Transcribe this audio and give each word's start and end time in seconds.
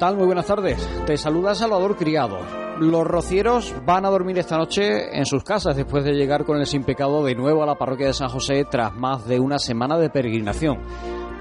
¿Qué 0.00 0.06
tal? 0.06 0.16
Muy 0.16 0.24
buenas 0.24 0.46
tardes. 0.46 0.88
Te 1.04 1.18
saluda 1.18 1.54
Salvador 1.54 1.94
Criado. 1.94 2.38
Los 2.78 3.06
rocieros 3.06 3.74
van 3.84 4.06
a 4.06 4.08
dormir 4.08 4.38
esta 4.38 4.56
noche 4.56 5.14
en 5.14 5.26
sus 5.26 5.44
casas 5.44 5.76
después 5.76 6.04
de 6.04 6.14
llegar 6.14 6.46
con 6.46 6.56
el 6.56 6.64
sin 6.64 6.84
pecado 6.84 7.22
de 7.22 7.34
nuevo 7.34 7.62
a 7.62 7.66
la 7.66 7.74
parroquia 7.74 8.06
de 8.06 8.14
San 8.14 8.30
José 8.30 8.64
tras 8.64 8.96
más 8.96 9.28
de 9.28 9.38
una 9.38 9.58
semana 9.58 9.98
de 9.98 10.08
peregrinación. 10.08 10.78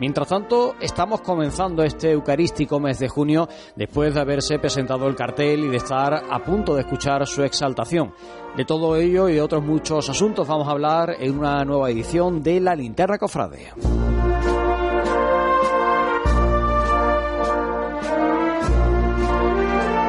Mientras 0.01 0.27
tanto, 0.27 0.75
estamos 0.81 1.21
comenzando 1.21 1.83
este 1.83 2.11
eucarístico 2.11 2.81
mes 2.81 2.99
de 2.99 3.07
junio 3.07 3.47
después 3.77 4.13
de 4.13 4.19
haberse 4.19 4.59
presentado 4.59 5.07
el 5.07 5.15
cartel 5.15 5.63
y 5.63 5.69
de 5.69 5.77
estar 5.77 6.13
a 6.13 6.43
punto 6.43 6.75
de 6.75 6.81
escuchar 6.81 7.25
su 7.27 7.43
exaltación. 7.43 8.11
De 8.57 8.65
todo 8.65 8.97
ello 8.97 9.29
y 9.29 9.35
de 9.35 9.41
otros 9.41 9.63
muchos 9.63 10.09
asuntos 10.09 10.45
vamos 10.45 10.67
a 10.67 10.71
hablar 10.71 11.15
en 11.17 11.39
una 11.39 11.63
nueva 11.63 11.89
edición 11.89 12.43
de 12.43 12.59
La 12.59 12.75
Linterna 12.75 13.17
Cofrade. 13.17 13.71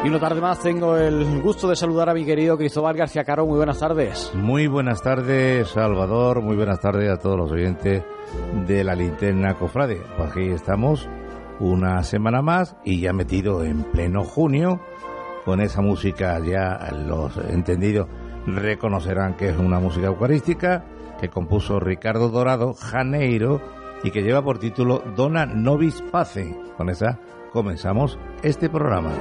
Y 0.03 0.07
una 0.07 0.19
tarde 0.19 0.41
más 0.41 0.59
tengo 0.59 0.97
el 0.97 1.41
gusto 1.41 1.69
de 1.69 1.75
saludar 1.75 2.09
a 2.09 2.15
mi 2.15 2.25
querido 2.25 2.57
Cristóbal 2.57 2.95
García 2.97 3.23
Caro. 3.23 3.45
Muy 3.45 3.57
buenas 3.57 3.79
tardes. 3.79 4.31
Muy 4.33 4.65
buenas 4.65 5.03
tardes, 5.03 5.67
Salvador. 5.69 6.41
Muy 6.41 6.55
buenas 6.55 6.79
tardes 6.79 7.07
a 7.11 7.17
todos 7.17 7.37
los 7.37 7.51
oyentes 7.51 8.03
de 8.65 8.83
la 8.83 8.95
linterna 8.95 9.53
Cofrade. 9.53 10.01
Pues 10.17 10.31
aquí 10.31 10.47
estamos 10.47 11.07
una 11.59 12.03
semana 12.03 12.41
más 12.41 12.75
y 12.83 12.99
ya 13.01 13.13
metido 13.13 13.63
en 13.63 13.83
pleno 13.83 14.23
junio 14.23 14.81
con 15.45 15.61
esa 15.61 15.81
música 15.81 16.39
ya 16.39 16.91
los 17.07 17.37
entendidos 17.37 18.07
reconocerán 18.47 19.35
que 19.35 19.49
es 19.49 19.57
una 19.57 19.79
música 19.79 20.07
eucarística 20.07 20.83
que 21.19 21.29
compuso 21.29 21.79
Ricardo 21.79 22.29
Dorado 22.29 22.73
Janeiro 22.73 23.61
y 24.03 24.09
que 24.09 24.23
lleva 24.23 24.43
por 24.43 24.57
título 24.57 25.03
Dona 25.15 25.45
Nobis 25.45 26.01
Pace. 26.11 26.57
Con 26.75 26.89
esa 26.89 27.19
comenzamos 27.53 28.17
este 28.41 28.67
programa. 28.67 29.11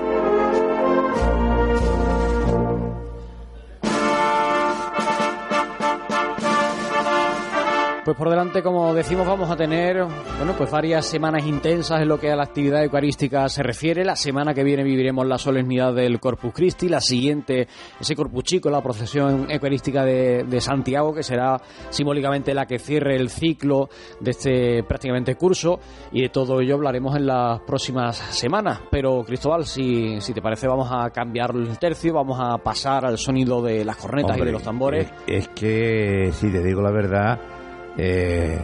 Pues 8.10 8.18
por 8.18 8.30
delante, 8.30 8.60
como 8.60 8.92
decimos, 8.92 9.24
vamos 9.24 9.48
a 9.52 9.56
tener 9.56 10.04
bueno, 10.36 10.54
pues 10.58 10.68
varias 10.68 11.06
semanas 11.06 11.46
intensas 11.46 12.00
en 12.00 12.08
lo 12.08 12.18
que 12.18 12.32
a 12.32 12.34
la 12.34 12.42
actividad 12.42 12.82
eucarística 12.82 13.48
se 13.48 13.62
refiere. 13.62 14.04
La 14.04 14.16
semana 14.16 14.52
que 14.52 14.64
viene 14.64 14.82
viviremos 14.82 15.24
la 15.28 15.38
solemnidad 15.38 15.94
del 15.94 16.18
Corpus 16.18 16.52
Christi, 16.52 16.88
la 16.88 17.00
siguiente 17.00 17.68
ese 18.00 18.16
Corpus 18.16 18.42
Chico, 18.42 18.68
la 18.68 18.82
procesión 18.82 19.48
eucarística 19.48 20.04
de, 20.04 20.42
de 20.42 20.60
Santiago, 20.60 21.14
que 21.14 21.22
será 21.22 21.62
simbólicamente 21.90 22.52
la 22.52 22.66
que 22.66 22.80
cierre 22.80 23.14
el 23.14 23.30
ciclo 23.30 23.88
de 24.18 24.32
este 24.32 24.82
prácticamente 24.82 25.36
curso 25.36 25.78
y 26.10 26.22
de 26.22 26.30
todo 26.30 26.60
ello 26.60 26.74
hablaremos 26.74 27.14
en 27.14 27.28
las 27.28 27.60
próximas 27.60 28.16
semanas. 28.16 28.80
Pero 28.90 29.22
Cristóbal, 29.22 29.66
si, 29.66 30.20
si 30.20 30.34
te 30.34 30.42
parece, 30.42 30.66
vamos 30.66 30.88
a 30.90 31.10
cambiar 31.10 31.54
el 31.54 31.78
tercio, 31.78 32.14
vamos 32.14 32.40
a 32.42 32.58
pasar 32.58 33.04
al 33.04 33.18
sonido 33.18 33.62
de 33.62 33.84
las 33.84 33.94
cornetas 33.94 34.32
Hombre, 34.32 34.42
y 34.42 34.46
de 34.46 34.52
los 34.52 34.64
tambores. 34.64 35.06
Es, 35.28 35.46
es 35.46 35.48
que, 35.50 36.32
si 36.32 36.50
te 36.50 36.60
digo 36.60 36.82
la 36.82 36.90
verdad, 36.90 37.59
eh, 37.96 38.58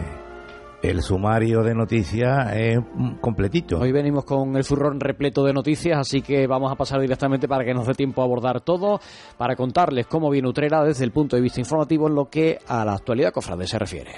el 0.81 1.01
sumario 1.01 1.63
de 1.63 1.73
noticias 1.73 2.55
es 2.55 2.79
completito. 3.19 3.79
Hoy 3.79 3.91
venimos 3.91 4.25
con 4.25 4.55
el 4.55 4.63
furrón 4.63 4.99
repleto 4.99 5.43
de 5.43 5.53
noticias, 5.53 5.97
así 5.97 6.21
que 6.21 6.47
vamos 6.47 6.71
a 6.71 6.75
pasar 6.75 7.01
directamente 7.01 7.47
para 7.47 7.65
que 7.65 7.73
nos 7.73 7.87
dé 7.87 7.93
tiempo 7.93 8.21
a 8.21 8.25
abordar 8.25 8.61
todo, 8.61 8.99
para 9.37 9.55
contarles 9.55 10.07
cómo 10.07 10.29
viene 10.29 10.47
Utrera 10.47 10.83
desde 10.83 11.03
el 11.03 11.11
punto 11.11 11.35
de 11.35 11.41
vista 11.41 11.59
informativo 11.59 12.07
en 12.07 12.15
lo 12.15 12.29
que 12.29 12.59
a 12.67 12.85
la 12.85 12.93
actualidad 12.93 13.33
cofrade 13.33 13.67
se 13.67 13.79
refiere. 13.79 14.11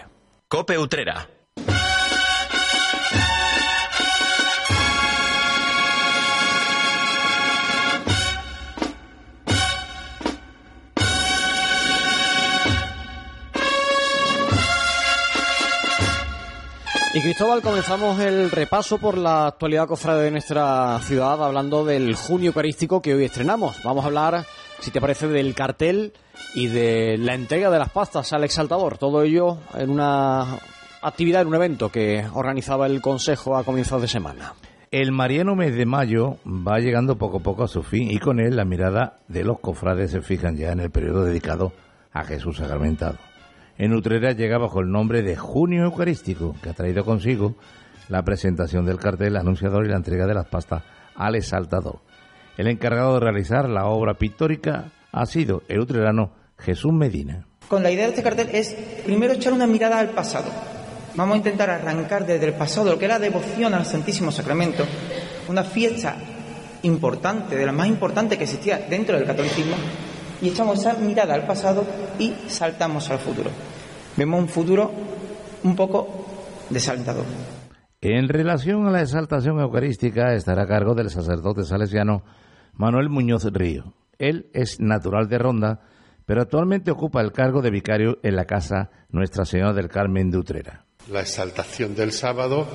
Cope 0.47 0.77
Utrera. 0.77 1.38
Y 17.11 17.21
Cristóbal, 17.21 17.63
comenzamos 17.63 18.19
el 18.19 18.51
repaso 18.51 18.99
por 18.99 19.17
la 19.17 19.47
actualidad 19.47 19.87
cofrade 19.87 20.25
de 20.25 20.31
nuestra 20.31 20.99
ciudad, 20.99 21.43
hablando 21.43 21.83
del 21.83 22.13
junio 22.13 22.49
eucarístico 22.49 23.01
que 23.01 23.15
hoy 23.15 23.25
estrenamos. 23.25 23.81
Vamos 23.83 24.03
a 24.03 24.09
hablar, 24.09 24.45
si 24.79 24.91
te 24.91 25.01
parece, 25.01 25.27
del 25.27 25.55
cartel 25.55 26.13
y 26.53 26.67
de 26.67 27.17
la 27.17 27.33
entrega 27.33 27.71
de 27.71 27.79
las 27.79 27.89
pastas 27.89 28.31
al 28.31 28.43
exaltador. 28.43 28.99
Todo 28.99 29.23
ello 29.23 29.57
en 29.73 29.89
una 29.89 30.59
actividad, 31.01 31.41
en 31.41 31.47
un 31.47 31.55
evento 31.55 31.89
que 31.89 32.23
organizaba 32.31 32.85
el 32.85 33.01
Consejo 33.01 33.57
a 33.57 33.63
comienzos 33.63 34.03
de 34.03 34.07
semana. 34.07 34.53
El 34.91 35.11
mariano 35.11 35.55
mes 35.55 35.75
de 35.75 35.87
mayo 35.87 36.37
va 36.45 36.77
llegando 36.77 37.17
poco 37.17 37.37
a 37.37 37.43
poco 37.43 37.63
a 37.63 37.67
su 37.67 37.81
fin 37.81 38.11
y 38.11 38.19
con 38.19 38.39
él 38.39 38.55
la 38.55 38.65
mirada 38.65 39.17
de 39.27 39.43
los 39.43 39.59
cofrades 39.59 40.11
se 40.11 40.21
fijan 40.21 40.57
ya 40.57 40.71
en 40.73 40.79
el 40.79 40.91
periodo 40.91 41.23
dedicado 41.23 41.73
a 42.13 42.23
Jesús 42.23 42.57
sacramentado. 42.57 43.17
En 43.79 43.93
Utrera 43.93 44.33
llega 44.33 44.57
bajo 44.57 44.81
el 44.81 44.91
nombre 44.91 45.21
de 45.21 45.37
Junio 45.37 45.85
Eucarístico, 45.85 46.53
que 46.61 46.69
ha 46.69 46.73
traído 46.73 47.05
consigo 47.05 47.55
la 48.09 48.23
presentación 48.23 48.85
del 48.85 48.99
cartel 48.99 49.37
anunciador 49.37 49.85
y 49.85 49.89
la 49.89 49.95
entrega 49.95 50.27
de 50.27 50.33
las 50.33 50.47
pastas 50.47 50.83
al 51.15 51.35
exaltador. 51.35 52.01
El 52.57 52.67
encargado 52.67 53.13
de 53.13 53.21
realizar 53.21 53.69
la 53.69 53.85
obra 53.85 54.15
pictórica 54.15 54.91
ha 55.13 55.25
sido 55.25 55.63
el 55.69 55.79
utrerano 55.79 56.31
Jesús 56.57 56.91
Medina. 56.91 57.47
Con 57.69 57.81
la 57.81 57.89
idea 57.89 58.03
de 58.03 58.09
este 58.09 58.21
cartel 58.21 58.49
es 58.51 58.75
primero 59.05 59.31
echar 59.31 59.53
una 59.53 59.65
mirada 59.65 59.97
al 59.97 60.09
pasado. 60.09 60.51
Vamos 61.15 61.35
a 61.35 61.37
intentar 61.37 61.69
arrancar 61.69 62.25
desde 62.25 62.47
el 62.47 62.55
pasado 62.55 62.89
lo 62.89 62.99
que 62.99 63.05
es 63.05 63.11
la 63.11 63.17
devoción 63.17 63.73
al 63.73 63.85
Santísimo 63.85 64.29
Sacramento, 64.29 64.83
una 65.47 65.63
fiesta 65.63 66.17
importante, 66.83 67.55
de 67.55 67.65
las 67.65 67.75
más 67.75 67.87
importantes 67.87 68.37
que 68.37 68.43
existía 68.43 68.87
dentro 68.89 69.15
del 69.15 69.25
catolicismo, 69.25 69.77
y 70.41 70.49
echamos 70.49 70.79
esa 70.79 70.95
mirada 70.95 71.33
al 71.33 71.45
pasado 71.45 71.85
y 72.17 72.33
saltamos 72.49 73.09
al 73.09 73.19
futuro. 73.19 73.68
Vemos 74.19 74.41
un 74.41 74.49
futuro 74.49 74.91
un 75.63 75.77
poco 75.77 76.25
desalentador. 76.69 77.23
En 78.01 78.27
relación 78.27 78.85
a 78.85 78.91
la 78.91 79.01
exaltación 79.01 79.61
eucarística 79.61 80.33
estará 80.33 80.63
a 80.63 80.67
cargo 80.67 80.93
del 80.93 81.09
sacerdote 81.09 81.63
salesiano 81.63 82.25
Manuel 82.73 83.07
Muñoz 83.07 83.45
Río. 83.45 83.93
Él 84.17 84.49
es 84.53 84.81
natural 84.81 85.29
de 85.29 85.37
Ronda, 85.37 85.79
pero 86.25 86.41
actualmente 86.41 86.91
ocupa 86.91 87.21
el 87.21 87.31
cargo 87.31 87.61
de 87.61 87.71
vicario 87.71 88.19
en 88.21 88.35
la 88.35 88.43
casa 88.43 88.89
Nuestra 89.09 89.45
Señora 89.45 89.71
del 89.71 89.87
Carmen 89.87 90.29
de 90.29 90.37
Utrera. 90.37 90.85
La 91.09 91.21
exaltación 91.21 91.95
del 91.95 92.11
sábado 92.11 92.67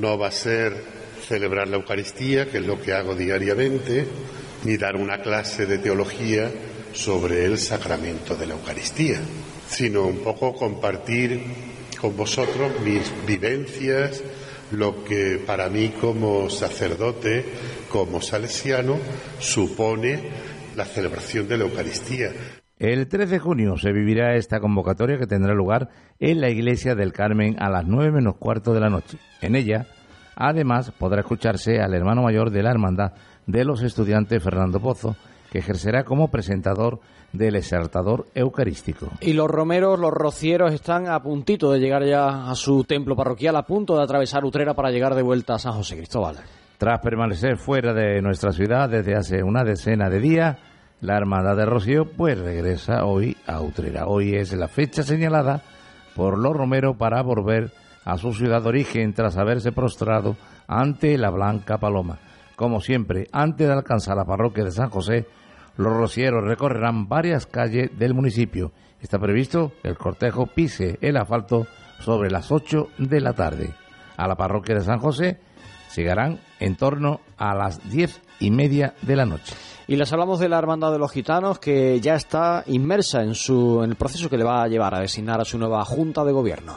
no 0.00 0.16
va 0.16 0.28
a 0.28 0.32
ser 0.32 0.82
celebrar 1.20 1.68
la 1.68 1.76
Eucaristía, 1.76 2.48
que 2.50 2.56
es 2.56 2.66
lo 2.66 2.80
que 2.80 2.94
hago 2.94 3.14
diariamente, 3.14 4.08
ni 4.64 4.78
dar 4.78 4.96
una 4.96 5.18
clase 5.18 5.66
de 5.66 5.76
teología 5.76 6.50
sobre 6.94 7.44
el 7.44 7.58
sacramento 7.58 8.34
de 8.34 8.46
la 8.46 8.54
Eucaristía, 8.54 9.20
sino 9.68 10.04
un 10.04 10.18
poco 10.18 10.54
compartir 10.54 11.42
con 12.00 12.16
vosotros 12.16 12.72
mis 12.84 13.12
vivencias, 13.26 14.22
lo 14.72 15.04
que 15.04 15.40
para 15.46 15.68
mí 15.68 15.90
como 16.00 16.50
sacerdote, 16.50 17.44
como 17.90 18.20
salesiano, 18.20 18.96
supone 19.38 20.20
la 20.76 20.84
celebración 20.84 21.48
de 21.48 21.58
la 21.58 21.64
Eucaristía. 21.64 22.30
El 22.78 23.08
3 23.08 23.30
de 23.30 23.38
junio 23.38 23.78
se 23.78 23.92
vivirá 23.92 24.36
esta 24.36 24.60
convocatoria 24.60 25.18
que 25.18 25.26
tendrá 25.26 25.54
lugar 25.54 25.88
en 26.20 26.42
la 26.42 26.50
iglesia 26.50 26.94
del 26.94 27.12
Carmen 27.12 27.56
a 27.58 27.70
las 27.70 27.86
9 27.86 28.12
menos 28.12 28.36
cuarto 28.36 28.74
de 28.74 28.80
la 28.80 28.90
noche. 28.90 29.18
En 29.40 29.56
ella, 29.56 29.86
además, 30.34 30.90
podrá 30.90 31.20
escucharse 31.20 31.80
al 31.80 31.94
hermano 31.94 32.22
mayor 32.22 32.50
de 32.50 32.62
la 32.62 32.70
Hermandad 32.70 33.12
de 33.46 33.64
los 33.64 33.82
Estudiantes, 33.82 34.42
Fernando 34.42 34.80
Pozo, 34.80 35.16
que 35.50 35.60
ejercerá 35.60 36.04
como 36.04 36.30
presentador 36.30 37.00
del 37.32 37.56
exaltador 37.56 38.26
eucarístico. 38.34 39.10
Y 39.20 39.32
los 39.32 39.48
romeros, 39.48 39.98
los 39.98 40.12
rocieros, 40.12 40.72
están 40.72 41.08
a 41.08 41.22
puntito 41.22 41.72
de 41.72 41.80
llegar 41.80 42.04
ya 42.04 42.50
a 42.50 42.54
su 42.54 42.84
templo 42.84 43.16
parroquial, 43.16 43.56
a 43.56 43.66
punto 43.66 43.96
de 43.96 44.02
atravesar 44.02 44.44
Utrera 44.44 44.74
para 44.74 44.90
llegar 44.90 45.14
de 45.14 45.22
vuelta 45.22 45.54
a 45.54 45.58
San 45.58 45.72
José 45.72 45.96
Cristóbal. 45.96 46.36
Tras 46.78 47.00
permanecer 47.00 47.56
fuera 47.56 47.94
de 47.94 48.20
nuestra 48.20 48.52
ciudad 48.52 48.88
desde 48.88 49.14
hace 49.14 49.42
una 49.42 49.64
decena 49.64 50.10
de 50.10 50.20
días, 50.20 50.58
la 51.00 51.16
Hermandad 51.16 51.56
de 51.56 51.66
Rocío 51.66 52.06
pues 52.16 52.38
regresa 52.38 53.04
hoy 53.04 53.36
a 53.46 53.60
Utrera. 53.60 54.06
Hoy 54.06 54.34
es 54.34 54.52
la 54.54 54.68
fecha 54.68 55.02
señalada 55.02 55.62
por 56.14 56.38
los 56.38 56.54
romeros 56.54 56.96
para 56.96 57.22
volver 57.22 57.72
a 58.04 58.16
su 58.18 58.32
ciudad 58.32 58.62
de 58.62 58.68
origen 58.68 59.12
tras 59.12 59.36
haberse 59.36 59.72
prostrado 59.72 60.36
ante 60.66 61.18
la 61.18 61.30
Blanca 61.30 61.78
Paloma. 61.78 62.18
Como 62.56 62.80
siempre, 62.80 63.26
antes 63.32 63.66
de 63.66 63.72
alcanzar 63.72 64.16
la 64.16 64.24
parroquia 64.24 64.64
de 64.64 64.70
San 64.70 64.88
José, 64.88 65.26
los 65.76 65.92
rocieros 65.92 66.44
recorrerán 66.44 67.08
varias 67.08 67.46
calles 67.46 67.90
del 67.98 68.14
municipio. 68.14 68.72
Está 69.00 69.18
previsto 69.18 69.72
que 69.82 69.88
el 69.88 69.98
cortejo 69.98 70.46
pise 70.46 70.98
el 71.00 71.16
asfalto 71.16 71.66
sobre 72.00 72.30
las 72.30 72.50
8 72.50 72.88
de 72.98 73.20
la 73.20 73.34
tarde. 73.34 73.74
A 74.16 74.26
la 74.26 74.36
parroquia 74.36 74.74
de 74.74 74.80
San 74.82 74.98
José 74.98 75.38
llegarán 75.94 76.40
en 76.60 76.76
torno 76.76 77.20
a 77.36 77.54
las 77.54 77.90
diez 77.90 78.20
y 78.40 78.50
media 78.50 78.94
de 79.02 79.16
la 79.16 79.26
noche. 79.26 79.54
Y 79.88 79.96
les 79.96 80.12
hablamos 80.12 80.40
de 80.40 80.48
la 80.48 80.58
Hermandad 80.58 80.92
de 80.92 80.98
los 80.98 81.12
Gitanos, 81.12 81.58
que 81.58 82.00
ya 82.00 82.14
está 82.14 82.64
inmersa 82.66 83.22
en, 83.22 83.34
su, 83.34 83.82
en 83.84 83.90
el 83.90 83.96
proceso 83.96 84.28
que 84.28 84.36
le 84.36 84.44
va 84.44 84.62
a 84.62 84.68
llevar 84.68 84.94
a 84.94 85.00
designar 85.00 85.40
a 85.40 85.44
su 85.44 85.58
nueva 85.58 85.84
Junta 85.84 86.24
de 86.24 86.32
Gobierno. 86.32 86.76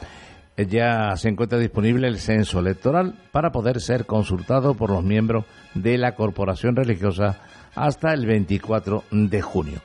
ya 0.57 1.15
se 1.15 1.29
encuentra 1.29 1.57
disponible 1.57 2.07
el 2.07 2.19
censo 2.19 2.59
electoral 2.59 3.15
para 3.31 3.51
poder 3.51 3.81
ser 3.81 4.05
consultado 4.05 4.75
por 4.75 4.91
los 4.91 5.03
miembros 5.03 5.45
de 5.73 5.97
la 5.97 6.13
corporación 6.15 6.75
religiosa 6.75 7.41
hasta 7.75 8.13
el 8.13 8.25
24 8.25 9.03
de 9.11 9.41
junio. 9.41 9.81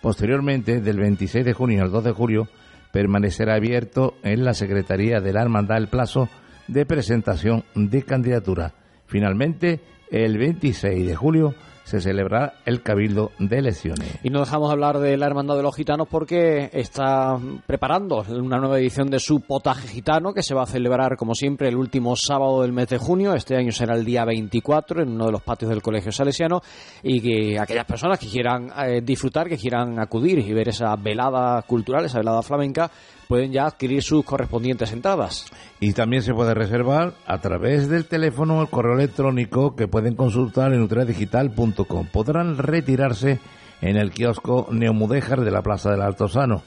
Posteriormente, 0.00 0.80
del 0.80 0.98
26 0.98 1.44
de 1.44 1.52
junio 1.52 1.82
al 1.82 1.90
2 1.90 2.04
de 2.04 2.12
julio, 2.12 2.48
permanecerá 2.92 3.54
abierto 3.54 4.14
en 4.22 4.44
la 4.44 4.54
Secretaría 4.54 5.20
de 5.20 5.32
la 5.32 5.42
Hermandad 5.42 5.78
el 5.78 5.88
plazo 5.88 6.28
de 6.66 6.86
presentación 6.86 7.64
de 7.74 8.02
candidatura. 8.02 8.74
Finalmente, 9.06 9.80
el 10.10 10.38
26 10.38 11.06
de 11.06 11.16
julio 11.16 11.54
se 11.88 12.02
celebrará 12.02 12.52
el 12.66 12.82
Cabildo 12.82 13.32
de 13.38 13.58
Elecciones. 13.58 14.18
Y 14.22 14.28
no 14.28 14.40
dejamos 14.40 14.68
de 14.68 14.74
hablar 14.74 14.98
de 14.98 15.16
la 15.16 15.24
Hermandad 15.24 15.56
de 15.56 15.62
los 15.62 15.74
Gitanos 15.74 16.06
porque 16.10 16.68
está 16.74 17.38
preparando 17.66 18.22
una 18.28 18.58
nueva 18.58 18.78
edición 18.78 19.08
de 19.08 19.18
su 19.18 19.40
potaje 19.40 19.88
gitano 19.88 20.34
que 20.34 20.42
se 20.42 20.54
va 20.54 20.64
a 20.64 20.66
celebrar, 20.66 21.16
como 21.16 21.34
siempre, 21.34 21.68
el 21.68 21.76
último 21.76 22.14
sábado 22.14 22.60
del 22.60 22.74
mes 22.74 22.88
de 22.88 22.98
junio. 22.98 23.32
Este 23.32 23.56
año 23.56 23.72
será 23.72 23.94
el 23.94 24.04
día 24.04 24.26
24 24.26 25.02
en 25.02 25.12
uno 25.12 25.26
de 25.26 25.32
los 25.32 25.42
patios 25.42 25.70
del 25.70 25.80
Colegio 25.80 26.12
Salesiano 26.12 26.60
y 27.02 27.22
que 27.22 27.58
aquellas 27.58 27.86
personas 27.86 28.18
que 28.18 28.26
quieran 28.26 28.70
eh, 28.86 29.00
disfrutar, 29.02 29.48
que 29.48 29.56
quieran 29.56 29.98
acudir 29.98 30.40
y 30.40 30.52
ver 30.52 30.68
esa 30.68 30.94
velada 30.96 31.62
cultural, 31.62 32.04
esa 32.04 32.18
velada 32.18 32.42
flamenca, 32.42 32.90
pueden 33.28 33.52
ya 33.52 33.66
adquirir 33.66 34.02
sus 34.02 34.24
correspondientes 34.24 34.90
entradas. 34.92 35.46
Y 35.78 35.92
también 35.92 36.22
se 36.22 36.34
puede 36.34 36.54
reservar 36.54 37.14
a 37.26 37.38
través 37.40 37.88
del 37.88 38.06
teléfono 38.06 38.58
o 38.58 38.62
el 38.62 38.68
correo 38.68 38.94
electrónico 38.94 39.76
que 39.76 39.86
pueden 39.86 40.16
consultar 40.16 40.72
en 40.72 40.82
utredigital.com. 40.82 42.06
Podrán 42.10 42.56
retirarse 42.58 43.38
en 43.80 43.96
el 43.96 44.10
kiosco 44.10 44.66
Neomudéjar 44.70 45.42
de 45.42 45.50
la 45.50 45.62
Plaza 45.62 45.90
del 45.90 46.02
Alto 46.02 46.26
Sano 46.26 46.62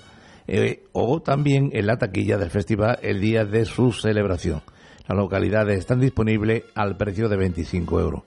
eh, 0.48 0.84
o 0.94 1.22
también 1.22 1.72
en 1.74 1.88
la 1.88 1.98
taquilla 1.98 2.38
del 2.38 2.50
festival 2.50 3.00
el 3.02 3.20
día 3.20 3.44
de 3.44 3.66
su 3.66 3.92
celebración. 3.92 4.62
Las 5.08 5.18
localidades 5.18 5.80
están 5.80 6.00
disponibles 6.00 6.64
al 6.76 6.96
precio 6.96 7.28
de 7.28 7.38
25 7.38 8.00
euros. 8.00 8.24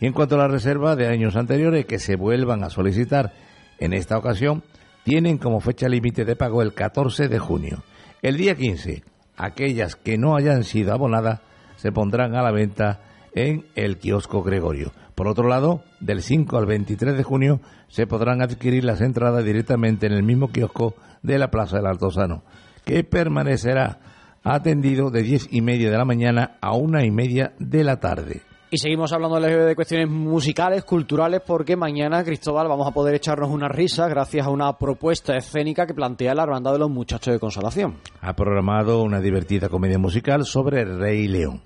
Y 0.00 0.06
en 0.06 0.12
cuanto 0.12 0.36
a 0.36 0.38
la 0.38 0.48
reserva 0.48 0.96
de 0.96 1.08
años 1.08 1.36
anteriores 1.36 1.86
que 1.86 1.98
se 1.98 2.16
vuelvan 2.16 2.62
a 2.62 2.70
solicitar 2.70 3.32
en 3.78 3.92
esta 3.92 4.16
ocasión, 4.16 4.62
tienen 5.04 5.38
como 5.38 5.60
fecha 5.60 5.88
límite 5.88 6.24
de 6.24 6.36
pago 6.36 6.62
el 6.62 6.74
14 6.74 7.28
de 7.28 7.38
junio. 7.38 7.82
El 8.22 8.36
día 8.36 8.54
15, 8.54 9.02
aquellas 9.36 9.96
que 9.96 10.18
no 10.18 10.36
hayan 10.36 10.64
sido 10.64 10.92
abonadas 10.92 11.40
se 11.76 11.92
pondrán 11.92 12.34
a 12.34 12.42
la 12.42 12.52
venta 12.52 13.00
en 13.34 13.66
el 13.74 13.98
kiosco 13.98 14.42
Gregorio. 14.42 14.92
Por 15.14 15.28
otro 15.28 15.48
lado, 15.48 15.82
del 16.00 16.22
5 16.22 16.56
al 16.56 16.66
23 16.66 17.16
de 17.16 17.22
junio 17.22 17.60
se 17.88 18.06
podrán 18.06 18.42
adquirir 18.42 18.84
las 18.84 19.00
entradas 19.00 19.44
directamente 19.44 20.06
en 20.06 20.12
el 20.12 20.22
mismo 20.22 20.48
kiosco 20.48 20.94
de 21.22 21.38
la 21.38 21.50
Plaza 21.50 21.76
del 21.76 21.86
Altozano, 21.86 22.42
que 22.84 23.04
permanecerá 23.04 24.00
atendido 24.42 25.10
de 25.10 25.22
10 25.22 25.48
y 25.50 25.60
media 25.60 25.90
de 25.90 25.98
la 25.98 26.04
mañana 26.04 26.56
a 26.60 26.74
una 26.74 27.04
y 27.04 27.10
media 27.10 27.52
de 27.58 27.84
la 27.84 28.00
tarde. 28.00 28.42
Y 28.72 28.78
seguimos 28.78 29.12
hablando 29.12 29.40
de 29.40 29.74
cuestiones 29.74 30.08
musicales, 30.08 30.84
culturales, 30.84 31.40
porque 31.44 31.74
mañana, 31.74 32.22
Cristóbal, 32.22 32.68
vamos 32.68 32.86
a 32.86 32.92
poder 32.92 33.16
echarnos 33.16 33.50
una 33.50 33.68
risa 33.68 34.06
gracias 34.06 34.46
a 34.46 34.50
una 34.50 34.78
propuesta 34.78 35.36
escénica 35.36 35.88
que 35.88 35.94
plantea 35.94 36.36
la 36.36 36.44
Hermandad 36.44 36.74
de 36.74 36.78
los 36.78 36.88
Muchachos 36.88 37.34
de 37.34 37.40
Consolación. 37.40 37.96
Ha 38.20 38.36
programado 38.36 39.02
una 39.02 39.18
divertida 39.18 39.68
comedia 39.68 39.98
musical 39.98 40.44
sobre 40.44 40.84
Rey 40.84 41.26
León. 41.26 41.64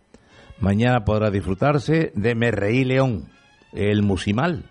Mañana 0.61 1.05
podrá 1.05 1.31
disfrutarse 1.31 2.11
de 2.15 2.35
Me 2.35 2.51
Rey 2.51 2.85
León, 2.85 3.29
el 3.75 4.03
musimal. 4.03 4.65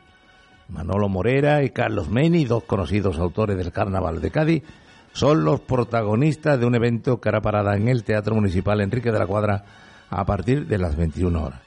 Manolo 0.70 1.10
Morera 1.10 1.64
y 1.64 1.70
Carlos 1.70 2.10
Meni, 2.10 2.46
dos 2.46 2.64
conocidos 2.64 3.20
autores 3.20 3.58
del 3.58 3.72
Carnaval 3.72 4.22
de 4.22 4.32
Cádiz, 4.32 4.64
son 5.12 5.46
los 5.46 5.60
protagonistas 5.60 6.60
de 6.60 6.66
un 6.66 6.74
evento 6.74 7.22
que 7.22 7.30
hará 7.30 7.42
parada 7.42 7.76
en 7.76 7.90
el 7.90 8.04
Teatro 8.04 8.34
Municipal 8.34 8.82
Enrique 8.82 9.12
de 9.12 9.20
la 9.20 9.28
Cuadra 9.28 9.66
a 10.10 10.26
partir 10.26 10.66
de 10.66 10.80
las 10.80 10.96
21 10.96 11.44
horas. 11.44 11.63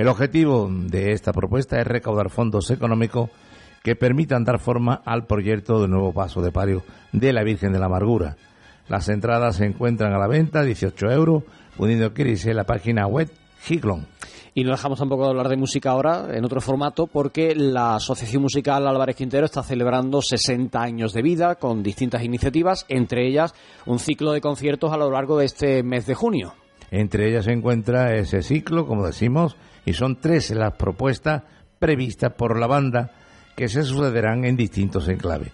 El 0.00 0.08
objetivo 0.08 0.66
de 0.70 1.12
esta 1.12 1.30
propuesta 1.34 1.78
es 1.78 1.86
recaudar 1.86 2.30
fondos 2.30 2.70
económicos 2.70 3.28
que 3.82 3.96
permitan 3.96 4.44
dar 4.44 4.58
forma 4.58 5.02
al 5.04 5.26
proyecto 5.26 5.82
de 5.82 5.88
nuevo 5.88 6.14
paso 6.14 6.40
de 6.40 6.50
pario 6.50 6.82
de 7.12 7.34
la 7.34 7.44
Virgen 7.44 7.74
de 7.74 7.80
la 7.80 7.84
Amargura. 7.84 8.38
Las 8.88 9.10
entradas 9.10 9.56
se 9.56 9.66
encuentran 9.66 10.14
a 10.14 10.18
la 10.18 10.26
venta, 10.26 10.62
18 10.62 11.10
euros, 11.10 11.42
pudiendo 11.76 12.06
adquirirse 12.06 12.48
en 12.48 12.56
la 12.56 12.64
página 12.64 13.06
web 13.06 13.30
Giglon. 13.60 14.06
Y 14.54 14.64
no 14.64 14.70
dejamos 14.70 14.98
tampoco 14.98 15.24
de 15.24 15.30
hablar 15.32 15.50
de 15.50 15.58
música 15.58 15.90
ahora, 15.90 16.28
en 16.32 16.46
otro 16.46 16.62
formato, 16.62 17.06
porque 17.06 17.54
la 17.54 17.96
Asociación 17.96 18.40
Musical 18.40 18.88
Álvarez 18.88 19.16
Quintero 19.16 19.44
está 19.44 19.62
celebrando 19.62 20.22
60 20.22 20.80
años 20.80 21.12
de 21.12 21.20
vida 21.20 21.56
con 21.56 21.82
distintas 21.82 22.24
iniciativas, 22.24 22.86
entre 22.88 23.28
ellas 23.28 23.52
un 23.84 23.98
ciclo 23.98 24.32
de 24.32 24.40
conciertos 24.40 24.94
a 24.94 24.96
lo 24.96 25.10
largo 25.10 25.36
de 25.36 25.44
este 25.44 25.82
mes 25.82 26.06
de 26.06 26.14
junio. 26.14 26.54
Entre 26.90 27.28
ellas 27.28 27.44
se 27.44 27.52
encuentra 27.52 28.16
ese 28.16 28.42
ciclo, 28.42 28.86
como 28.86 29.06
decimos, 29.06 29.56
y 29.90 29.92
son 29.92 30.20
tres 30.20 30.50
las 30.52 30.74
propuestas 30.74 31.42
previstas 31.80 32.32
por 32.32 32.58
la 32.58 32.68
banda 32.68 33.10
que 33.56 33.68
se 33.68 33.82
sucederán 33.82 34.44
en 34.44 34.56
distintos 34.56 35.08
enclaves. 35.08 35.52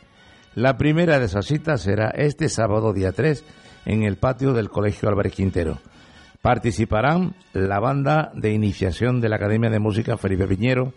La 0.55 0.77
primera 0.77 1.19
de 1.19 1.25
esas 1.25 1.47
citas 1.47 1.81
será 1.81 2.11
este 2.11 2.51
sábado 2.51 2.93
día 2.93 3.13
3 3.13 3.45
en 3.87 4.03
el 4.03 4.17
patio 4.17 4.53
del 4.53 4.69
Colegio 4.69 5.09
Álvarez 5.09 5.33
Quintero. 5.33 5.79
Participarán 6.43 7.35
la 7.55 7.81
banda 7.81 8.31
de 8.35 8.53
iniciación 8.53 9.21
de 9.21 9.31
la 9.31 9.37
Academia 9.37 9.71
de 9.71 9.81
Música 9.81 10.19
Felipe 10.19 10.47
Piñero 10.47 10.93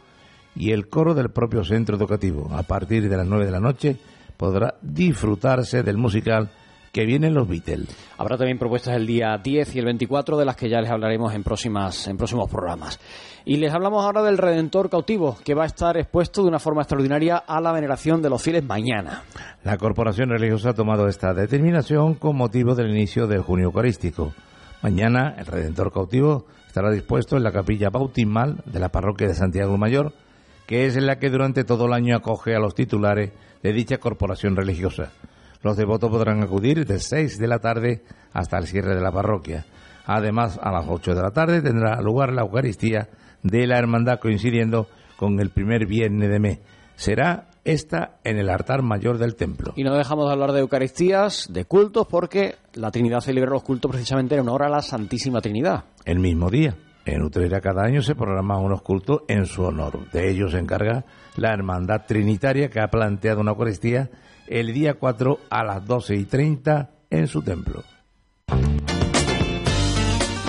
y 0.56 0.72
el 0.72 0.90
coro 0.90 1.14
del 1.14 1.30
propio 1.30 1.64
centro 1.64 1.96
educativo. 1.96 2.50
A 2.54 2.64
partir 2.64 3.10
de 3.10 3.18
las 3.18 3.26
9 3.26 3.46
de 3.46 3.52
la 3.52 3.62
noche 3.62 3.98
podrá 4.36 4.76
disfrutarse 4.82 5.82
del 5.82 5.98
musical 5.98 6.52
que 6.92 7.06
vienen 7.06 7.34
los 7.34 7.48
Beatles. 7.48 7.96
Habrá 8.18 8.38
también 8.38 8.58
propuestas 8.58 8.96
el 8.96 9.06
día 9.06 9.38
10 9.38 9.76
y 9.76 9.80
el 9.80 9.86
24 9.86 10.38
de 10.38 10.46
las 10.46 10.56
que 10.56 10.70
ya 10.70 10.82
les 10.82 10.90
hablaremos 10.90 11.34
en 11.34 11.44
próximas 11.44 12.08
en 12.08 12.18
próximos 12.18 12.50
programas. 12.50 13.00
Y 13.46 13.58
les 13.58 13.74
hablamos 13.74 14.04
ahora 14.04 14.22
del 14.24 14.38
Redentor 14.38 14.90
cautivo, 14.90 15.38
que 15.44 15.54
va 15.54 15.64
a 15.64 15.68
estar 15.68 15.98
expuesto 15.98 16.44
de 16.44 16.50
una 16.50 16.60
forma 16.60 16.82
extraordinaria 16.82 17.38
a 17.38 17.62
la 17.62 17.72
veneración 17.72 18.22
de 18.22 18.30
los 18.30 18.42
fieles 18.42 18.64
mañana. 18.64 19.24
La 19.64 19.78
corporación 19.78 20.30
religiosa 20.30 20.70
ha 20.70 20.74
tomado 20.74 21.08
esta 21.08 21.34
determinación 21.34 22.16
con 22.16 22.36
motivo 22.36 22.76
del 22.76 22.90
inicio 22.90 23.28
del 23.28 23.42
junio 23.42 23.66
eucarístico. 23.66 24.34
Mañana 24.82 25.36
el 25.38 25.46
Redentor 25.46 25.92
cautivo 25.92 26.46
estará 26.68 26.92
dispuesto 26.92 27.38
en 27.38 27.44
la 27.44 27.52
capilla 27.52 27.90
bautismal 27.90 28.62
de 28.66 28.80
la 28.80 28.90
parroquia 28.90 29.28
de 29.28 29.34
Santiago 29.34 29.78
Mayor, 29.78 30.14
que 30.68 30.86
es 30.86 30.96
en 30.96 31.08
la 31.08 31.18
que 31.18 31.30
durante 31.30 31.64
todo 31.64 31.88
el 31.88 31.94
año 31.94 32.16
acoge 32.16 32.56
a 32.56 32.60
los 32.60 32.76
titulares 32.76 33.32
de 33.64 33.74
dicha 33.74 33.98
corporación 33.98 34.56
religiosa. 34.56 35.12
Los 35.62 35.76
devotos 35.78 36.10
podrán 36.10 36.42
acudir 36.42 36.86
de 36.86 37.00
6 37.00 37.38
de 37.38 37.48
la 37.48 37.60
tarde 37.60 38.02
hasta 38.34 38.58
el 38.58 38.68
cierre 38.68 38.96
de 38.96 39.02
la 39.02 39.12
parroquia. 39.12 39.66
Además, 40.06 40.60
a 40.62 40.72
las 40.72 40.86
8 40.88 41.14
de 41.14 41.22
la 41.22 41.32
tarde 41.32 41.62
tendrá 41.62 42.02
lugar 42.02 42.34
la 42.34 42.42
Eucaristía 42.42 43.10
de 43.44 43.68
la 43.68 43.78
Hermandad 43.78 44.20
coincidiendo 44.20 44.88
con 45.18 45.40
el 45.40 45.50
primer 45.50 45.86
viernes 45.86 46.30
de 46.30 46.40
mes. 46.40 46.60
Será 46.96 47.50
esta 47.66 48.18
en 48.24 48.38
el 48.38 48.50
altar 48.50 48.82
mayor 48.82 49.18
del 49.18 49.36
templo. 49.36 49.74
Y 49.76 49.84
no 49.84 49.94
dejamos 49.96 50.28
de 50.28 50.32
hablar 50.32 50.54
de 50.54 50.62
Eucaristías, 50.62 51.48
de 51.52 51.66
cultos, 51.66 52.08
porque 52.08 52.56
la 52.74 52.92
Trinidad 52.92 53.20
celebra 53.20 53.52
los 53.52 53.64
cultos 53.64 53.92
precisamente 53.92 54.36
en 54.36 54.42
honor 54.42 54.64
a 54.64 54.70
la 54.70 54.82
Santísima 54.82 55.42
Trinidad. 55.42 55.84
El 56.06 56.20
mismo 56.20 56.50
día. 56.50 56.76
En 57.06 57.24
Utrera 57.24 57.60
cada 57.60 57.84
año 57.84 58.02
se 58.02 58.14
programan 58.14 58.62
unos 58.62 58.82
cultos 58.82 59.22
en 59.28 59.46
su 59.46 59.64
honor. 59.64 60.12
De 60.12 60.30
ellos 60.30 60.52
se 60.52 60.60
encarga 60.60 61.06
la 61.38 61.54
Hermandad 61.54 62.06
Trinitaria 62.08 62.70
que 62.70 62.82
ha 62.82 62.90
planteado 62.90 63.42
una 63.42 63.52
Eucaristía 63.52 64.10
el 64.50 64.74
día 64.74 64.96
4 64.96 65.40
a 65.50 65.64
las 65.64 65.86
12 65.86 66.16
y 66.16 66.26
30 66.26 66.90
en 67.10 67.28
su 67.28 67.42
templo. 67.42 67.84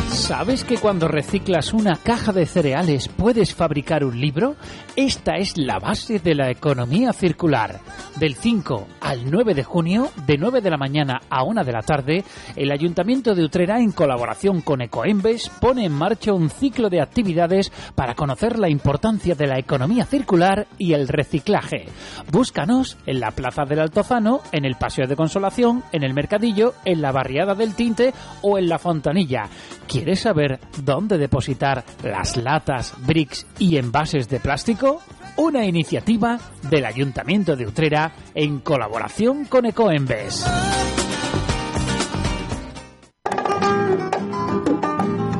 ¿Sabes 0.08 0.64
que 0.64 0.76
cuando 0.76 1.08
reciclas 1.08 1.72
una 1.72 1.96
caja 1.96 2.32
de 2.32 2.46
cereales 2.46 3.08
puedes 3.08 3.54
fabricar 3.54 4.04
un 4.04 4.20
libro? 4.20 4.54
Esta 4.94 5.36
es 5.36 5.58
la 5.58 5.78
base 5.78 6.18
de 6.18 6.34
la 6.34 6.50
economía 6.50 7.12
circular. 7.12 7.80
Del 8.16 8.34
5 8.34 8.86
al 9.10 9.28
9 9.28 9.54
de 9.54 9.64
junio, 9.64 10.08
de 10.24 10.38
9 10.38 10.60
de 10.60 10.70
la 10.70 10.76
mañana 10.76 11.22
a 11.28 11.42
1 11.42 11.64
de 11.64 11.72
la 11.72 11.82
tarde, 11.82 12.22
el 12.54 12.70
Ayuntamiento 12.70 13.34
de 13.34 13.42
Utrera, 13.42 13.80
en 13.80 13.90
colaboración 13.90 14.60
con 14.60 14.82
Ecoembes, 14.82 15.50
pone 15.60 15.84
en 15.84 15.92
marcha 15.92 16.32
un 16.32 16.48
ciclo 16.48 16.88
de 16.88 17.00
actividades 17.00 17.72
para 17.96 18.14
conocer 18.14 18.56
la 18.56 18.68
importancia 18.68 19.34
de 19.34 19.48
la 19.48 19.58
economía 19.58 20.04
circular 20.04 20.68
y 20.78 20.92
el 20.92 21.08
reciclaje. 21.08 21.86
Búscanos 22.30 22.98
en 23.04 23.18
la 23.18 23.32
Plaza 23.32 23.64
del 23.64 23.80
Altozano, 23.80 24.42
en 24.52 24.64
el 24.64 24.76
Paseo 24.76 25.08
de 25.08 25.16
Consolación, 25.16 25.82
en 25.90 26.04
el 26.04 26.14
Mercadillo, 26.14 26.74
en 26.84 27.02
la 27.02 27.10
Barriada 27.10 27.56
del 27.56 27.74
Tinte 27.74 28.14
o 28.42 28.58
en 28.58 28.68
la 28.68 28.78
Fontanilla. 28.78 29.48
¿Quieres 29.88 30.20
saber 30.20 30.60
dónde 30.84 31.18
depositar 31.18 31.82
las 32.04 32.36
latas, 32.36 32.94
bricks 33.04 33.44
y 33.58 33.76
envases 33.76 34.28
de 34.28 34.38
plástico? 34.38 35.02
Una 35.36 35.64
iniciativa 35.64 36.38
del 36.68 36.84
Ayuntamiento 36.84 37.56
de 37.56 37.66
Utrera 37.66 38.12
en 38.34 38.60
colaboración 38.60 38.99
con 39.48 39.64
Ecoembes. 39.64 40.44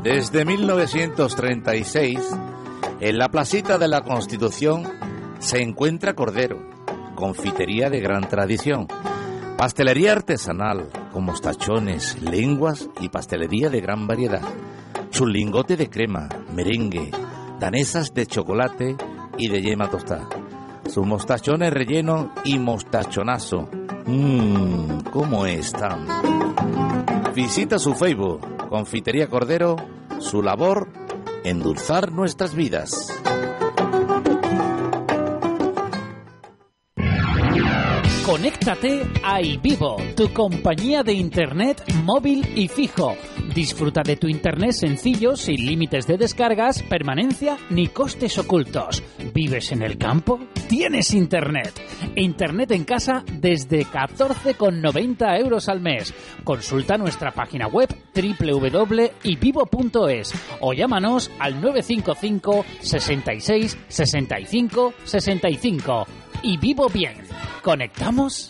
Desde 0.02 0.46
1936, 0.46 2.18
en 3.00 3.18
la 3.18 3.28
placita 3.28 3.76
de 3.76 3.88
la 3.88 4.00
Constitución 4.00 4.84
se 5.40 5.60
encuentra 5.60 6.14
Cordero, 6.14 6.56
confitería 7.14 7.90
de 7.90 8.00
gran 8.00 8.26
tradición, 8.28 8.88
pastelería 9.58 10.12
artesanal, 10.12 10.88
con 11.12 11.24
mostachones, 11.24 12.22
lenguas 12.22 12.88
y 12.98 13.10
pastelería 13.10 13.68
de 13.68 13.82
gran 13.82 14.06
variedad. 14.06 14.42
Su 15.10 15.26
lingote 15.26 15.76
de 15.76 15.90
crema, 15.90 16.30
merengue, 16.54 17.10
danesas 17.58 18.14
de 18.14 18.24
chocolate 18.24 18.96
y 19.36 19.48
de 19.48 19.60
yema 19.60 19.90
tostada. 19.90 20.28
Sus 20.90 21.06
mostachones 21.06 21.72
relleno 21.72 22.32
y 22.44 22.58
mostachonazo. 22.58 23.68
Mmm, 24.06 25.02
¿cómo 25.12 25.46
están? 25.46 26.04
Visita 27.32 27.78
su 27.78 27.94
Facebook, 27.94 28.40
Confitería 28.68 29.28
Cordero, 29.28 29.76
su 30.18 30.42
labor, 30.42 30.88
endulzar 31.44 32.10
nuestras 32.10 32.56
vidas. 32.56 33.06
Conéctate 38.26 39.08
a 39.22 39.40
iVivo, 39.40 39.96
tu 40.16 40.32
compañía 40.32 41.04
de 41.04 41.12
internet 41.12 41.84
móvil 42.04 42.44
y 42.56 42.66
fijo. 42.66 43.14
Disfruta 43.54 44.02
de 44.04 44.16
tu 44.16 44.28
internet 44.28 44.72
sencillo, 44.72 45.34
sin 45.34 45.66
límites 45.66 46.06
de 46.06 46.16
descargas, 46.16 46.84
permanencia 46.84 47.58
ni 47.68 47.88
costes 47.88 48.38
ocultos. 48.38 49.02
¿Vives 49.34 49.72
en 49.72 49.82
el 49.82 49.98
campo? 49.98 50.38
Tienes 50.68 51.12
internet. 51.12 51.72
Internet 52.14 52.70
en 52.70 52.84
casa 52.84 53.24
desde 53.40 53.84
14,90 53.84 55.40
euros 55.40 55.68
al 55.68 55.80
mes. 55.80 56.14
Consulta 56.44 56.96
nuestra 56.96 57.32
página 57.32 57.66
web 57.66 57.88
www.ivivo.es 58.14 59.12
o 60.60 60.72
llámanos 60.72 61.28
al 61.40 61.60
955 61.60 62.64
66 62.80 63.78
65 63.88 64.94
65 65.02 66.06
y 66.42 66.56
vivo 66.56 66.88
bien. 66.88 67.14
¿Conectamos? 67.62 68.48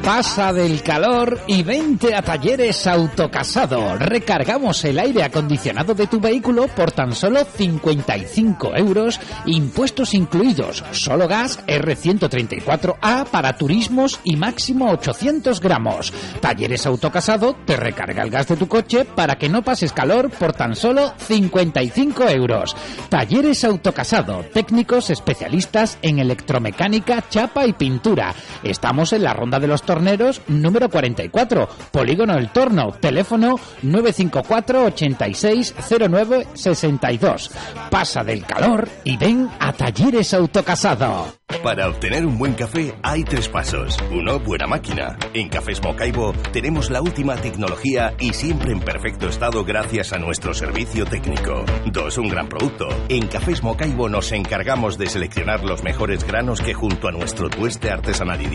Pasa 0.08 0.54
del 0.54 0.82
calor 0.82 1.38
y 1.46 1.62
vente 1.62 2.14
a 2.14 2.22
Talleres 2.22 2.86
Autocasado. 2.86 3.98
Recargamos 3.98 4.82
el 4.86 4.98
aire 4.98 5.22
acondicionado 5.22 5.94
de 5.94 6.06
tu 6.06 6.18
vehículo 6.18 6.66
por 6.68 6.92
tan 6.92 7.12
solo 7.12 7.44
55 7.44 8.74
euros, 8.74 9.20
impuestos 9.44 10.14
incluidos, 10.14 10.82
solo 10.92 11.28
gas 11.28 11.62
R134A 11.66 13.26
para 13.26 13.58
turismos 13.58 14.18
y 14.24 14.36
máximo 14.36 14.90
800 14.92 15.60
gramos. 15.60 16.10
Talleres 16.40 16.86
Autocasado 16.86 17.54
te 17.66 17.76
recarga 17.76 18.22
el 18.22 18.30
gas 18.30 18.48
de 18.48 18.56
tu 18.56 18.66
coche 18.66 19.04
para 19.04 19.36
que 19.36 19.50
no 19.50 19.62
pases 19.62 19.92
calor 19.92 20.30
por 20.30 20.54
tan 20.54 20.74
solo 20.74 21.12
55 21.18 22.28
euros. 22.30 22.74
Talleres 23.10 23.62
Autocasado, 23.62 24.42
técnicos 24.54 25.10
especialistas 25.10 25.98
en 26.00 26.18
electromecánica, 26.18 27.28
chapa 27.28 27.66
y 27.66 27.74
pintura. 27.74 28.34
Estamos 28.68 29.12
en 29.12 29.22
la 29.22 29.34
Ronda 29.34 29.58
de 29.58 29.66
los 29.66 29.82
Torneros 29.82 30.42
número 30.48 30.88
44, 30.88 31.68
Polígono 31.90 32.36
El 32.36 32.50
Torno, 32.50 32.92
teléfono 32.92 33.58
954 33.82 34.84
8609 34.84 36.46
62. 36.54 37.50
Pasa 37.90 38.22
del 38.22 38.44
calor 38.44 38.88
y 39.04 39.16
ven 39.16 39.48
a 39.58 39.72
Talleres 39.72 40.34
Autocasado. 40.34 41.38
Para 41.62 41.88
obtener 41.88 42.26
un 42.26 42.38
buen 42.38 42.52
café 42.52 42.94
hay 43.02 43.24
tres 43.24 43.48
pasos. 43.48 43.96
Uno, 44.12 44.38
buena 44.38 44.66
máquina. 44.66 45.16
En 45.32 45.48
Cafés 45.48 45.82
Mocaibo 45.82 46.32
tenemos 46.52 46.90
la 46.90 47.00
última 47.00 47.36
tecnología 47.36 48.14
y 48.20 48.34
siempre 48.34 48.72
en 48.72 48.80
perfecto 48.80 49.28
estado 49.28 49.64
gracias 49.64 50.12
a 50.12 50.18
nuestro 50.18 50.52
servicio 50.52 51.06
técnico. 51.06 51.64
Dos, 51.86 52.18
un 52.18 52.28
gran 52.28 52.48
producto. 52.48 52.86
En 53.08 53.26
Cafés 53.28 53.62
Mocaibo 53.62 54.08
nos 54.08 54.30
encargamos 54.32 54.98
de 54.98 55.06
seleccionar 55.06 55.64
los 55.64 55.82
mejores 55.82 56.22
granos 56.24 56.60
que 56.60 56.74
junto 56.74 57.08
a 57.08 57.12
nuestro 57.12 57.48
tueste 57.48 57.90
artesanal 57.90 58.40
y 58.42 58.46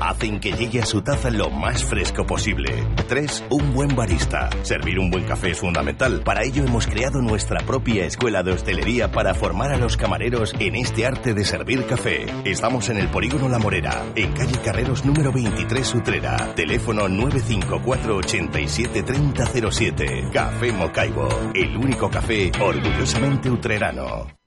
hacen 0.00 0.40
que 0.40 0.52
llegue 0.52 0.80
a 0.80 0.86
su 0.86 1.02
taza 1.02 1.30
lo 1.30 1.50
más 1.50 1.84
fresco 1.84 2.24
posible. 2.24 2.86
Tres, 3.08 3.44
un 3.50 3.74
buen 3.74 3.94
barista. 3.96 4.50
Servir 4.62 4.98
un 4.98 5.10
buen 5.10 5.24
café 5.24 5.50
es 5.50 5.58
fundamental. 5.58 6.22
Para 6.24 6.42
ello 6.42 6.64
hemos 6.64 6.86
creado 6.86 7.20
nuestra 7.20 7.60
propia 7.60 8.04
escuela 8.04 8.42
de 8.42 8.52
hostelería 8.52 9.10
para 9.10 9.34
formar 9.34 9.72
a 9.72 9.78
los 9.78 9.96
camareros 9.96 10.54
en 10.58 10.76
este 10.76 11.06
arte 11.06 11.34
de 11.34 11.44
servir 11.44 11.86
café. 11.86 12.26
Estamos 12.44 12.88
en 12.88 12.98
el 12.98 13.08
Polígono 13.08 13.48
La 13.48 13.58
Morera, 13.58 14.04
en 14.14 14.32
calle 14.32 14.58
Carreros 14.64 15.04
número 15.04 15.32
23 15.32 15.94
Utrera. 15.94 16.54
Teléfono 16.54 17.08
954 17.08 18.16
87 18.16 19.02
3007. 19.02 20.28
Café 20.32 20.72
Mocaibo, 20.72 21.28
el 21.54 21.76
único 21.76 22.10
café 22.10 22.52
orgullosamente 22.60 23.50
utrerano. 23.50 24.41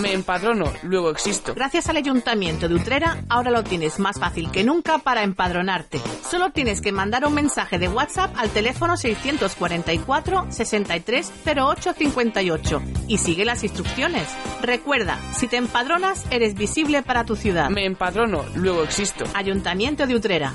Me 0.00 0.12
empadrono, 0.12 0.72
luego 0.82 1.10
existo. 1.10 1.54
Gracias 1.54 1.88
al 1.88 1.96
Ayuntamiento 1.96 2.68
de 2.68 2.74
Utrera, 2.74 3.24
ahora 3.28 3.50
lo 3.50 3.64
tienes 3.64 3.98
más 3.98 4.18
fácil 4.18 4.50
que 4.50 4.64
nunca 4.64 4.98
para 4.98 5.22
empadronarte. 5.22 6.00
Solo 6.28 6.50
tienes 6.50 6.80
que 6.80 6.92
mandar 6.92 7.26
un 7.26 7.34
mensaje 7.34 7.78
de 7.78 7.88
WhatsApp 7.88 8.34
al 8.36 8.50
teléfono 8.50 8.96
644 8.96 10.46
630858 10.50 12.82
y 13.08 13.18
sigue 13.18 13.44
las 13.44 13.62
instrucciones. 13.62 14.28
Recuerda, 14.62 15.18
si 15.32 15.46
te 15.46 15.56
empadronas, 15.56 16.24
eres 16.30 16.54
visible 16.54 17.02
para 17.02 17.24
tu 17.24 17.36
ciudad. 17.36 17.70
Me 17.70 17.84
empadrono, 17.84 18.44
luego 18.54 18.82
existo. 18.82 19.24
Ayuntamiento 19.34 20.06
de 20.06 20.16
Utrera. 20.16 20.54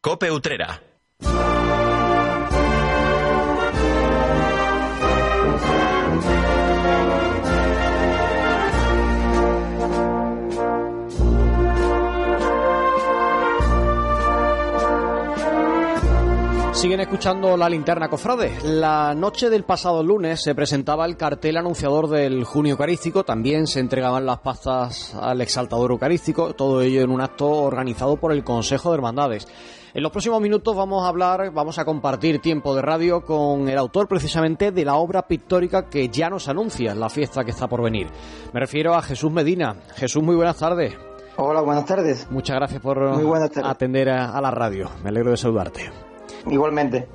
Cope 0.00 0.30
Utrera. 0.30 0.80
Siguen 16.80 17.00
escuchando 17.00 17.58
la 17.58 17.68
linterna 17.68 18.08
cofrade. 18.08 18.52
La 18.64 19.14
noche 19.14 19.50
del 19.50 19.64
pasado 19.64 20.02
lunes 20.02 20.40
se 20.42 20.54
presentaba 20.54 21.04
el 21.04 21.18
cartel 21.18 21.58
anunciador 21.58 22.08
del 22.08 22.44
junio 22.44 22.72
eucarístico. 22.72 23.22
También 23.22 23.66
se 23.66 23.80
entregaban 23.80 24.24
las 24.24 24.38
pastas 24.38 25.14
al 25.14 25.42
exaltador 25.42 25.90
eucarístico. 25.90 26.54
Todo 26.54 26.80
ello 26.80 27.02
en 27.02 27.10
un 27.10 27.20
acto 27.20 27.50
organizado 27.50 28.16
por 28.16 28.32
el 28.32 28.42
Consejo 28.44 28.90
de 28.90 28.94
Hermandades. 28.94 29.46
En 29.92 30.02
los 30.02 30.10
próximos 30.10 30.40
minutos 30.40 30.74
vamos 30.74 31.04
a 31.04 31.08
hablar, 31.08 31.50
vamos 31.52 31.78
a 31.78 31.84
compartir 31.84 32.40
tiempo 32.40 32.74
de 32.74 32.80
radio 32.80 33.26
con 33.26 33.68
el 33.68 33.76
autor 33.76 34.08
precisamente 34.08 34.72
de 34.72 34.84
la 34.86 34.94
obra 34.94 35.26
pictórica 35.28 35.90
que 35.90 36.08
ya 36.08 36.30
nos 36.30 36.48
anuncia 36.48 36.94
la 36.94 37.10
fiesta 37.10 37.44
que 37.44 37.50
está 37.50 37.68
por 37.68 37.82
venir. 37.82 38.06
Me 38.54 38.60
refiero 38.60 38.94
a 38.94 39.02
Jesús 39.02 39.30
Medina. 39.30 39.76
Jesús, 39.96 40.22
muy 40.22 40.34
buenas 40.34 40.56
tardes. 40.56 40.96
Hola, 41.36 41.60
buenas 41.60 41.84
tardes. 41.84 42.26
Muchas 42.30 42.56
gracias 42.56 42.80
por 42.80 42.98
tardes. 43.52 43.70
atender 43.70 44.08
a, 44.08 44.30
a 44.30 44.40
la 44.40 44.50
radio. 44.50 44.88
Me 45.02 45.10
alegro 45.10 45.32
de 45.32 45.36
saludarte. 45.36 46.09
Igualmente. 46.48 47.06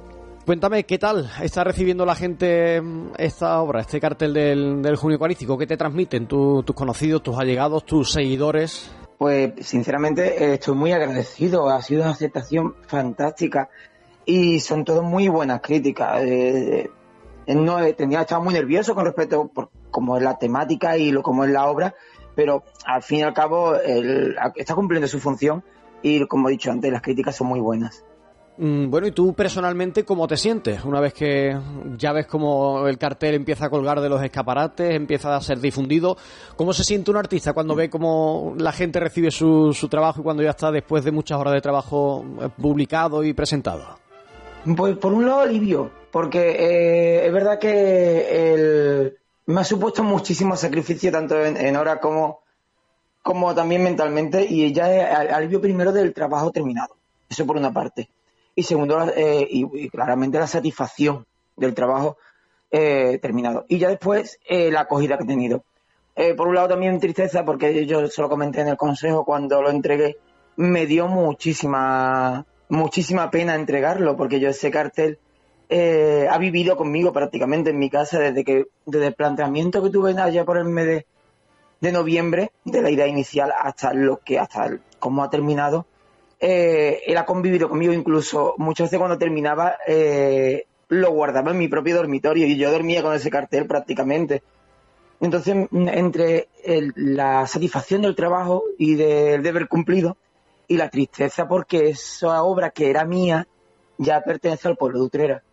Cuéntame, 0.46 0.84
¿qué 0.86 1.00
tal 1.00 1.30
está 1.42 1.64
recibiendo 1.64 2.06
la 2.06 2.14
gente 2.16 2.80
mm, 2.80 3.14
esta 3.18 3.60
obra, 3.62 3.82
este 3.82 4.00
cartel 4.00 4.34
del, 4.34 4.82
del 4.84 4.96
Junio 4.96 5.16
Eucarístico? 5.16 5.58
¿Qué 5.58 5.66
te 5.66 5.76
transmiten 5.78 6.28
tu- 6.28 6.62
tus 6.64 6.76
conocidos, 6.76 7.24
tus 7.24 7.38
allegados, 7.40 7.84
tus 7.86 8.12
seguidores? 8.12 8.92
Pues 9.18 9.54
sinceramente 9.62 10.54
estoy 10.54 10.76
muy 10.76 10.92
agradecido. 10.92 11.70
Ha 11.70 11.82
sido 11.82 12.04
una 12.04 12.12
aceptación 12.12 12.76
fantástica 12.86 13.70
y 14.26 14.60
son 14.60 14.86
todas 14.86 15.04
muy 15.04 15.30
buenas 15.30 15.62
críticas. 15.62 16.22
Eh, 16.22 16.92
eh, 17.48 17.56
no 17.56 17.80
eh, 17.80 17.94
tenía 17.94 18.22
estaba 18.22 18.44
muy 18.44 18.54
nervioso 18.54 18.94
con 18.94 19.06
respecto 19.06 19.48
por 19.48 19.70
cómo 19.90 20.18
es 20.18 20.22
la 20.24 20.38
temática 20.38 20.96
y 20.98 21.12
lo 21.12 21.24
como 21.24 21.44
es 21.46 21.50
la 21.52 21.66
obra, 21.68 21.96
pero 22.36 22.64
al 22.86 23.02
fin 23.02 23.20
y 23.20 23.24
al 23.24 23.34
cabo 23.34 23.74
está 24.56 24.76
cumpliendo 24.76 25.08
su 25.08 25.20
función 25.20 25.64
y 26.04 26.24
como 26.28 26.50
he 26.50 26.52
dicho 26.52 26.70
antes 26.70 26.92
las 26.92 27.02
críticas 27.02 27.36
son 27.36 27.48
muy 27.48 27.60
buenas. 27.62 28.04
Mm, 28.58 28.90
Bueno, 28.90 29.08
¿y 29.08 29.12
tú 29.12 29.34
personalmente 29.34 30.06
cómo 30.06 30.28
te 30.28 30.38
sientes? 30.38 30.84
Una 30.86 31.02
vez 31.02 31.14
que 31.14 31.58
ya 31.98 32.14
ves 32.14 32.26
cómo 32.26 32.88
el 32.88 32.98
cartel 32.98 33.36
empieza 33.36 33.66
a 33.66 33.70
colgar 33.70 34.00
de 34.00 34.08
los 34.08 34.24
escaparates, 34.24 34.96
empieza 34.96 35.36
a 35.36 35.42
ser 35.42 35.60
difundido, 35.60 36.16
¿cómo 36.56 36.72
se 36.72 36.84
siente 36.86 37.12
un 37.12 37.18
artista 37.18 37.54
cuando 37.54 37.76
ve 37.76 37.90
cómo 37.90 38.56
la 38.58 38.72
gente 38.72 39.00
recibe 39.00 39.30
su, 39.32 39.74
su 39.74 39.90
trabajo 39.90 40.22
y 40.22 40.24
cuando 40.24 40.42
ya 40.44 40.52
está 40.52 40.72
después 40.72 41.04
de 41.04 41.12
muchas 41.12 41.38
horas 41.38 41.54
de 41.54 41.62
trabajo 41.62 42.24
eh, 42.42 42.50
publicado 42.62 43.24
y 43.24 43.34
presentado? 43.34 44.00
Pues 44.76 44.98
por 44.98 45.14
un 45.14 45.26
lado 45.26 45.42
alivio, 45.42 45.92
porque 46.10 46.52
eh, 46.52 47.28
es 47.28 47.34
verdad 47.34 47.60
que 47.60 48.54
el, 48.54 49.18
me 49.48 49.62
ha 49.62 49.64
supuesto 49.66 50.02
muchísimo 50.02 50.56
sacrificio 50.56 51.12
tanto 51.12 51.44
en, 51.44 51.76
horas 51.76 52.00
como, 52.02 52.40
como 53.22 53.54
también 53.54 53.84
mentalmente 53.84 54.46
y 54.48 54.72
ya 54.72 55.18
alivio 55.36 55.60
primero 55.60 55.92
del 55.92 56.14
trabajo 56.14 56.52
terminado, 56.52 56.96
eso 57.30 57.46
por 57.46 57.58
una 57.58 57.74
parte. 57.74 58.10
Y 58.56 58.64
segundo, 58.64 59.12
eh, 59.16 59.48
y, 59.50 59.90
claramente 59.90 60.40
la 60.40 60.48
satisfacción 60.48 61.26
del 61.58 61.74
trabajo 61.74 62.18
eh, 62.72 63.20
terminado. 63.22 63.66
Y 63.68 63.80
ya 63.80 63.90
después 63.90 64.40
eh, 64.48 64.72
la 64.72 64.82
acogida 64.82 65.18
que 65.18 65.26
he 65.26 65.28
tenido. 65.28 65.64
Por 66.38 66.48
un 66.48 66.56
lado 66.56 66.70
también 66.70 66.98
tristeza, 67.02 67.44
porque 67.44 67.86
yo 67.86 68.08
se 68.08 68.22
lo 68.22 68.30
comenté 68.30 68.62
en 68.62 68.70
el 68.70 68.78
consejo 68.78 69.26
cuando 69.26 69.62
lo 69.62 69.70
entregué, 69.70 70.16
me 70.56 70.86
dio 70.86 71.10
muchísima, 71.10 72.46
muchísima 72.70 73.30
pena 73.30 73.54
entregarlo, 73.54 74.16
porque 74.16 74.40
yo 74.40 74.48
ese 74.48 74.72
cartel 74.72 75.20
ha 75.70 76.38
vivido 76.38 76.78
conmigo 76.78 77.12
prácticamente 77.12 77.72
en 77.72 77.80
mi 77.80 77.90
casa 77.90 78.18
desde 78.18 78.46
que, 78.46 78.68
desde 78.86 79.08
el 79.08 79.14
planteamiento 79.14 79.84
que 79.84 79.90
tuve 79.90 80.18
allá 80.18 80.46
por 80.46 80.58
el 80.58 80.64
mes 80.64 81.04
de, 81.82 81.92
noviembre, 81.92 82.54
de 82.64 82.82
la 82.82 82.92
idea 82.92 83.08
inicial 83.08 83.52
hasta 83.52 83.92
lo 83.94 84.22
que, 84.22 84.40
hasta 84.40 84.80
cómo 85.00 85.22
ha 85.22 85.30
terminado. 85.30 85.86
Eh, 86.48 87.02
él 87.08 87.18
ha 87.18 87.26
convivido 87.26 87.68
conmigo 87.68 87.92
incluso 87.92 88.54
muchas 88.60 88.86
veces 88.86 89.00
cuando 89.00 89.18
terminaba 89.18 89.78
eh, 89.88 90.68
lo 90.90 91.10
guardaba 91.10 91.50
en 91.50 91.58
mi 91.58 91.68
propio 91.68 91.96
dormitorio 91.96 92.46
y 92.46 92.56
yo 92.56 92.70
dormía 92.72 93.02
con 93.02 93.16
ese 93.16 93.32
cartel 93.32 93.66
prácticamente. 93.66 94.44
Entonces, 95.20 95.56
mm, 95.72 95.88
entre 95.88 96.50
la 96.98 97.48
satisfacción 97.48 98.04
del 98.04 98.16
trabajo 98.16 98.64
y 98.78 98.94
del 98.94 99.42
deber 99.42 99.68
cumplido 99.68 100.18
y 100.68 100.78
la 100.78 100.92
tristeza 100.92 101.48
porque 101.48 101.90
esa 101.90 102.44
obra 102.44 102.70
que 102.70 102.92
era 102.92 103.06
mía 103.06 103.48
ya 103.98 104.22
pertenece 104.22 104.68
al 104.68 104.78
pueblo 104.78 105.00
de 105.00 105.06
Utrera. 105.06 105.44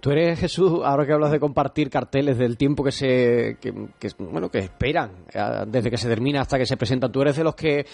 Tú 0.00 0.10
eres 0.10 0.38
Jesús, 0.38 0.80
ahora 0.84 1.06
que 1.06 1.12
hablas 1.12 1.30
de 1.30 1.40
compartir 1.40 1.90
carteles 1.90 2.38
del 2.38 2.56
tiempo 2.56 2.84
que 2.84 2.92
se 2.92 3.56
que, 3.60 3.72
que, 3.98 4.10
bueno 4.18 4.48
que 4.48 4.58
esperan 4.58 5.10
eh, 5.32 5.64
desde 5.66 5.90
que 5.90 5.96
se 5.96 6.08
termina 6.08 6.40
hasta 6.40 6.58
que 6.58 6.66
se 6.66 6.76
presenta. 6.76 7.08
Tú 7.08 7.22
eres 7.22 7.36
de 7.36 7.44
los 7.44 7.54
que 7.54 7.86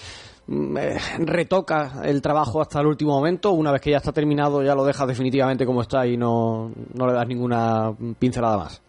mm, 0.47 0.76
eh, 0.76 0.99
retoca 1.19 2.03
el 2.05 2.21
trabajo 2.23 2.61
hasta 2.61 2.81
el 2.81 2.87
último 2.87 3.12
momento. 3.12 3.53
Una 3.53 3.73
vez 3.73 3.81
que 3.81 3.91
ya 3.91 3.99
está 3.99 4.12
terminado, 4.12 4.62
ya 4.62 4.75
lo 4.75 4.85
dejas 4.85 5.09
definitivamente 5.09 5.67
como 5.67 5.83
está 5.83 6.07
y 6.07 6.17
no, 6.17 6.71
no 6.95 7.07
le 7.07 7.12
das 7.12 7.26
ninguna 7.26 7.93
pincelada 8.19 8.57
más. 8.59 8.83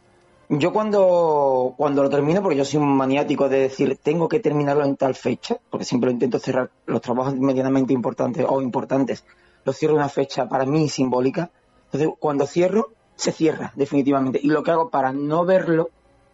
Yo 0.48 0.72
cuando, 0.72 1.74
cuando 1.76 2.04
lo 2.04 2.10
termino, 2.10 2.44
porque 2.44 2.58
yo 2.58 2.66
soy 2.66 2.80
un 2.80 2.96
maniático 2.96 3.50
de 3.50 3.62
decir 3.62 3.98
tengo 4.02 4.30
que 4.30 4.40
terminarlo 4.40 4.86
en 4.86 4.96
tal 4.96 5.16
fecha, 5.16 5.58
porque 5.72 5.86
siempre 5.86 6.12
intento 6.12 6.38
cerrar 6.38 6.70
los 6.86 7.02
trabajos 7.02 7.36
medianamente 7.36 7.94
importantes 7.94 8.46
o 8.48 8.62
importantes, 8.62 9.26
los 9.64 9.76
cierro 9.76 9.96
en 9.96 10.02
una 10.02 10.10
fecha 10.10 10.48
para 10.48 10.66
mí 10.66 10.88
simbólica. 10.88 11.50
Entonces, 11.96 12.18
cuando 12.20 12.46
cierro, 12.46 12.90
se 13.16 13.32
cierra 13.32 13.72
definitivamente. 13.76 14.40
Y 14.44 14.48
lo 14.48 14.64
que 14.64 14.72
hago 14.72 14.90
para 14.90 15.14
no 15.14 15.46
verlo, 15.46 15.90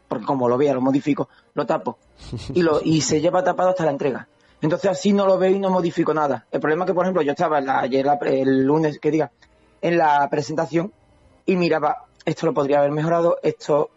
porque 0.07 0.25
como 0.25 0.49
lo 0.49 0.57
vea, 0.57 0.73
lo 0.73 0.81
modifico, 0.81 1.29
lo 1.53 1.65
tapo. 1.65 1.97
Y, 2.53 2.61
lo, 2.63 2.81
y 2.83 3.01
se 3.01 3.21
lleva 3.21 3.43
tapado 3.43 3.69
hasta 3.69 3.85
la 3.85 3.91
entrega. 3.91 4.27
Entonces 4.61 4.89
así 4.91 5.11
no 5.13 5.25
lo 5.25 5.37
veo 5.37 5.51
y 5.51 5.59
no 5.59 5.69
modifico 5.69 6.13
nada. 6.13 6.45
El 6.51 6.59
problema 6.59 6.85
es 6.85 6.89
que, 6.89 6.93
por 6.95 7.05
ejemplo, 7.05 7.21
yo 7.21 7.31
estaba 7.31 7.59
en 7.59 7.65
la- 7.67 7.79
ayer, 7.79 8.05
la- 8.05 8.15
el 8.23 8.63
lunes, 8.63 8.99
que 8.99 9.09
diga, 9.11 9.31
en 9.81 9.97
la 9.97 10.27
presentación 10.29 10.91
y 11.45 11.55
miraba, 11.55 12.05
esto 12.25 12.45
lo 12.45 12.53
podría 12.53 12.79
haber 12.79 12.91
mejorado, 12.91 13.37
esto... 13.43 13.89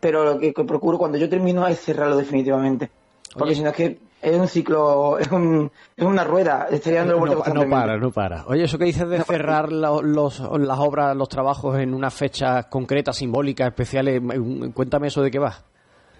Pero 0.00 0.24
lo 0.24 0.38
que, 0.38 0.52
que 0.52 0.64
procuro 0.64 0.98
cuando 0.98 1.16
yo 1.18 1.28
termino 1.28 1.66
es 1.66 1.80
cerrarlo 1.80 2.16
definitivamente. 2.16 2.90
Porque 3.32 3.50
Oye. 3.50 3.54
si 3.56 3.62
no 3.62 3.70
es 3.70 3.76
que 3.76 3.98
es 4.24 4.38
un 4.40 4.48
ciclo, 4.48 5.18
es, 5.18 5.30
un, 5.30 5.70
es 5.96 6.04
una 6.04 6.24
rueda, 6.24 6.66
estaría 6.70 7.00
dando 7.00 7.14
No, 7.14 7.18
vueltas 7.20 7.38
no 7.38 7.44
constantemente. 7.44 7.86
para, 7.86 7.98
no 7.98 8.10
para. 8.10 8.46
Oye, 8.46 8.64
eso 8.64 8.78
que 8.78 8.86
dices 8.86 9.08
de 9.08 9.22
cerrar 9.22 9.70
lo- 9.70 10.02
los, 10.02 10.40
las 10.40 10.78
obras, 10.78 11.14
los 11.16 11.28
trabajos 11.28 11.78
en 11.78 11.92
unas 11.94 12.12
fechas 12.14 12.66
concretas, 12.66 13.16
simbólicas, 13.16 13.68
especiales, 13.68 14.20
mm, 14.22 14.70
cuéntame 14.70 15.08
eso 15.08 15.22
de 15.22 15.30
qué 15.30 15.38
va. 15.38 15.54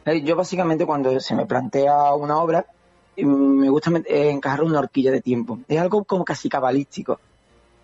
Eh, 0.05 0.23
Yo 0.23 0.37
básicamente 0.37 0.85
cuando 0.87 1.19
se 1.19 1.35
me 1.35 1.47
plantea 1.47 2.15
una 2.15 2.39
obra, 2.39 2.67
eh, 3.17 3.25
me 3.25 3.69
gusta 3.71 3.91
eh, 4.07 4.31
encajar 4.31 4.63
una 4.63 4.79
horquilla 4.81 5.11
de 5.11 5.23
tiempo. 5.23 5.59
Es 5.67 5.81
algo 5.81 6.05
como 6.05 6.25
casi 6.25 6.49
cabalístico. 6.49 7.19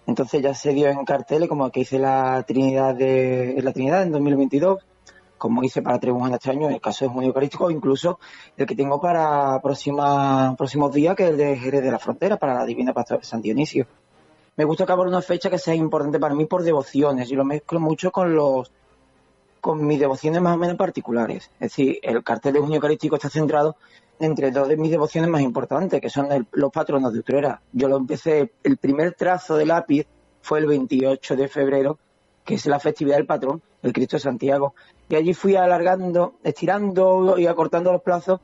Entonces 0.07 0.43
ya 0.43 0.55
se 0.55 0.73
dio 0.73 0.89
en 0.89 1.05
carteles 1.05 1.49
como 1.49 1.71
que 1.71 1.81
hice 1.81 1.99
la 1.99 2.43
Trinidad 2.47 2.95
de 2.95 3.61
la 3.63 3.73
Trinidad 3.73 4.03
en 4.03 4.13
2022, 4.13 4.79
como 5.41 5.65
hice 5.65 5.81
para 5.81 5.99
Trebuján 5.99 6.35
este 6.35 6.51
año, 6.51 6.69
en 6.69 6.75
el 6.75 6.81
caso 6.83 7.07
de 7.07 7.11
Junio 7.11 7.29
Eucarístico, 7.29 7.71
incluso 7.71 8.21
el 8.59 8.67
que 8.67 8.77
tengo 8.77 9.01
para 9.01 9.59
próxima, 9.63 10.55
próximos 10.55 10.93
días, 10.93 11.17
que 11.17 11.25
es 11.25 11.31
el 11.31 11.39
de 11.39 11.57
Jerez 11.57 11.83
de 11.83 11.91
la 11.91 11.99
Frontera, 11.99 12.37
para 12.37 12.53
la 12.55 12.67
Divina 12.67 12.93
Pastora 12.93 13.25
San 13.25 13.41
Dionisio. 13.41 13.87
Me 14.57 14.65
gusta 14.67 14.85
acabar 14.85 15.07
una 15.07 15.23
fecha 15.23 15.49
que 15.49 15.57
sea 15.57 15.75
importante 15.75 16.21
para 16.21 16.35
mí 16.35 16.45
por 16.45 16.63
devociones 16.63 17.31
y 17.31 17.35
lo 17.37 17.47
mezclo 17.47 17.81
mucho 17.81 18.13
con 18.13 18.35
los 18.35 18.71
con 19.63 19.87
mis 19.87 19.99
devociones 19.99 20.43
más 20.43 20.57
o 20.57 20.59
menos 20.59 20.77
particulares. 20.77 21.51
Es 21.55 21.71
decir, 21.71 21.99
el 22.03 22.23
cartel 22.23 22.53
de 22.53 22.61
Junio 22.61 22.77
Eucarístico 22.77 23.17
está 23.17 23.31
centrado 23.31 23.77
entre 24.19 24.51
dos 24.51 24.69
de 24.69 24.77
mis 24.77 24.91
devociones 24.91 25.31
más 25.31 25.41
importantes, 25.41 26.03
que 26.03 26.11
son 26.11 26.29
los 26.53 26.71
patronos 26.71 27.15
de 27.15 27.21
Utrera. 27.21 27.63
Yo 27.73 27.89
lo 27.89 27.97
empecé, 27.97 28.53
el 28.63 28.77
primer 28.77 29.15
trazo 29.15 29.57
de 29.57 29.65
lápiz 29.65 30.07
fue 30.43 30.59
el 30.59 30.67
28 30.67 31.37
de 31.37 31.49
febrero, 31.49 31.99
que 32.45 32.57
es 32.57 32.67
la 32.67 32.79
festividad 32.79 33.17
del 33.17 33.27
patrón, 33.27 33.63
el 33.83 33.95
Cristo 33.95 34.17
de 34.17 34.21
Santiago. 34.21 34.75
Y 35.11 35.17
allí 35.17 35.35
fui 35.35 35.57
alargando, 35.57 36.35
estirando 36.45 37.37
y 37.37 37.49
acortando 37.49 37.91
los 37.91 38.01
plazos 38.01 38.41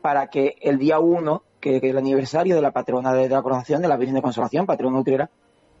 para 0.00 0.26
que 0.26 0.56
el 0.60 0.76
día 0.76 0.98
1, 0.98 1.44
que 1.60 1.76
es 1.76 1.82
el 1.84 1.96
aniversario 1.96 2.56
de 2.56 2.60
la 2.60 2.72
patrona 2.72 3.14
de 3.14 3.28
la 3.28 3.40
coronación 3.40 3.80
de 3.80 3.86
la 3.86 3.96
Virgen 3.96 4.16
de 4.16 4.22
Consolación, 4.22 4.66
patrona 4.66 4.98
Utrera, 4.98 5.30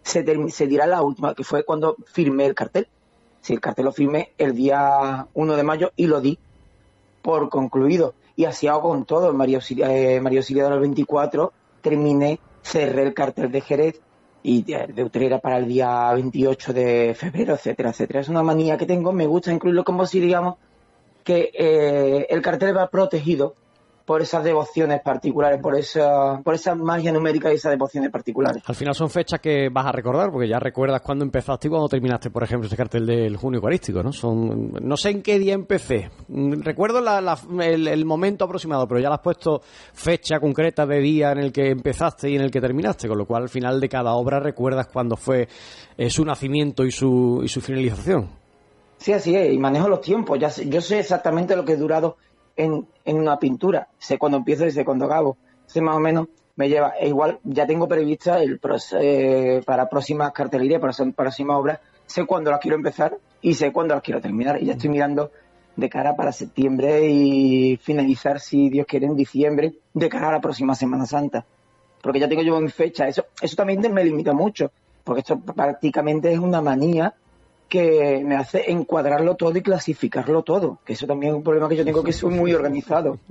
se, 0.04 0.24
se 0.50 0.66
dirá 0.68 0.86
la 0.86 1.02
última, 1.02 1.34
que 1.34 1.42
fue 1.42 1.64
cuando 1.64 1.96
firmé 2.06 2.46
el 2.46 2.54
cartel. 2.54 2.86
Sí, 3.40 3.54
el 3.54 3.60
cartel 3.60 3.86
lo 3.86 3.92
firmé 3.92 4.32
el 4.38 4.54
día 4.54 5.26
1 5.34 5.56
de 5.56 5.62
mayo 5.64 5.90
y 5.96 6.06
lo 6.06 6.20
di 6.20 6.38
por 7.20 7.48
concluido. 7.48 8.14
Y 8.36 8.44
así 8.44 8.68
hago 8.68 8.82
con 8.82 9.04
todo. 9.04 9.28
En 9.28 9.36
María 9.36 9.58
eh, 9.58 10.22
Auxiliadora 10.24 10.76
del 10.76 10.82
24 10.82 11.52
terminé, 11.80 12.38
cerré 12.62 13.02
el 13.02 13.12
cartel 13.12 13.50
de 13.50 13.60
Jerez 13.60 14.00
y 14.42 14.62
de, 14.62 15.04
Utrera 15.04 15.38
para 15.38 15.58
el 15.58 15.68
día 15.68 16.12
28 16.12 16.72
de 16.72 17.14
febrero, 17.14 17.54
etcétera, 17.54 17.90
etcétera. 17.90 18.20
Es 18.20 18.28
una 18.28 18.42
manía 18.42 18.76
que 18.76 18.86
tengo, 18.86 19.12
me 19.12 19.26
gusta 19.26 19.52
incluirlo 19.52 19.84
como 19.84 20.06
si 20.06 20.20
digamos 20.20 20.56
que 21.24 21.50
eh, 21.54 22.26
el 22.28 22.42
cartel 22.42 22.76
va 22.76 22.90
protegido 22.90 23.54
por 24.04 24.22
esas 24.22 24.44
devociones 24.44 25.00
particulares, 25.02 25.60
por 25.60 25.76
esa, 25.76 26.40
por 26.42 26.54
esa 26.54 26.74
magia 26.74 27.12
numérica 27.12 27.52
y 27.52 27.56
esas 27.56 27.72
devociones 27.72 28.10
particulares. 28.10 28.62
Al 28.66 28.74
final 28.74 28.94
son 28.94 29.10
fechas 29.10 29.40
que 29.40 29.68
vas 29.70 29.86
a 29.86 29.92
recordar, 29.92 30.30
porque 30.30 30.48
ya 30.48 30.58
recuerdas 30.58 31.00
cuándo 31.02 31.24
empezaste 31.24 31.68
y 31.68 31.70
cuándo 31.70 31.88
terminaste, 31.88 32.30
por 32.30 32.42
ejemplo, 32.42 32.66
ese 32.66 32.76
cartel 32.76 33.06
del 33.06 33.36
junio 33.36 33.58
eucarístico, 33.58 34.02
¿no? 34.02 34.12
Son, 34.12 34.72
no 34.80 34.96
sé 34.96 35.10
en 35.10 35.22
qué 35.22 35.38
día 35.38 35.54
empecé. 35.54 36.10
Recuerdo 36.28 37.00
la- 37.00 37.20
la- 37.20 37.38
el, 37.64 37.88
el 37.88 38.04
momento 38.04 38.44
aproximado, 38.44 38.86
pero 38.88 39.00
ya 39.00 39.08
le 39.08 39.14
has 39.14 39.20
puesto 39.20 39.60
fecha 39.92 40.38
concreta 40.40 40.86
de 40.86 40.98
día 41.00 41.32
en 41.32 41.38
el 41.38 41.52
que 41.52 41.70
empezaste 41.70 42.30
y 42.30 42.36
en 42.36 42.42
el 42.42 42.50
que 42.50 42.60
terminaste, 42.60 43.08
con 43.08 43.18
lo 43.18 43.26
cual 43.26 43.42
al 43.44 43.48
final 43.48 43.80
de 43.80 43.88
cada 43.88 44.12
obra 44.14 44.40
recuerdas 44.40 44.88
cuándo 44.92 45.16
fue 45.16 45.48
eh, 45.96 46.10
su 46.10 46.24
nacimiento 46.24 46.84
y 46.84 46.90
su, 46.90 47.40
y 47.44 47.48
su 47.48 47.60
finalización. 47.60 48.30
Sí, 48.98 49.12
así 49.12 49.34
es, 49.34 49.52
y 49.52 49.58
manejo 49.58 49.88
los 49.88 50.00
tiempos. 50.00 50.38
Ya 50.38 50.48
sé- 50.48 50.68
yo 50.68 50.80
sé 50.80 51.00
exactamente 51.00 51.56
lo 51.56 51.64
que 51.64 51.72
he 51.72 51.76
durado 51.76 52.16
en, 52.56 52.86
en 53.04 53.16
una 53.18 53.38
pintura. 53.38 53.88
Sé 53.98 54.18
cuándo 54.18 54.38
empiezo 54.38 54.66
y 54.66 54.70
sé 54.70 54.84
cuándo 54.84 55.06
acabo. 55.06 55.36
Sé 55.66 55.80
más 55.80 55.96
o 55.96 56.00
menos, 56.00 56.28
me 56.56 56.68
lleva. 56.68 56.94
E 56.98 57.08
igual 57.08 57.38
ya 57.44 57.66
tengo 57.66 57.88
prevista 57.88 58.42
el 58.42 58.60
eh, 59.00 59.62
para 59.64 59.88
próximas 59.88 60.32
cartelerías, 60.32 60.80
para 60.80 60.92
próximas 61.12 61.56
obras. 61.56 61.80
Sé 62.06 62.26
cuándo 62.26 62.50
las 62.50 62.60
quiero 62.60 62.76
empezar 62.76 63.16
y 63.40 63.54
sé 63.54 63.72
cuándo 63.72 63.94
las 63.94 64.02
quiero 64.02 64.20
terminar. 64.20 64.62
Y 64.62 64.66
ya 64.66 64.72
estoy 64.72 64.90
mirando 64.90 65.30
de 65.76 65.88
cara 65.88 66.14
para 66.14 66.32
septiembre 66.32 67.08
y 67.08 67.76
finalizar, 67.78 68.40
si 68.40 68.68
Dios 68.68 68.86
quiere, 68.86 69.06
en 69.06 69.16
diciembre, 69.16 69.74
de 69.94 70.08
cara 70.08 70.28
a 70.28 70.32
la 70.32 70.40
próxima 70.40 70.74
Semana 70.74 71.06
Santa. 71.06 71.44
Porque 72.02 72.20
ya 72.20 72.28
tengo 72.28 72.42
yo 72.42 72.60
mi 72.60 72.68
fecha. 72.68 73.08
Eso, 73.08 73.26
eso 73.40 73.56
también 73.56 73.80
me 73.92 74.04
limita 74.04 74.32
mucho, 74.32 74.70
porque 75.04 75.20
esto 75.20 75.40
prácticamente 75.40 76.32
es 76.32 76.38
una 76.38 76.60
manía 76.60 77.14
que 77.72 78.22
me 78.22 78.36
hace 78.36 78.70
encuadrarlo 78.70 79.34
todo 79.34 79.56
y 79.56 79.62
clasificarlo 79.62 80.42
todo, 80.42 80.78
que 80.84 80.92
eso 80.92 81.06
también 81.06 81.32
es 81.32 81.36
un 81.38 81.42
problema 81.42 81.70
que 81.70 81.76
yo 81.76 81.84
tengo 81.86 82.02
que 82.04 82.12
soy 82.12 82.34
muy 82.34 82.52
organizado. 82.52 83.18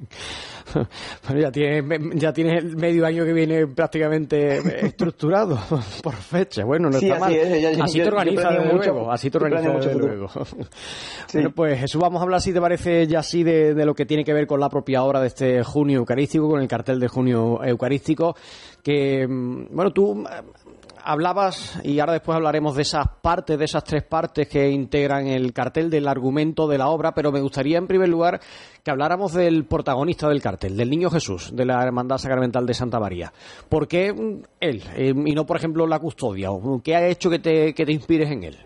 Bueno, 1.27 1.41
ya 1.41 1.51
tienes, 1.51 1.83
ya 2.15 2.31
tienes 2.31 2.63
el 2.63 2.77
medio 2.77 3.05
año 3.05 3.25
que 3.25 3.33
viene 3.33 3.67
prácticamente 3.67 4.85
estructurado 4.85 5.59
por 6.03 6.13
fecha. 6.15 6.63
Bueno, 6.63 6.89
no 6.89 6.97
Sí, 6.97 7.09
está 7.09 7.25
así 7.25 7.35
mal. 7.35 7.53
es, 7.53 7.77
yo- 7.77 7.83
así 7.83 7.97
yo- 7.97 8.03
te 8.05 8.09
organizas, 8.09 8.53
desde 8.53 8.73
mucho- 8.73 8.93
luego. 8.93 9.11
Así 9.11 9.29
te 9.29 9.37
organizas, 9.37 9.73
mucho 9.73 9.87
desde 9.89 9.99
luego. 9.99 10.27
futuro. 10.29 10.67
Bueno, 11.33 11.51
pues 11.51 11.79
Jesús, 11.79 11.99
vamos 12.01 12.19
a 12.21 12.23
hablar, 12.23 12.39
si 12.41 12.53
te 12.53 12.61
parece, 12.61 13.05
ya 13.07 13.19
así 13.19 13.43
de, 13.43 13.73
de 13.73 13.85
lo 13.85 13.93
que 13.93 14.05
tiene 14.05 14.23
que 14.23 14.33
ver 14.33 14.47
con 14.47 14.59
la 14.61 14.69
propia 14.69 15.03
hora 15.03 15.19
de 15.19 15.27
este 15.27 15.61
junio 15.63 15.97
eucarístico, 15.99 16.47
con 16.49 16.61
el 16.61 16.67
cartel 16.69 16.99
de 17.01 17.07
junio 17.09 17.61
eucarístico, 17.63 18.35
que, 18.83 19.27
mm, 19.27 19.75
bueno, 19.75 19.91
tú... 19.91 20.23
hablabas, 21.03 21.79
y 21.83 21.99
ahora 21.99 22.13
después 22.13 22.35
hablaremos 22.35 22.75
de 22.75 22.83
esas 22.83 23.07
partes, 23.21 23.57
de 23.57 23.65
esas 23.65 23.83
tres 23.83 24.03
partes 24.03 24.47
que 24.47 24.69
integran 24.69 25.27
el 25.27 25.53
cartel 25.53 25.89
del 25.89 26.07
argumento 26.07 26.67
de 26.67 26.77
la 26.77 26.87
obra, 26.89 27.13
pero 27.13 27.31
me 27.31 27.41
gustaría 27.41 27.77
en 27.77 27.87
primer 27.87 28.09
lugar 28.09 28.39
que 28.83 28.91
habláramos 28.91 29.33
del 29.33 29.65
protagonista 29.65 30.27
del 30.27 30.41
cartel, 30.41 30.77
del 30.77 30.89
Niño 30.89 31.09
Jesús, 31.09 31.55
de 31.55 31.65
la 31.65 31.83
Hermandad 31.83 32.17
Sacramental 32.17 32.65
de 32.65 32.73
Santa 32.73 32.99
María. 32.99 33.31
¿Por 33.69 33.87
qué 33.87 34.07
él 34.59 34.83
eh, 34.95 35.13
y 35.13 35.33
no, 35.33 35.45
por 35.45 35.57
ejemplo, 35.57 35.85
la 35.87 35.99
custodia? 35.99 36.49
¿Qué 36.83 36.95
ha 36.95 37.07
hecho 37.07 37.29
que 37.29 37.39
te, 37.39 37.73
que 37.73 37.85
te 37.85 37.91
inspires 37.91 38.31
en 38.31 38.43
él? 38.43 38.57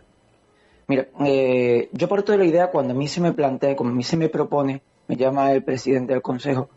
Mira, 0.87 1.07
eh, 1.25 1.89
yo 1.91 2.07
parto 2.07 2.31
de 2.31 2.37
la 2.37 2.45
idea 2.45 2.71
cuando 2.71 2.93
a 2.93 2.97
mí 2.97 3.07
se 3.07 3.21
me 3.21 3.33
plantea, 3.33 3.75
como 3.75 3.89
a 3.89 3.93
mí 3.93 4.03
se 4.03 4.17
me 4.17 4.29
propone, 4.29 4.81
me 5.07 5.15
llama 5.15 5.51
el 5.51 5.63
presidente 5.63 6.13
del 6.13 6.21
consejo 6.21 6.69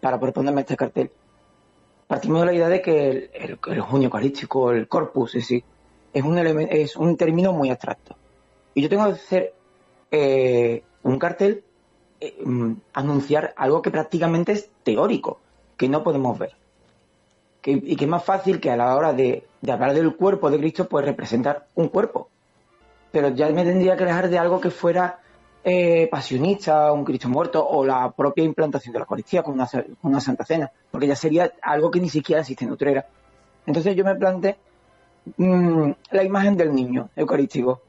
para 0.00 0.18
proponerme 0.18 0.62
este 0.62 0.76
cartel. 0.76 1.10
Partimos 2.06 2.40
de 2.40 2.46
la 2.46 2.52
idea 2.52 2.68
de 2.68 2.82
que 2.82 3.30
el, 3.34 3.80
junio 3.80 4.06
eucarístico, 4.06 4.70
el 4.70 4.88
corpus, 4.88 5.34
es, 5.34 5.50
es, 5.50 6.22
un 6.22 6.38
es 6.38 6.96
un 6.96 7.16
término 7.16 7.52
muy 7.52 7.70
abstracto. 7.70 8.16
Y 8.74 8.82
yo 8.82 8.88
tengo 8.88 9.06
que 9.06 9.12
hacer 9.12 9.54
eh, 10.10 10.82
un 11.02 11.18
cartel, 11.18 11.64
eh, 12.20 12.36
mm, 12.44 12.72
anunciar 12.92 13.54
algo 13.56 13.82
que 13.82 13.90
prácticamente 13.90 14.52
es 14.52 14.70
teórico, 14.82 15.40
que 15.76 15.88
no 15.88 16.02
podemos 16.02 16.38
ver. 16.38 16.52
y 17.64 17.96
que 17.96 18.04
es 18.04 18.10
más 18.10 18.24
fácil 18.24 18.60
que 18.60 18.70
a 18.70 18.76
la 18.76 18.94
hora 18.94 19.14
de 19.14 19.46
hablar 19.66 19.94
del 19.94 20.14
cuerpo 20.16 20.50
de 20.50 20.58
Cristo, 20.58 20.86
pues 20.86 21.04
representar 21.04 21.66
un 21.74 21.88
cuerpo 21.88 22.28
pero 23.14 23.28
ya 23.28 23.48
me 23.50 23.64
tendría 23.64 23.96
que 23.96 24.04
dejar 24.04 24.28
de 24.28 24.38
algo 24.38 24.60
que 24.60 24.70
fuera 24.70 25.20
eh, 25.66 26.08
pasionista, 26.10 26.92
un 26.92 27.04
Cristo 27.04 27.28
muerto 27.30 27.66
o 27.66 27.86
la 27.86 28.10
propia 28.10 28.44
implantación 28.44 28.92
de 28.92 28.98
la 28.98 29.04
Eucaristía 29.04 29.42
con 29.42 29.54
una, 29.54 30.20
Santa 30.20 30.44
Cena, 30.44 30.70
porque 30.90 31.06
ya 31.06 31.16
sería 31.16 31.54
algo 31.62 31.90
que 31.90 32.00
ni 32.00 32.10
siquiera 32.10 32.42
existe 32.42 32.66
en 32.66 32.72
Utrera. 32.72 33.06
Entonces 33.66 33.96
yo 33.96 34.04
me 34.04 34.14
planteé 34.14 34.56
mm, 35.38 35.90
la 36.10 36.22
imagen 36.22 36.58
del 36.58 36.74
niño 36.74 37.08
eucarístico, 37.16 37.80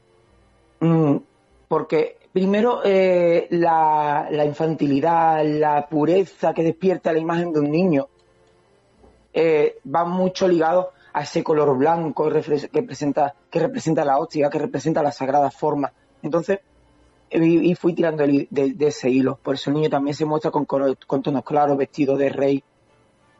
mm, 0.80 1.16
porque 1.68 2.16
primero 2.32 2.80
eh, 2.82 3.46
la, 3.50 4.26
infantilidad, 4.46 5.44
la 5.44 5.86
pureza 5.86 6.54
que 6.54 6.62
despierta 6.62 7.12
la 7.12 7.18
imagen 7.18 7.52
de 7.52 7.60
un 7.60 7.70
niño 7.70 8.08
eh, 9.34 9.76
va 9.94 10.06
mucho 10.06 10.48
ligado 10.48 10.92
a 11.12 11.24
ese 11.24 11.44
color 11.44 11.76
blanco 11.76 12.24
que 12.24 12.40
representa, 12.72 13.34
que 13.50 13.58
representa 13.58 14.02
la 14.02 14.18
óptica, 14.18 14.48
que 14.48 14.58
representa 14.58 15.02
la 15.02 15.12
sagrada 15.12 15.50
forma. 15.50 15.92
Entonces, 16.22 16.60
y, 17.30 17.74
fui 17.74 17.94
tirando 17.94 18.24
de, 18.26 18.76
ese 18.80 19.10
hilo. 19.10 19.38
Por 19.42 19.54
eso 19.54 19.70
el 19.70 19.76
niño 19.76 19.90
también 19.90 20.14
se 20.14 20.24
muestra 20.24 20.50
con, 20.50 20.64
con 20.64 21.22
tonos 21.22 21.44
claros, 21.44 21.76
vestido 21.76 22.16
de 22.16 22.28
rey. 22.28 22.64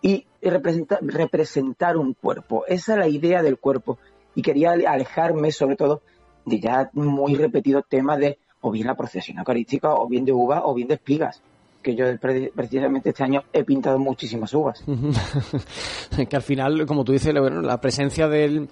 Y 0.02 0.26
representa, 0.42 0.98
representar 1.00 1.96
un 1.96 2.14
cuerpo. 2.14 2.64
Esa 2.66 2.92
es 2.94 2.98
la 2.98 3.08
idea 3.08 3.42
del 3.42 3.58
cuerpo. 3.58 3.98
Y 4.34 4.42
quería 4.42 4.72
alejarme, 4.72 5.50
sobre 5.52 5.76
todo, 5.76 6.02
de 6.44 6.60
ya 6.60 6.90
muy 6.92 7.34
repetido 7.34 7.82
tema 7.82 8.16
de 8.16 8.38
o 8.60 8.70
bien 8.70 8.86
la 8.86 8.96
procesión 8.96 9.38
eucarística, 9.38 9.94
o 9.94 10.08
bien 10.08 10.24
de 10.24 10.32
uva, 10.32 10.66
o 10.66 10.74
bien 10.74 10.88
de 10.88 10.94
espigas 10.94 11.42
que 11.86 11.94
yo 11.94 12.04
precisamente 12.18 13.10
este 13.10 13.22
año 13.22 13.44
he 13.52 13.62
pintado 13.62 13.96
muchísimas 13.96 14.52
uvas. 14.52 14.82
que 16.28 16.34
al 16.36 16.42
final, 16.42 16.84
como 16.84 17.04
tú 17.04 17.12
dices, 17.12 17.32
la 17.32 17.80
presencia 17.80 18.26
del, 18.26 18.68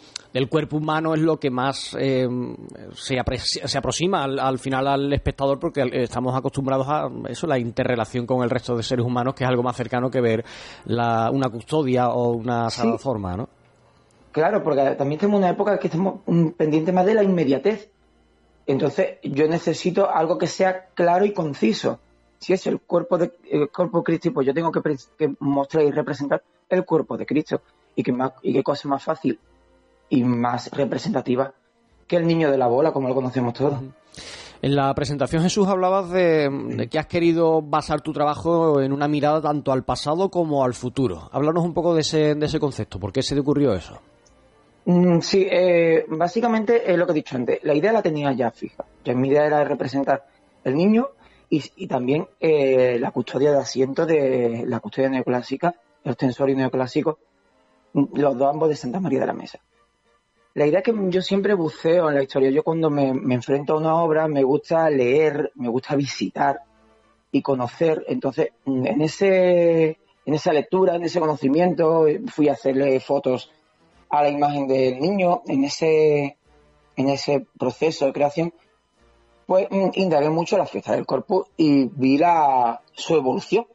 cuerpo 0.50 0.79
humano 0.79 1.14
es 1.14 1.20
lo 1.20 1.38
que 1.38 1.48
más 1.48 1.96
eh, 1.96 2.27
se, 2.94 3.16
se, 3.46 3.79
aproxima 3.79 4.24
al, 4.24 4.59
final 4.59 4.88
al 4.88 5.12
espectador 5.12 5.61
porque 5.61 5.85
estamos 5.92 6.35
acostumbrados 6.37 6.88
a 6.88 7.09
eso, 7.29 7.46
la 7.46 7.57
interrelación 7.57 8.27
con 8.27 8.42
el 8.42 8.50
resto 8.50 8.77
de 8.77 8.83
seres 8.83 9.07
humanos, 9.07 9.35
que 9.35 9.44
es 9.44 9.48
algo 9.48 9.62
más 9.62 9.77
cercano 9.77 10.11
que 10.11 10.20
ver 10.20 10.44
una 10.87 11.48
custodia 11.53 12.09
o 12.09 12.33
una 12.33 12.68
forma, 12.98 13.37
¿no? 13.37 13.48
Claro, 14.33 14.64
porque 14.64 14.96
también 14.98 15.20
tenemos 15.20 15.38
una 15.38 15.50
época 15.50 15.79
que 15.79 15.87
estamos 15.87 16.22
pendientes 16.57 16.92
más 16.92 17.07
de 17.07 17.14
la 17.14 17.22
inmediatez. 17.22 17.92
Entonces, 18.66 19.18
yo 19.22 19.46
necesito 19.46 20.11
algo 20.11 20.37
que 20.37 20.48
sea 20.48 20.87
claro 20.94 21.24
y 21.24 21.33
conciso 21.33 22.00
si 22.38 22.53
es 22.53 22.66
el 22.66 22.81
cuerpo 22.81 23.18
de 23.18 23.33
el 23.51 23.70
cuerpo 23.70 24.03
Cristo, 24.03 24.33
pues 24.33 24.47
yo 24.47 24.55
tengo 24.55 24.70
que, 24.70 25.35
mostrar 25.40 25.85
y 25.85 25.90
representar 25.90 26.42
el 26.68 26.85
cuerpo 26.85 27.16
de 27.16 27.27
Cristo. 27.27 27.61
Y 27.97 28.03
qué, 28.03 28.12
más, 28.12 28.33
y 28.42 28.53
qué 28.53 28.62
cosa 28.62 28.88
más 28.88 29.03
fácil 29.03 29.38
y 30.09 30.25
más 30.25 30.70
representativa 30.73 31.53
que 32.07 32.16
el 32.16 32.27
niño 32.27 32.51
de 32.51 32.59
la 32.59 32.66
bola, 32.66 32.92
como 32.92 33.09
lo 33.09 33.14
conocemos 33.14 33.55
todos. 33.55 33.81
En 34.62 34.75
la 34.75 34.94
presentación, 34.94 35.42
Jesús, 35.42 35.68
hablabas 35.68 36.11
de, 36.11 36.88
que 36.90 36.99
has 36.99 37.07
querido 37.07 37.61
basar 37.61 38.01
tu 38.01 38.12
trabajo 38.12 38.81
en 38.81 38.92
una 38.92 39.09
mirada 39.09 39.40
tanto 39.40 39.73
al 39.73 39.85
pasado 39.85 40.31
como 40.31 40.64
al 40.64 40.75
futuro. 40.75 41.29
Háblanos 41.33 41.64
un 41.64 41.75
poco 41.75 41.94
de 41.94 42.01
ese, 42.01 42.35
de 42.35 42.47
ese 42.47 42.59
concepto. 42.59 42.99
¿Por 42.99 43.12
qué 43.12 43.23
se 43.23 43.35
te 43.35 43.42
ocurrió 43.42 43.75
eso? 43.75 44.01
Mm, 44.87 45.20
sí, 45.20 45.47
eh, 45.51 46.05
básicamente 46.09 46.90
es 46.90 46.99
lo 46.99 47.07
que 47.07 47.12
he 47.12 47.16
dicho 47.16 47.37
antes. 47.37 47.61
La 47.62 47.75
idea 47.75 47.92
la 47.92 48.03
tenía 48.03 48.33
ya 48.33 48.51
fija. 48.51 48.85
Ya 49.05 49.14
mi 49.14 49.29
idea 49.29 49.47
era 49.47 49.64
representar 49.64 50.27
el 50.64 50.75
niño 50.75 51.09
y, 51.77 51.87
también 51.87 52.27
eh, 52.40 52.99
la 52.99 53.11
custodia 53.11 53.53
de 53.53 53.59
asiento 53.59 54.07
de 54.07 54.64
la 54.67 54.81
custodia 54.81 55.09
neoclásica, 55.09 55.75
el 56.03 56.12
ostensorio 56.12 56.57
neoclásico, 56.57 57.19
los 57.93 58.37
dos 58.37 58.51
ambos 58.51 58.69
de 58.69 58.77
Santa 58.77 59.01
María 59.01 59.21
de 59.21 59.27
la 59.27 59.33
Mesa. 59.33 59.61
La 60.55 60.67
idea 60.67 60.83
que 60.83 60.95
yo 61.09 61.23
siempre 61.23 61.55
buceo 61.55 62.09
en 62.09 62.14
la 62.14 62.23
historia. 62.23 62.51
Yo 62.51 62.62
cuando 62.62 62.88
me, 62.88 63.09
enfrento 63.09 63.75
a 63.75 63.79
una 63.79 63.97
obra 63.97 64.29
me 64.29 64.43
gusta 64.43 64.88
leer, 64.88 65.51
me 65.57 65.69
gusta 65.69 65.97
visitar 65.97 66.61
y 67.33 67.43
conocer. 67.43 68.05
Entonces, 68.09 68.51
en 68.64 69.01
ese, 69.03 69.99
en 70.25 70.35
esa 70.35 70.53
lectura, 70.53 70.95
en 70.95 71.05
ese 71.05 71.19
conocimiento, 71.19 72.07
fui 72.29 72.49
a 72.49 72.53
hacerle 72.53 73.01
fotos 73.01 73.51
a 74.11 74.23
la 74.23 74.29
imagen 74.29 74.69
del 74.69 75.01
niño, 75.01 75.43
en 75.47 75.64
ese, 75.64 76.37
en 76.97 77.09
ese 77.09 77.47
proceso 77.59 78.07
de 78.07 78.12
creación, 78.12 78.55
pues 79.47 79.69
mm, 79.71 79.91
indagué 79.95 80.31
mucho 80.31 80.57
la 80.59 80.67
fiesta 80.67 80.93
del 80.93 81.07
corpus 81.07 81.47
y 81.57 81.85
vi 81.87 82.19
la, 82.19 82.81
su 82.93 83.15
evolución. 83.15 83.67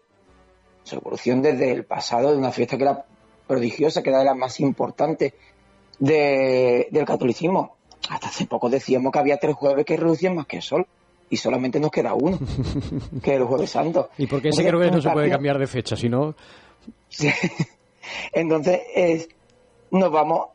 Su 0.83 0.95
evolución 0.95 1.41
desde 1.41 1.71
el 1.71 1.85
pasado 1.85 2.31
de 2.31 2.37
una 2.37 2.51
fiesta 2.51 2.77
que 2.77 2.83
era 2.83 3.05
prodigiosa, 3.47 4.01
que 4.01 4.09
era 4.09 4.19
de 4.19 4.25
las 4.25 4.35
más 4.35 4.59
importantes 4.59 5.33
del 5.99 7.05
catolicismo. 7.05 7.77
Hasta 8.09 8.27
hace 8.27 8.45
poco 8.45 8.69
decíamos 8.69 9.11
que 9.11 9.19
había 9.19 9.37
tres 9.37 9.55
jueves 9.55 9.85
que 9.85 9.97
reducían 9.97 10.35
más 10.35 10.47
que 10.47 10.57
el 10.57 10.63
sol. 10.63 10.87
Y 11.31 11.37
solamente 11.37 11.79
nos 11.79 11.91
queda 11.91 12.15
uno, 12.15 12.39
que 13.23 13.35
es 13.35 13.37
el 13.37 13.43
jueves 13.43 13.69
santo. 13.69 14.09
¿Y 14.17 14.25
por 14.25 14.41
qué 14.41 14.49
ese 14.49 14.65
creo 14.67 14.79
que 14.79 14.89
no 14.89 14.99
se 14.99 15.11
puede 15.11 15.29
cambiar 15.29 15.59
de 15.59 15.67
fecha? 15.67 15.95
Si 15.95 16.09
no... 16.09 16.35
Entonces, 18.33 19.29
nos 19.91 20.11
vamos 20.11 20.47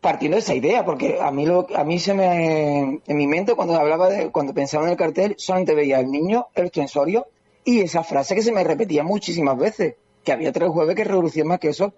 partiendo 0.00 0.36
de 0.36 0.40
esa 0.40 0.54
idea, 0.54 0.84
porque 0.84 1.18
a 1.20 1.30
mí 1.30 1.46
lo, 1.46 1.66
a 1.74 1.84
mí 1.84 1.98
se 1.98 2.14
me, 2.14 3.00
en 3.06 3.16
mi 3.16 3.26
mente 3.26 3.54
cuando 3.54 3.76
hablaba 3.76 4.08
de, 4.08 4.30
cuando 4.30 4.54
pensaba 4.54 4.84
en 4.84 4.90
el 4.90 4.96
cartel, 4.96 5.34
solamente 5.38 5.74
veía 5.74 6.00
el 6.00 6.10
niño, 6.10 6.46
el 6.54 6.70
tensorio 6.70 7.26
y 7.64 7.80
esa 7.80 8.04
frase 8.04 8.34
que 8.34 8.42
se 8.42 8.52
me 8.52 8.64
repetía 8.64 9.02
muchísimas 9.02 9.58
veces, 9.58 9.96
que 10.24 10.32
había 10.32 10.52
tres 10.52 10.68
jueves 10.70 10.94
que 10.94 11.04
revolución 11.04 11.48
más 11.48 11.58
que 11.58 11.68
eso. 11.68 11.94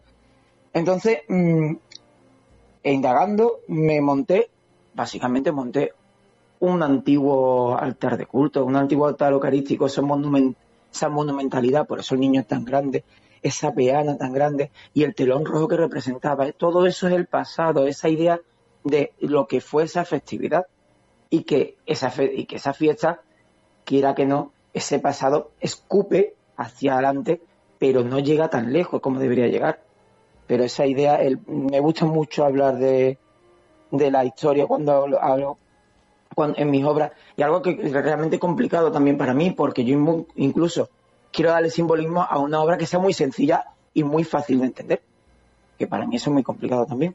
Entonces, 0.72 1.20
mm, 1.28 1.72
e 2.82 2.92
indagando, 2.92 3.60
me 3.68 4.00
monté, 4.00 4.48
básicamente 4.94 5.52
monté 5.52 5.92
un 6.60 6.82
antiguo 6.82 7.76
altar 7.76 8.16
de 8.16 8.26
culto, 8.26 8.64
un 8.64 8.76
antiguo 8.76 9.06
altar 9.06 9.32
eucarístico, 9.32 9.86
esa, 9.86 10.02
esa 10.92 11.08
monumentalidad, 11.08 11.86
por 11.86 12.00
eso 12.00 12.14
el 12.14 12.20
niño 12.20 12.40
es 12.40 12.46
tan 12.46 12.64
grande, 12.64 13.04
esa 13.42 13.72
peana 13.72 14.16
tan 14.16 14.32
grande 14.32 14.70
y 14.94 15.04
el 15.04 15.14
telón 15.14 15.44
rojo 15.44 15.68
que 15.68 15.76
representaba. 15.76 16.50
Todo 16.52 16.86
eso 16.86 17.08
es 17.08 17.14
el 17.14 17.26
pasado, 17.26 17.86
esa 17.86 18.08
idea 18.08 18.40
de 18.84 19.12
lo 19.20 19.46
que 19.46 19.60
fue 19.60 19.84
esa 19.84 20.04
festividad 20.04 20.66
y 21.30 21.42
que 21.42 21.76
esa, 21.86 22.12
y 22.22 22.46
que 22.46 22.56
esa 22.56 22.72
fiesta, 22.72 23.20
quiera 23.84 24.14
que 24.14 24.26
no, 24.26 24.52
ese 24.72 24.98
pasado 24.98 25.50
escupe 25.60 26.34
hacia 26.56 26.94
adelante, 26.94 27.40
pero 27.78 28.02
no 28.02 28.18
llega 28.18 28.50
tan 28.50 28.72
lejos 28.72 29.00
como 29.00 29.20
debería 29.20 29.46
llegar. 29.46 29.82
Pero 30.46 30.64
esa 30.64 30.86
idea, 30.86 31.20
me 31.46 31.80
gusta 31.80 32.06
mucho 32.06 32.44
hablar 32.44 32.78
de, 32.78 33.18
de 33.90 34.10
la 34.10 34.24
historia 34.24 34.66
cuando 34.66 34.92
hablo, 35.20 35.58
en 36.56 36.70
mis 36.70 36.84
obras, 36.84 37.12
y 37.36 37.42
algo 37.42 37.62
que 37.62 37.70
es 37.70 37.92
realmente 37.92 38.38
complicado 38.38 38.92
también 38.92 39.18
para 39.18 39.34
mí, 39.34 39.50
porque 39.50 39.84
yo 39.84 40.26
incluso 40.36 40.88
quiero 41.38 41.52
darle 41.52 41.70
simbolismo 41.70 42.26
a 42.28 42.36
una 42.40 42.60
obra 42.60 42.76
que 42.76 42.84
sea 42.84 42.98
muy 42.98 43.12
sencilla 43.12 43.66
y 43.94 44.02
muy 44.02 44.24
fácil 44.24 44.58
de 44.58 44.66
entender, 44.66 45.02
que 45.78 45.86
para 45.86 46.04
mí 46.04 46.16
eso 46.16 46.30
es 46.30 46.34
muy 46.34 46.42
complicado 46.42 46.84
también. 46.84 47.14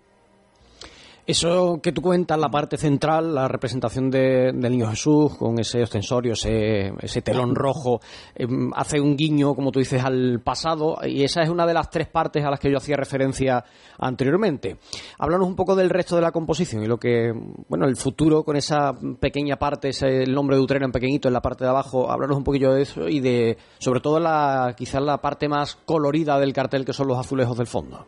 Eso 1.25 1.79
que 1.81 1.93
tú 1.93 2.01
cuentas, 2.01 2.37
la 2.37 2.49
parte 2.49 2.75
central, 2.75 3.33
la 3.33 3.47
representación 3.47 4.09
del 4.11 4.59
Niño 4.59 4.89
Jesús 4.89 5.37
con 5.37 5.57
ese 5.57 5.81
ostensorio, 5.81 6.33
ese, 6.33 7.21
telón 7.21 7.55
rojo, 7.55 8.01
em, 8.35 8.71
hace 8.75 8.99
un 8.99 9.15
guiño, 9.15 9.55
como 9.55 9.71
tú 9.71 9.79
dices, 9.79 10.03
al 10.03 10.41
pasado 10.41 10.97
y 11.05 11.23
esa 11.23 11.41
es 11.41 11.47
una 11.47 11.65
de 11.65 11.73
las 11.73 11.89
tres 11.89 12.09
partes 12.09 12.43
a 12.43 12.49
las 12.49 12.59
que 12.59 12.69
yo 12.69 12.75
hacía 12.75 12.97
referencia 12.97 13.63
anteriormente. 13.99 14.75
Háblanos 15.17 15.47
un 15.47 15.55
poco 15.55 15.77
del 15.77 15.89
resto 15.89 16.17
de 16.17 16.23
la 16.23 16.33
composición 16.33 16.83
y 16.83 16.87
lo 16.87 16.97
que, 16.97 17.31
bueno, 17.69 17.85
el 17.87 17.95
futuro 17.95 18.43
con 18.43 18.57
esa 18.57 18.91
pequeña 19.21 19.55
parte, 19.55 19.89
ese 19.89 20.23
el 20.23 20.33
nombre 20.33 20.57
de 20.57 20.61
Utrera 20.61 20.85
en 20.85 20.91
pequeñito 20.91 21.29
en 21.29 21.35
la 21.35 21.41
parte 21.41 21.63
de 21.63 21.69
abajo, 21.69 22.11
háblanos 22.11 22.35
un 22.35 22.43
poquillo 22.43 22.73
de 22.73 22.81
eso 22.81 23.07
y 23.07 23.21
de, 23.21 23.57
sobre 23.79 24.01
todo, 24.01 24.19
la, 24.19 24.75
quizás 24.75 25.01
la 25.01 25.21
parte 25.21 25.47
más 25.47 25.75
colorida 25.85 26.37
del 26.37 26.51
cartel 26.51 26.83
que 26.83 26.91
son 26.91 27.07
los 27.07 27.17
azulejos 27.17 27.57
del 27.57 27.67
fondo. 27.67 28.05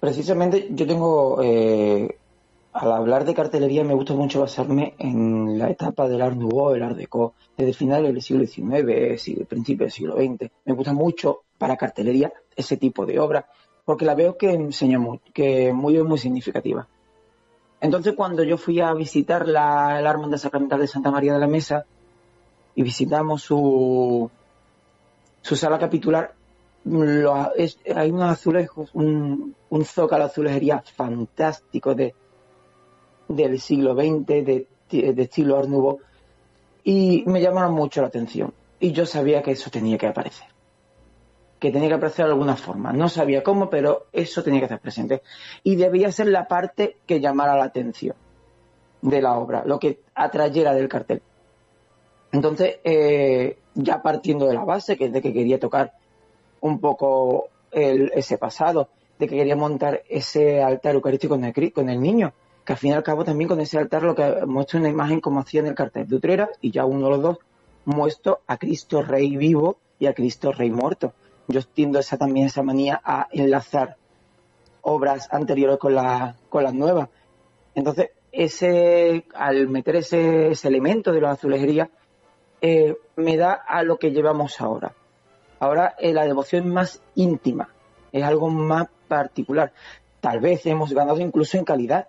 Precisamente 0.00 0.68
yo 0.70 0.86
tengo, 0.86 1.42
eh, 1.42 2.16
al 2.72 2.92
hablar 2.92 3.26
de 3.26 3.34
cartelería 3.34 3.84
me 3.84 3.92
gusta 3.92 4.14
mucho 4.14 4.40
basarme 4.40 4.94
en 4.98 5.58
la 5.58 5.68
etapa 5.68 6.08
del 6.08 6.22
Art 6.22 6.36
Nouveau, 6.36 6.74
el 6.74 6.82
Art 6.82 6.96
Deco, 6.96 7.34
desde 7.54 7.74
finales 7.74 8.14
del 8.14 8.22
siglo 8.22 8.46
XIX, 8.46 9.46
principios 9.46 9.86
del 9.86 9.92
siglo 9.92 10.16
XX. 10.16 10.50
Me 10.64 10.72
gusta 10.72 10.94
mucho 10.94 11.42
para 11.58 11.76
cartelería 11.76 12.32
ese 12.56 12.78
tipo 12.78 13.04
de 13.04 13.20
obra, 13.20 13.46
porque 13.84 14.06
la 14.06 14.14
veo 14.14 14.38
que 14.38 14.52
enseña 14.52 14.98
muy, 14.98 15.18
que 15.34 15.72
muy, 15.74 16.02
muy 16.02 16.18
significativa. 16.18 16.88
Entonces 17.82 18.14
cuando 18.14 18.42
yo 18.42 18.56
fui 18.56 18.80
a 18.80 18.94
visitar 18.94 19.46
la, 19.46 19.98
el 19.98 20.06
Armanda 20.06 20.38
Sacramental 20.38 20.80
de 20.80 20.86
Santa 20.86 21.10
María 21.10 21.34
de 21.34 21.38
la 21.40 21.46
Mesa 21.46 21.84
y 22.74 22.82
visitamos 22.82 23.42
su, 23.42 24.30
su 25.42 25.56
sala 25.56 25.78
capitular, 25.78 26.34
hay 26.84 28.10
unos 28.10 28.30
azulejos, 28.30 28.90
un, 28.94 29.54
un 29.68 29.84
zócalo 29.84 30.24
azulejería 30.24 30.82
fantástico 30.82 31.94
de, 31.94 32.14
del 33.28 33.60
siglo 33.60 33.94
XX, 33.94 34.26
de, 34.26 34.66
estilo 34.90 35.58
Art 35.58 35.68
y 36.82 37.22
me 37.26 37.40
llamaron 37.40 37.74
mucho 37.74 38.00
la 38.00 38.08
atención. 38.08 38.52
Y 38.80 38.92
yo 38.92 39.06
sabía 39.06 39.42
que 39.42 39.52
eso 39.52 39.70
tenía 39.70 39.98
que 39.98 40.06
aparecer. 40.06 40.48
Que 41.58 41.70
tenía 41.70 41.88
que 41.88 41.94
aparecer 41.94 42.24
de 42.24 42.32
alguna 42.32 42.56
forma. 42.56 42.92
No 42.92 43.08
sabía 43.08 43.42
cómo, 43.42 43.68
pero 43.68 44.06
eso 44.12 44.42
tenía 44.42 44.60
que 44.60 44.64
estar 44.64 44.80
presente. 44.80 45.22
Y 45.62 45.76
debía 45.76 46.10
ser 46.10 46.28
la 46.28 46.48
parte 46.48 46.96
que 47.06 47.20
llamara 47.20 47.56
la 47.56 47.64
atención 47.64 48.16
de 49.02 49.22
la 49.22 49.38
obra, 49.38 49.62
lo 49.64 49.78
que 49.78 50.00
atrayera 50.14 50.74
del 50.74 50.88
cartel. 50.88 51.22
Entonces, 52.32 52.78
eh, 52.84 53.58
ya 53.74 54.02
partiendo 54.02 54.46
de 54.46 54.54
la 54.54 54.64
base, 54.64 54.96
que 54.96 55.06
es 55.06 55.12
de 55.12 55.20
que 55.20 55.32
quería 55.32 55.60
tocar 55.60 55.92
un 56.60 56.80
poco 56.80 57.48
ese 57.72 58.38
pasado, 58.38 58.88
de 59.18 59.28
que 59.28 59.36
quería 59.36 59.56
montar 59.56 60.02
ese 60.08 60.62
altar 60.62 60.94
eucarístico 60.94 61.34
con 61.34 61.44
el, 61.44 61.72
con 61.72 61.88
el 61.88 62.00
niño, 62.00 62.32
que 62.64 62.72
al 62.72 62.78
fin 62.78 62.90
y 62.90 62.94
al 62.94 63.02
cabo 63.02 63.24
también 63.24 63.48
con 63.48 63.60
ese 63.60 63.78
altar 63.78 64.02
lo 64.02 64.14
que 64.14 64.46
muestra 64.46 64.80
una 64.80 64.88
imagen 64.88 65.20
como 65.20 65.40
hacía 65.40 65.60
en 65.60 65.66
el 65.68 65.74
cartel 65.74 66.08
de 66.08 66.16
Utrera, 66.16 66.48
y 66.60 66.70
ya 66.70 66.84
uno 66.84 67.04
de 67.04 67.10
los 67.10 67.22
dos 67.22 67.38
muestro 67.84 68.40
a 68.46 68.56
Cristo 68.56 69.02
Rey 69.02 69.36
vivo 69.36 69.78
y 69.98 70.06
a 70.06 70.14
Cristo 70.14 70.52
Rey 70.52 70.70
muerto. 70.70 71.12
Yo 71.48 71.60
tiendo 71.62 71.98
esa 71.98 72.16
también 72.16 72.46
esa 72.46 72.62
manía 72.62 73.00
a 73.04 73.26
enlazar 73.32 73.96
obras 74.82 75.28
anteriores 75.32 75.78
con, 75.78 75.94
la, 75.94 76.36
con 76.48 76.64
las 76.64 76.74
nuevas. 76.74 77.08
Entonces, 77.74 78.10
ese, 78.32 79.24
al 79.34 79.68
meter 79.68 79.96
ese, 79.96 80.52
elemento 80.64 81.12
de 81.12 81.20
la 81.20 81.32
azulejería, 81.32 81.90
eh, 82.60 82.96
me 83.16 83.36
da 83.36 83.52
a 83.52 83.82
lo 83.82 83.98
que 83.98 84.10
llevamos 84.10 84.60
ahora. 84.60 84.94
Ahora 85.60 85.94
eh, 85.98 86.12
la 86.12 86.24
devoción 86.24 86.64
es 86.64 86.72
más 86.72 87.02
íntima, 87.14 87.68
es 88.12 88.24
algo 88.24 88.48
más 88.48 88.88
particular. 89.08 89.72
Tal 90.20 90.40
vez 90.40 90.64
hemos 90.66 90.92
ganado 90.92 91.20
incluso 91.20 91.58
en 91.58 91.64
calidad, 91.64 92.08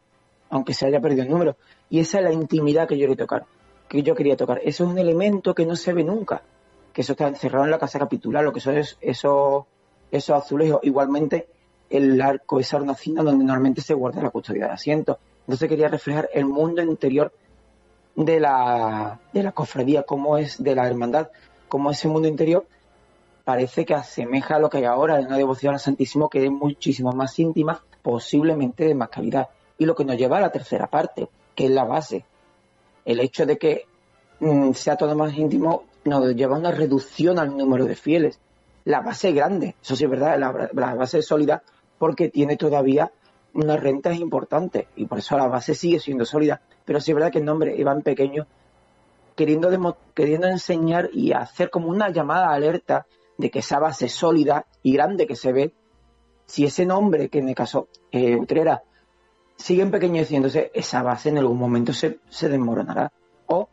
aunque 0.50 0.74
se 0.74 0.86
haya 0.86 1.02
perdido 1.02 1.24
el 1.24 1.30
número. 1.30 1.58
Y 1.90 2.00
esa 2.00 2.20
es 2.20 2.24
la 2.24 2.32
intimidad 2.32 2.88
que 2.88 2.98
yo 2.98 3.08
quería 3.08 3.26
tocar. 3.26 3.46
Que 3.90 4.04
yo 4.04 4.16
quería 4.16 4.38
tocar. 4.38 4.62
Eso 4.64 4.86
es 4.86 4.90
un 4.90 4.98
elemento 4.98 5.54
que 5.54 5.66
no 5.66 5.76
se 5.76 5.92
ve 5.94 6.04
nunca. 6.04 6.42
Que 6.94 7.02
eso 7.02 7.12
está 7.12 7.28
encerrado 7.28 7.66
en 7.66 7.72
la 7.72 7.78
casa 7.78 8.00
capitular, 8.00 8.44
lo 8.44 8.54
que 8.54 8.60
eso 8.60 8.72
es 8.72 8.98
eso, 9.02 9.68
esos 10.12 10.38
azulejos. 10.38 10.80
Igualmente 10.84 11.48
el 11.90 12.22
arco, 12.22 12.60
esa 12.60 12.78
hornacina 12.78 13.22
donde 13.22 13.44
normalmente 13.44 13.82
se 13.82 13.94
guarda 13.94 14.22
la 14.22 14.30
custodia 14.30 14.68
de 14.68 14.74
asiento. 14.74 15.20
Entonces 15.42 15.68
quería 15.68 15.90
reflejar 15.90 16.30
el 16.34 16.46
mundo 16.46 16.82
interior 16.82 17.34
de 18.16 18.40
la, 18.40 19.20
de 19.34 19.44
la 19.44 19.52
cofradía, 19.52 20.04
cómo 20.04 20.38
es 20.38 20.64
de 20.64 20.74
la 20.74 20.88
hermandad, 20.88 21.30
cómo 21.68 21.92
ese 21.92 22.08
mundo 22.08 22.30
interior 22.30 22.66
parece 23.44 23.86
que 23.86 23.94
asemeja 23.94 24.56
a 24.56 24.60
lo 24.60 24.70
que 24.70 24.78
hay 24.78 24.86
ahora 24.86 25.20
en 25.20 25.28
una 25.28 25.38
devoción 25.38 25.74
al 25.74 25.80
Santísimo 25.80 26.30
que 26.30 26.46
es 26.46 26.52
muchísimo 26.52 27.12
más 27.12 27.38
íntima, 27.40 27.84
posiblemente 28.02 28.86
de 28.86 28.96
más 28.96 29.10
calidad. 29.10 29.50
Y 29.78 29.86
lo 29.86 29.96
que 29.96 30.06
nos 30.06 30.18
lleva 30.18 30.38
a 30.38 30.42
la 30.42 30.52
tercera 30.52 30.88
parte, 30.88 31.30
que 31.56 31.66
es 31.66 31.72
la 31.72 31.84
base. 31.84 32.26
El 33.06 33.20
hecho 33.20 33.46
de 33.46 33.58
que 33.58 33.86
mm, 34.40 34.72
sea 34.74 34.96
todo 34.96 35.16
más 35.16 35.34
íntimo 35.36 35.86
nos 36.06 36.36
lleva 36.36 36.56
a 36.56 36.60
una 36.60 36.72
reducción 36.72 37.40
al 37.40 37.56
número 37.56 37.86
de 37.86 37.96
fieles. 37.96 38.40
La 38.86 39.02
base 39.02 39.30
es 39.30 39.36
grande, 39.36 39.76
eso 39.82 39.96
sí 39.96 40.06
es 40.06 40.10
verdad, 40.10 40.40
la, 40.40 40.96
base 40.96 41.20
es 41.20 41.28
sólida 41.28 41.62
porque 42.00 42.30
tiene 42.30 42.58
todavía 42.58 43.12
unas 43.54 43.80
rentas 43.80 44.18
importantes 44.18 44.88
y 44.96 45.06
por 45.06 45.20
eso 45.20 45.38
la 45.38 45.48
base 45.48 45.76
sigue 45.76 46.00
siendo 46.00 46.26
sólida. 46.26 46.62
Pero 46.86 47.00
sí 47.00 47.12
es 47.12 47.16
verdad 47.16 47.32
que 47.32 47.40
el 47.40 47.46
nombre 47.46 47.76
Iván 47.78 48.02
Pequeño, 48.02 48.48
queriendo, 49.36 49.98
queriendo 50.16 50.48
enseñar 50.48 51.10
y 51.14 51.34
hacer 51.34 51.70
como 51.70 51.90
una 51.90 52.10
llamada 52.10 52.52
alerta 52.52 53.06
de 53.42 53.50
que 53.50 53.60
esa 53.60 53.80
base 53.80 54.08
sólida 54.08 54.68
y 54.84 54.94
grande 54.94 55.28
que 55.28 55.36
se 55.36 55.52
ve, 55.52 55.74
si 56.46 56.64
ese 56.64 56.86
nombre, 56.86 57.30
que 57.30 57.40
en 57.40 57.50
el 57.50 57.56
caso 57.56 57.88
eh, 58.12 58.36
Utrera, 58.36 58.84
sigue 59.58 59.82
empequeñeciéndose, 59.82 60.72
esa 60.74 61.02
base 61.02 61.30
en 61.30 61.40
algún 61.40 61.58
momento 61.58 61.92
se, 61.92 62.20
desmoronará 62.30 63.12
o 63.48 63.68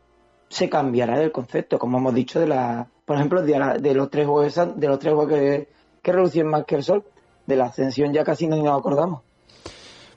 se 0.49 0.69
cambiará 0.69 1.21
el 1.21 1.31
concepto, 1.31 1.77
como 1.77 1.99
hemos 1.99 2.13
dicho, 2.15 2.39
de 2.39 2.47
la, 2.47 2.87
por 3.05 3.15
ejemplo, 3.15 3.43
de, 3.43 3.93
los 3.93 4.09
tres 4.09 4.25
juegos, 4.25 4.55
de 4.75 4.87
los 4.87 4.99
tres 4.99 5.13
juegos 5.13 5.33
que, 5.33 5.69
que 6.01 6.11
relucen 6.11 6.47
más 6.47 6.65
que 6.65 6.75
el 6.75 6.83
sol, 6.83 7.05
de 7.45 7.55
la 7.55 7.65
ascensión 7.65 8.11
ya 8.11 8.23
casi 8.23 8.47
no 8.47 8.57
nos 8.57 8.79
acordamos. 8.79 9.21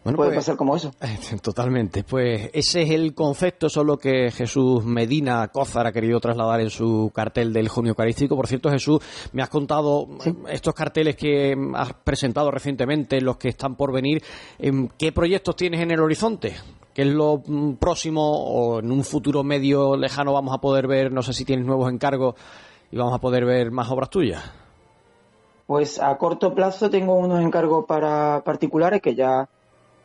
Puede 0.03 0.17
pues, 0.17 0.35
pasar 0.35 0.57
como 0.57 0.75
eso. 0.75 0.91
Totalmente. 1.43 2.03
Pues 2.03 2.51
ese 2.53 2.83
es 2.83 2.91
el 2.91 3.15
concepto, 3.15 3.69
solo 3.69 3.99
que 3.99 4.33
Jesús 4.33 4.85
Medina 4.85 5.47
Cózar 5.49 5.87
ha 5.87 5.93
querido 5.93 6.19
trasladar 6.19 6.61
en 6.61 6.71
su 6.71 7.13
cartel 7.15 7.53
del 7.53 7.69
junio 7.69 7.91
eucarístico. 7.91 8.35
Por 8.35 8.49
cierto, 8.49 8.69
Jesús, 8.69 9.01
me 9.33 9.43
has 9.43 9.49
contado 9.49 10.09
estos 10.51 10.75
carteles 10.75 11.15
que 11.15 11.57
has 11.75 11.93
presentado 11.93 12.51
recientemente, 12.51 13.21
los 13.21 13.37
que 13.37 13.51
están 13.51 13.77
por 13.77 13.93
venir. 13.93 14.23
Em, 14.59 14.89
¿Qué 14.99 15.13
proyectos 15.13 15.55
tienes 15.55 15.81
en 15.81 15.93
el 15.93 16.01
horizonte? 16.01 16.57
¿Qué 16.93 17.03
es 17.03 17.09
lo 17.09 17.41
mm, 17.47 17.75
próximo 17.75 18.23
o 18.23 18.81
en 18.81 18.91
un 18.91 19.05
futuro 19.05 19.45
medio 19.45 19.97
lejano 19.97 20.33
vamos 20.33 20.53
a 20.53 20.59
poder 20.59 20.89
ver? 20.89 21.13
No 21.13 21.23
sé 21.23 21.33
si 21.33 21.45
tienes 21.45 21.65
nuevos 21.65 21.91
encargos 21.91 22.35
y 22.91 22.97
vamos 22.97 23.15
a 23.15 23.19
poder 23.19 23.45
ver 23.45 23.71
más 23.71 23.89
obras 23.89 24.11
tuyas. 24.11 24.43
Pues 25.67 26.01
a 26.01 26.19
corto 26.19 26.55
plazo 26.55 26.91
tengo 26.91 27.15
unos 27.15 27.41
encargos 27.41 27.85
para 27.87 28.43
particulares 28.45 29.01
que 29.01 29.15
ya 29.15 29.49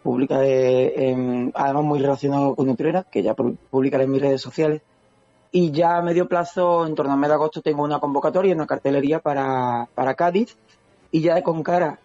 publicaré, 0.08 1.52
además 1.54 1.84
muy 1.84 2.00
relacionado 2.00 2.56
con 2.56 2.68
Nutrera, 2.68 3.04
que 3.04 3.22
ya 3.22 3.34
publicaré 3.34 4.06
en 4.06 4.12
mis 4.12 4.22
redes 4.22 4.40
sociales. 4.40 4.82
Y 5.52 5.72
ya 5.72 5.98
a 5.98 6.02
medio 6.02 6.30
plazo, 6.30 6.88
en 6.88 6.96
torno 6.96 7.12
a 7.12 7.18
mes 7.18 7.28
de 7.28 7.34
agosto, 7.34 7.62
tengo 7.62 7.84
una 7.84 8.00
convocatoria, 8.00 8.56
una 8.56 8.66
cartelería 8.66 9.20
para, 9.20 9.90
para 9.94 10.14
Cádiz. 10.14 10.56
Y 11.12 11.20
ya 11.20 11.42
con 11.44 11.62
cara, 11.62 12.00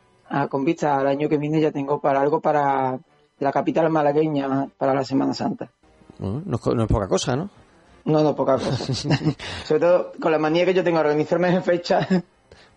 con 0.50 0.64
vista 0.64 0.98
al 0.98 1.06
año 1.06 1.28
que 1.28 1.38
viene, 1.38 1.60
ya 1.60 1.70
tengo 1.70 2.00
para 2.00 2.20
algo 2.20 2.40
para 2.40 2.98
la 3.38 3.52
capital 3.52 3.88
malagueña 3.88 4.68
para 4.76 4.94
la 4.94 5.04
Semana 5.04 5.32
Santa. 5.32 5.70
No, 6.18 6.42
no 6.44 6.82
es 6.82 6.88
poca 6.88 7.06
cosa, 7.06 7.36
¿no? 7.36 7.50
No, 8.04 8.24
no 8.24 8.34
poca 8.34 8.54
cosa. 8.54 9.14
Sobre 9.64 9.80
todo 9.80 10.12
con 10.20 10.32
la 10.32 10.40
manía 10.40 10.64
que 10.64 10.74
yo 10.74 10.82
tengo 10.82 10.98
de 10.98 11.04
organizarme 11.04 11.54
en 11.54 11.62
fecha 11.62 12.08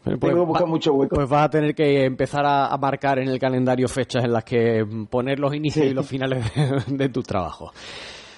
pues, 0.06 1.10
pues, 1.10 1.30
vas 1.30 1.46
a 1.46 1.50
tener 1.50 1.74
que 1.74 2.06
empezar 2.06 2.46
a, 2.46 2.78
marcar 2.78 3.18
en 3.18 3.28
el 3.28 3.40
calendario 3.40 3.88
fechas 3.88 4.24
en 4.24 4.34
las 4.34 4.44
que 4.44 4.86
poner 5.10 5.40
los 5.40 5.56
inicios 5.56 5.88
y 5.88 5.94
los 5.94 6.06
finales 6.06 6.46
de, 6.88 7.10
tu 7.10 7.24
trabajo. 7.24 7.72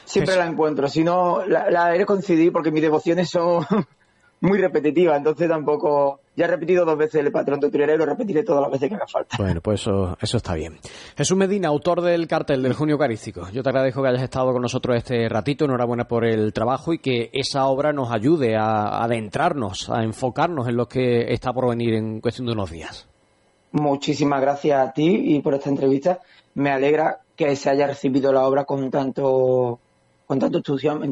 Siempre 0.05 0.37
la 0.37 0.45
encuentro, 0.45 0.87
si 0.87 1.03
no, 1.03 1.45
la, 1.45 1.69
la 1.69 1.95
he 1.95 2.05
coincidir 2.05 2.53
porque 2.53 2.71
mis 2.71 2.81
devociones 2.81 3.29
son 3.29 3.65
muy 4.41 4.59
repetitivas, 4.59 5.17
entonces 5.17 5.49
tampoco 5.49 6.21
ya 6.37 6.45
he 6.45 6.47
repetido 6.47 6.85
dos 6.85 6.97
veces 6.97 7.15
el 7.25 7.31
patrón 7.31 7.59
de 7.59 7.67
y 7.67 7.97
lo 7.97 8.05
repetiré 8.05 8.43
todas 8.43 8.61
las 8.61 8.71
veces 8.71 8.89
que 8.89 8.95
haga 8.95 9.07
falta. 9.07 9.37
Bueno, 9.39 9.59
pues 9.59 9.81
eso, 9.81 10.15
eso 10.21 10.37
está 10.37 10.53
bien. 10.53 10.77
Jesús 11.17 11.35
Medina, 11.35 11.69
autor 11.69 12.01
del 12.01 12.27
cartel 12.27 12.61
del 12.61 12.73
Junio 12.73 12.93
Eucarístico. 12.93 13.49
Yo 13.51 13.63
te 13.63 13.69
agradezco 13.69 14.03
que 14.03 14.09
hayas 14.09 14.21
estado 14.21 14.53
con 14.53 14.61
nosotros 14.61 14.95
este 14.97 15.27
ratito. 15.27 15.65
Enhorabuena 15.65 16.07
por 16.07 16.25
el 16.25 16.53
trabajo 16.53 16.93
y 16.93 16.99
que 16.99 17.31
esa 17.33 17.65
obra 17.65 17.91
nos 17.91 18.11
ayude 18.11 18.55
a 18.55 19.03
adentrarnos, 19.03 19.89
a 19.89 20.03
enfocarnos 20.03 20.67
en 20.67 20.77
lo 20.77 20.87
que 20.87 21.33
está 21.33 21.51
por 21.51 21.69
venir 21.69 21.95
en 21.95 22.21
cuestión 22.21 22.45
de 22.45 22.53
unos 22.53 22.69
días. 22.69 23.07
Muchísimas 23.71 24.39
gracias 24.39 24.79
a 24.79 24.93
ti 24.93 25.35
y 25.35 25.41
por 25.41 25.55
esta 25.55 25.71
entrevista. 25.71 26.19
Me 26.53 26.69
alegra 26.69 27.17
que 27.35 27.55
se 27.55 27.71
haya 27.71 27.87
recibido 27.87 28.31
la 28.31 28.45
obra 28.45 28.63
con 28.65 28.91
tanto, 28.91 29.79
con 30.27 30.37
tanto 30.37 30.59
entusiasmo, 30.59 31.03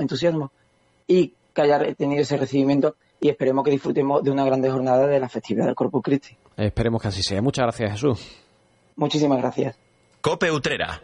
entusiasmo 0.00 0.50
y 1.06 1.34
que 1.54 1.62
haya 1.62 1.94
tenido 1.94 2.22
ese 2.22 2.36
recibimiento 2.36 2.96
y 3.22 3.28
esperemos 3.28 3.64
que 3.64 3.70
disfrutemos 3.70 4.22
de 4.22 4.30
una 4.30 4.44
grande 4.44 4.68
jornada 4.68 5.06
de 5.06 5.20
la 5.20 5.28
festividad 5.28 5.66
del 5.66 5.76
Corpus 5.76 6.02
Christi. 6.02 6.36
Esperemos 6.56 7.00
que 7.00 7.08
así 7.08 7.22
sea. 7.22 7.40
Muchas 7.40 7.62
gracias, 7.62 7.92
Jesús. 7.92 8.36
Muchísimas 8.96 9.38
gracias. 9.38 9.78
Cope 10.20 10.50
Utrera. 10.50 11.00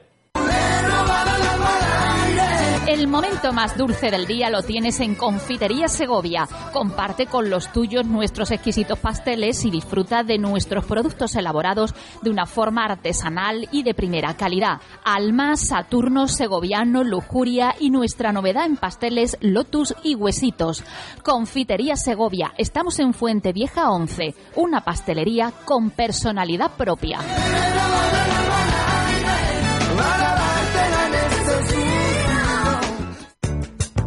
El 2.89 3.07
momento 3.07 3.53
más 3.53 3.77
dulce 3.77 4.11
del 4.11 4.27
día 4.27 4.49
lo 4.49 4.63
tienes 4.63 5.01
en 5.01 5.15
Confitería 5.15 5.89
Segovia. 5.89 6.49
Comparte 6.73 7.27
con 7.27 7.51
los 7.51 7.71
tuyos 7.71 8.07
nuestros 8.07 8.51
exquisitos 8.51 8.99
pasteles 8.99 9.67
y 9.67 9.71
disfruta 9.71 10.23
de 10.23 10.39
nuestros 10.39 10.87
productos 10.87 11.37
elaborados 11.37 11.95
de 12.23 12.31
una 12.31 12.47
forma 12.47 12.87
artesanal 12.87 13.69
y 13.73 13.83
de 13.83 13.93
primera 13.93 14.35
calidad. 14.39 14.81
Alma, 15.05 15.57
Saturno, 15.57 16.29
Segoviano, 16.29 17.05
Lujuria 17.05 17.75
y 17.79 17.91
nuestra 17.91 18.33
novedad 18.33 18.65
en 18.65 18.79
pasteles 18.79 19.37
Lotus 19.43 19.95
y 20.03 20.15
Huesitos. 20.15 20.83
Confitería 21.23 21.95
Segovia. 21.95 22.55
Estamos 22.57 22.99
en 23.01 23.13
Fuente 23.13 23.53
Vieja 23.53 23.91
11, 23.91 24.35
una 24.57 24.81
pastelería 24.81 25.53
con 25.67 25.91
personalidad 25.91 26.71
propia. 26.79 27.19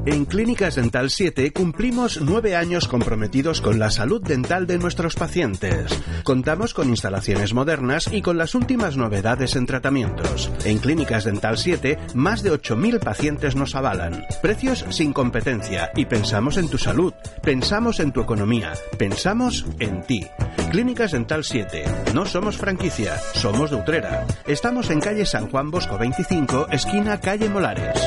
En 0.03 0.25
Clínicas 0.25 0.75
Dental 0.75 1.11
7 1.11 1.53
cumplimos 1.53 2.21
nueve 2.21 2.55
años 2.55 2.87
comprometidos 2.87 3.61
con 3.61 3.77
la 3.77 3.91
salud 3.91 4.19
dental 4.19 4.65
de 4.65 4.79
nuestros 4.79 5.13
pacientes. 5.13 5.91
Contamos 6.23 6.73
con 6.73 6.89
instalaciones 6.89 7.53
modernas 7.53 8.09
y 8.11 8.23
con 8.23 8.39
las 8.39 8.55
últimas 8.55 8.97
novedades 8.97 9.55
en 9.55 9.67
tratamientos. 9.67 10.51
En 10.65 10.79
Clínicas 10.79 11.25
Dental 11.25 11.55
7, 11.55 11.99
más 12.15 12.41
de 12.41 12.51
8.000 12.51 12.99
pacientes 12.99 13.55
nos 13.55 13.75
avalan. 13.75 14.25
Precios 14.41 14.85
sin 14.89 15.13
competencia 15.13 15.91
y 15.95 16.05
pensamos 16.05 16.57
en 16.57 16.67
tu 16.67 16.79
salud, 16.79 17.13
pensamos 17.43 17.99
en 17.99 18.11
tu 18.11 18.21
economía, 18.21 18.73
pensamos 18.97 19.67
en 19.77 20.01
ti. 20.01 20.25
Clínicas 20.71 21.11
Dental 21.11 21.43
7. 21.43 21.83
No 22.15 22.25
somos 22.25 22.57
franquicia, 22.57 23.19
somos 23.35 23.69
de 23.69 23.75
Utrera. 23.75 24.25
Estamos 24.47 24.89
en 24.89 24.99
calle 24.99 25.27
San 25.27 25.47
Juan 25.51 25.69
Bosco 25.69 25.99
25, 25.99 26.69
esquina 26.71 27.19
calle 27.19 27.49
Molares. 27.49 28.01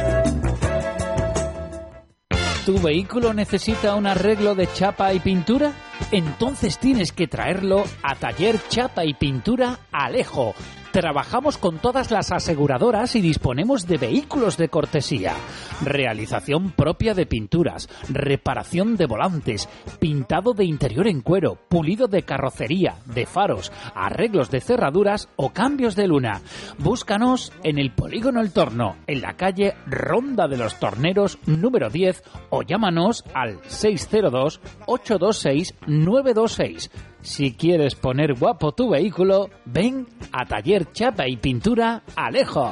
¿Tu 2.64 2.80
vehículo 2.80 3.34
necesita 3.34 3.94
un 3.94 4.06
arreglo 4.06 4.54
de 4.54 4.66
chapa 4.72 5.12
y 5.12 5.20
pintura? 5.20 5.74
Entonces 6.10 6.78
tienes 6.78 7.12
que 7.12 7.26
traerlo 7.26 7.84
a 8.02 8.14
Taller 8.14 8.58
Chapa 8.70 9.04
y 9.04 9.12
Pintura 9.12 9.80
Alejo. 9.92 10.54
Trabajamos 10.94 11.58
con 11.58 11.78
todas 11.78 12.12
las 12.12 12.30
aseguradoras 12.30 13.16
y 13.16 13.20
disponemos 13.20 13.88
de 13.88 13.98
vehículos 13.98 14.56
de 14.56 14.68
cortesía. 14.68 15.34
Realización 15.82 16.70
propia 16.70 17.14
de 17.14 17.26
pinturas, 17.26 17.88
reparación 18.08 18.94
de 18.94 19.06
volantes, 19.06 19.68
pintado 19.98 20.52
de 20.52 20.64
interior 20.64 21.08
en 21.08 21.20
cuero, 21.20 21.58
pulido 21.68 22.06
de 22.06 22.22
carrocería, 22.22 22.94
de 23.06 23.26
faros, 23.26 23.72
arreglos 23.96 24.52
de 24.52 24.60
cerraduras 24.60 25.28
o 25.34 25.52
cambios 25.52 25.96
de 25.96 26.06
luna. 26.06 26.42
Búscanos 26.78 27.52
en 27.64 27.80
el 27.80 27.90
Polígono 27.90 28.40
El 28.40 28.52
Torno, 28.52 28.94
en 29.08 29.20
la 29.20 29.34
calle 29.34 29.74
Ronda 29.86 30.46
de 30.46 30.58
los 30.58 30.78
Torneros 30.78 31.40
número 31.46 31.90
10 31.90 32.22
o 32.50 32.62
llámanos 32.62 33.24
al 33.34 33.58
602 33.66 34.60
826 34.86 35.74
926. 35.88 36.90
Si 37.24 37.54
quieres 37.54 37.94
poner 37.94 38.34
guapo 38.34 38.72
tu 38.72 38.90
vehículo, 38.90 39.48
ven 39.64 40.06
a 40.30 40.44
Taller 40.44 40.92
Chapa 40.92 41.26
y 41.26 41.38
Pintura 41.38 42.02
Alejo. 42.14 42.70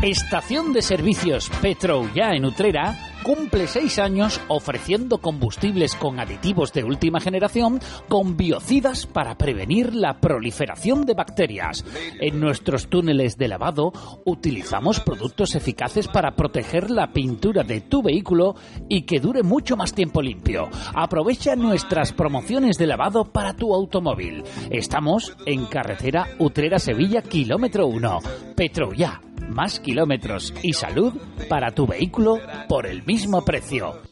Estación 0.00 0.72
de 0.72 0.80
Servicios 0.80 1.50
Petro 1.60 2.08
ya 2.14 2.30
en 2.34 2.44
Utrera 2.44 3.11
cumple 3.22 3.66
seis 3.66 3.98
años 3.98 4.40
ofreciendo 4.48 5.18
combustibles 5.18 5.94
con 5.94 6.18
aditivos 6.18 6.72
de 6.72 6.84
última 6.84 7.20
generación 7.20 7.80
con 8.08 8.36
biocidas 8.36 9.06
para 9.06 9.36
prevenir 9.36 9.94
la 9.94 10.20
proliferación 10.20 11.06
de 11.06 11.14
bacterias. 11.14 11.84
En 12.20 12.40
nuestros 12.40 12.88
túneles 12.88 13.36
de 13.38 13.48
lavado 13.48 13.92
utilizamos 14.24 15.00
productos 15.00 15.54
eficaces 15.54 16.08
para 16.08 16.34
proteger 16.34 16.90
la 16.90 17.12
pintura 17.12 17.62
de 17.62 17.80
tu 17.80 18.02
vehículo 18.02 18.56
y 18.88 19.02
que 19.02 19.20
dure 19.20 19.42
mucho 19.42 19.76
más 19.76 19.94
tiempo 19.94 20.20
limpio. 20.20 20.68
Aprovecha 20.94 21.56
nuestras 21.56 22.12
promociones 22.12 22.76
de 22.78 22.86
lavado 22.86 23.24
para 23.24 23.54
tu 23.54 23.74
automóvil. 23.74 24.42
Estamos 24.70 25.36
en 25.46 25.66
carretera 25.66 26.26
Utrera-Sevilla, 26.38 27.22
kilómetro 27.22 27.86
1. 27.86 28.18
Petro 28.56 28.92
ya 28.92 29.20
más 29.48 29.80
kilómetros 29.80 30.54
y 30.62 30.72
salud 30.72 31.14
para 31.48 31.72
tu 31.72 31.86
vehículo 31.86 32.38
por 32.68 32.86
el 32.86 33.02
mismo 33.04 33.44
precio. 33.44 34.11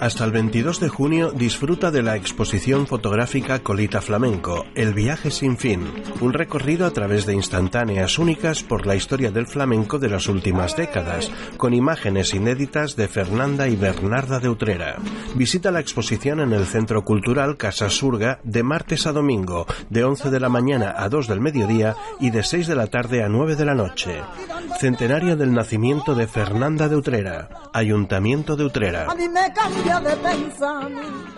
Hasta 0.00 0.24
el 0.24 0.30
22 0.30 0.80
de 0.80 0.88
junio 0.88 1.32
disfruta 1.32 1.90
de 1.90 2.02
la 2.02 2.16
exposición 2.16 2.86
fotográfica 2.86 3.60
Colita 3.60 4.00
Flamenco, 4.00 4.64
El 4.74 4.92
viaje 4.92 5.30
sin 5.30 5.56
fin, 5.56 5.84
un 6.20 6.32
recorrido 6.32 6.86
a 6.86 6.90
través 6.90 7.26
de 7.26 7.34
instantáneas 7.34 8.18
únicas 8.18 8.62
por 8.62 8.86
la 8.86 8.94
historia 8.94 9.30
del 9.30 9.46
flamenco 9.46 9.98
de 9.98 10.10
las 10.10 10.28
últimas 10.28 10.76
décadas, 10.76 11.30
con 11.56 11.74
imágenes 11.74 12.34
inéditas 12.34 12.94
de 12.94 13.08
Fernanda 13.08 13.68
y 13.68 13.76
Bernarda 13.76 14.38
de 14.38 14.48
Utrera. 14.48 14.96
Visita 15.34 15.70
la 15.70 15.80
exposición 15.80 16.40
en 16.40 16.52
el 16.52 16.66
Centro 16.66 17.04
Cultural 17.04 17.56
Casa 17.56 17.88
Surga 17.88 18.38
de 18.44 18.62
martes 18.62 19.06
a 19.06 19.12
domingo, 19.12 19.66
de 19.90 20.04
11 20.04 20.30
de 20.30 20.40
la 20.40 20.48
mañana 20.48 20.94
a 20.96 21.08
2 21.08 21.26
del 21.26 21.40
mediodía 21.40 21.96
y 22.20 22.30
de 22.30 22.42
6 22.42 22.66
de 22.66 22.76
la 22.76 22.88
tarde 22.88 23.22
a 23.22 23.28
9 23.28 23.56
de 23.56 23.64
la 23.64 23.74
noche. 23.74 24.20
Centenario 24.78 25.36
del 25.36 25.52
nacimiento 25.52 26.14
de 26.14 26.26
Fernanda 26.26 26.88
de 26.88 26.96
Utrera, 26.96 27.48
Ayuntamiento 27.72 28.56
de 28.56 28.64
Utrera. 28.64 29.15
Me 29.16 29.52
cambia 29.52 30.00
de 30.00 30.16
pensamiento. 30.16 31.36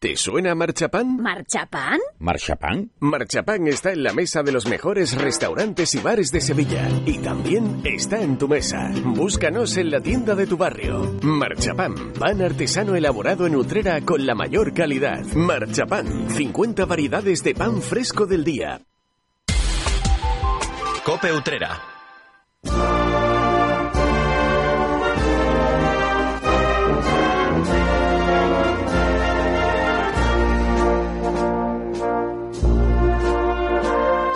¿Te 0.00 0.14
suena 0.14 0.54
Marchapán? 0.54 1.16
¿Marchapán? 1.20 1.98
¿Marchapán? 2.20 2.92
Marchapán 3.00 3.66
está 3.66 3.90
en 3.90 4.04
la 4.04 4.12
mesa 4.12 4.44
de 4.44 4.52
los 4.52 4.68
mejores 4.68 5.20
restaurantes 5.20 5.92
y 5.96 5.98
bares 5.98 6.30
de 6.30 6.40
Sevilla. 6.40 6.88
Y 7.04 7.18
también 7.18 7.80
está 7.84 8.20
en 8.20 8.38
tu 8.38 8.46
mesa. 8.46 8.92
Búscanos 9.04 9.76
en 9.76 9.90
la 9.90 10.00
tienda 10.00 10.36
de 10.36 10.46
tu 10.46 10.56
barrio. 10.56 11.18
Marchapán, 11.22 12.12
pan 12.12 12.40
artesano 12.42 12.94
elaborado 12.94 13.44
en 13.48 13.56
Utrera 13.56 14.00
con 14.02 14.24
la 14.24 14.36
mayor 14.36 14.72
calidad. 14.72 15.24
Marchapán, 15.34 16.30
50 16.30 16.84
variedades 16.84 17.42
de 17.42 17.54
pan 17.56 17.82
fresco 17.82 18.24
del 18.24 18.44
día. 18.44 18.80
Cope 21.04 21.32
Utrera. 21.32 21.97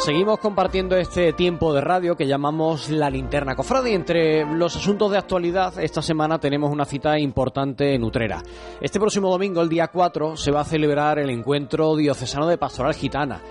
Seguimos 0.05 0.41
compartiendo 0.41 0.97
este 0.97 1.33
tiempo 1.33 1.73
de 1.73 1.81
radio 1.81 2.17
que 2.17 2.27
llamamos 2.27 2.91
la 2.91 3.09
linterna 3.09 3.55
cofrade. 3.55 3.95
Entre 3.95 4.45
los 4.45 4.75
asuntos 4.75 5.13
de 5.13 5.19
actualidad, 5.19 5.79
esta 5.79 6.03
semana 6.03 6.41
tenemos 6.41 6.73
una 6.73 6.85
cita 6.85 7.21
importante 7.21 7.95
en 7.95 8.03
Utrera. 8.03 8.43
Este 8.81 8.99
próximo 8.99 9.31
domingo, 9.31 9.63
el 9.63 9.69
día 9.69 9.87
4, 9.87 10.37
se 10.37 10.51
va 10.51 10.63
a 10.63 10.65
celebrar 10.65 11.21
el 11.21 11.31
encuentro 11.31 11.95
diocesano 11.95 12.49
de 12.49 12.59
pastoral 12.59 12.95
gitana. 12.95 13.43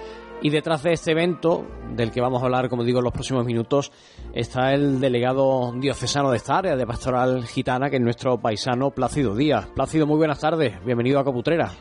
Y 0.42 0.50
detrás 0.50 0.84
de 0.84 0.92
este 0.92 1.12
evento, 1.12 1.66
del 1.96 2.12
que 2.12 2.20
vamos 2.20 2.42
a 2.42 2.46
hablar, 2.48 2.68
como 2.68 2.84
digo, 2.84 3.00
en 3.00 3.06
los 3.06 3.14
próximos 3.14 3.46
minutos, 3.46 3.90
está 4.34 4.74
el 4.74 5.00
delegado 5.00 5.72
diocesano 5.80 6.32
de 6.32 6.38
esta 6.38 6.58
área 6.58 6.76
de 6.76 6.86
pastoral 6.86 7.46
gitana, 7.46 7.90
que 7.90 7.96
es 7.96 8.02
nuestro 8.02 8.42
paisano 8.42 8.92
Plácido 8.92 9.36
Díaz. 9.36 9.68
Plácido, 9.74 10.06
muy 10.06 10.18
buenas 10.18 10.42
tardes. 10.42 10.84
Bienvenido 10.84 11.18
a 11.18 11.24
Coputrera. 11.24 11.72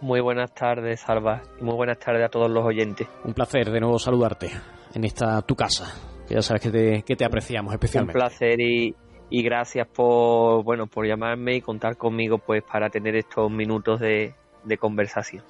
Muy 0.00 0.20
buenas 0.20 0.54
tardes, 0.54 1.00
Salva, 1.00 1.42
y 1.60 1.64
muy 1.64 1.74
buenas 1.74 1.98
tardes 1.98 2.24
a 2.24 2.28
todos 2.28 2.50
los 2.50 2.64
oyentes. 2.64 3.06
Un 3.24 3.34
placer 3.34 3.70
de 3.70 3.80
nuevo 3.80 3.98
saludarte 3.98 4.50
en 4.94 5.04
esta 5.04 5.42
tu 5.42 5.54
casa, 5.54 5.92
que 6.26 6.34
ya 6.34 6.42
sabes 6.42 6.62
que 6.62 6.70
te, 6.70 7.02
que 7.02 7.16
te 7.16 7.24
apreciamos 7.24 7.72
especialmente. 7.74 8.18
Un 8.18 8.20
placer 8.20 8.60
y, 8.60 8.94
y 9.28 9.42
gracias 9.42 9.86
por 9.88 10.64
bueno 10.64 10.86
por 10.86 11.06
llamarme 11.06 11.56
y 11.56 11.60
contar 11.60 11.96
conmigo 11.96 12.38
pues 12.38 12.62
para 12.62 12.88
tener 12.88 13.14
estos 13.14 13.50
minutos 13.50 14.00
de, 14.00 14.34
de 14.64 14.78
conversación. 14.78 15.44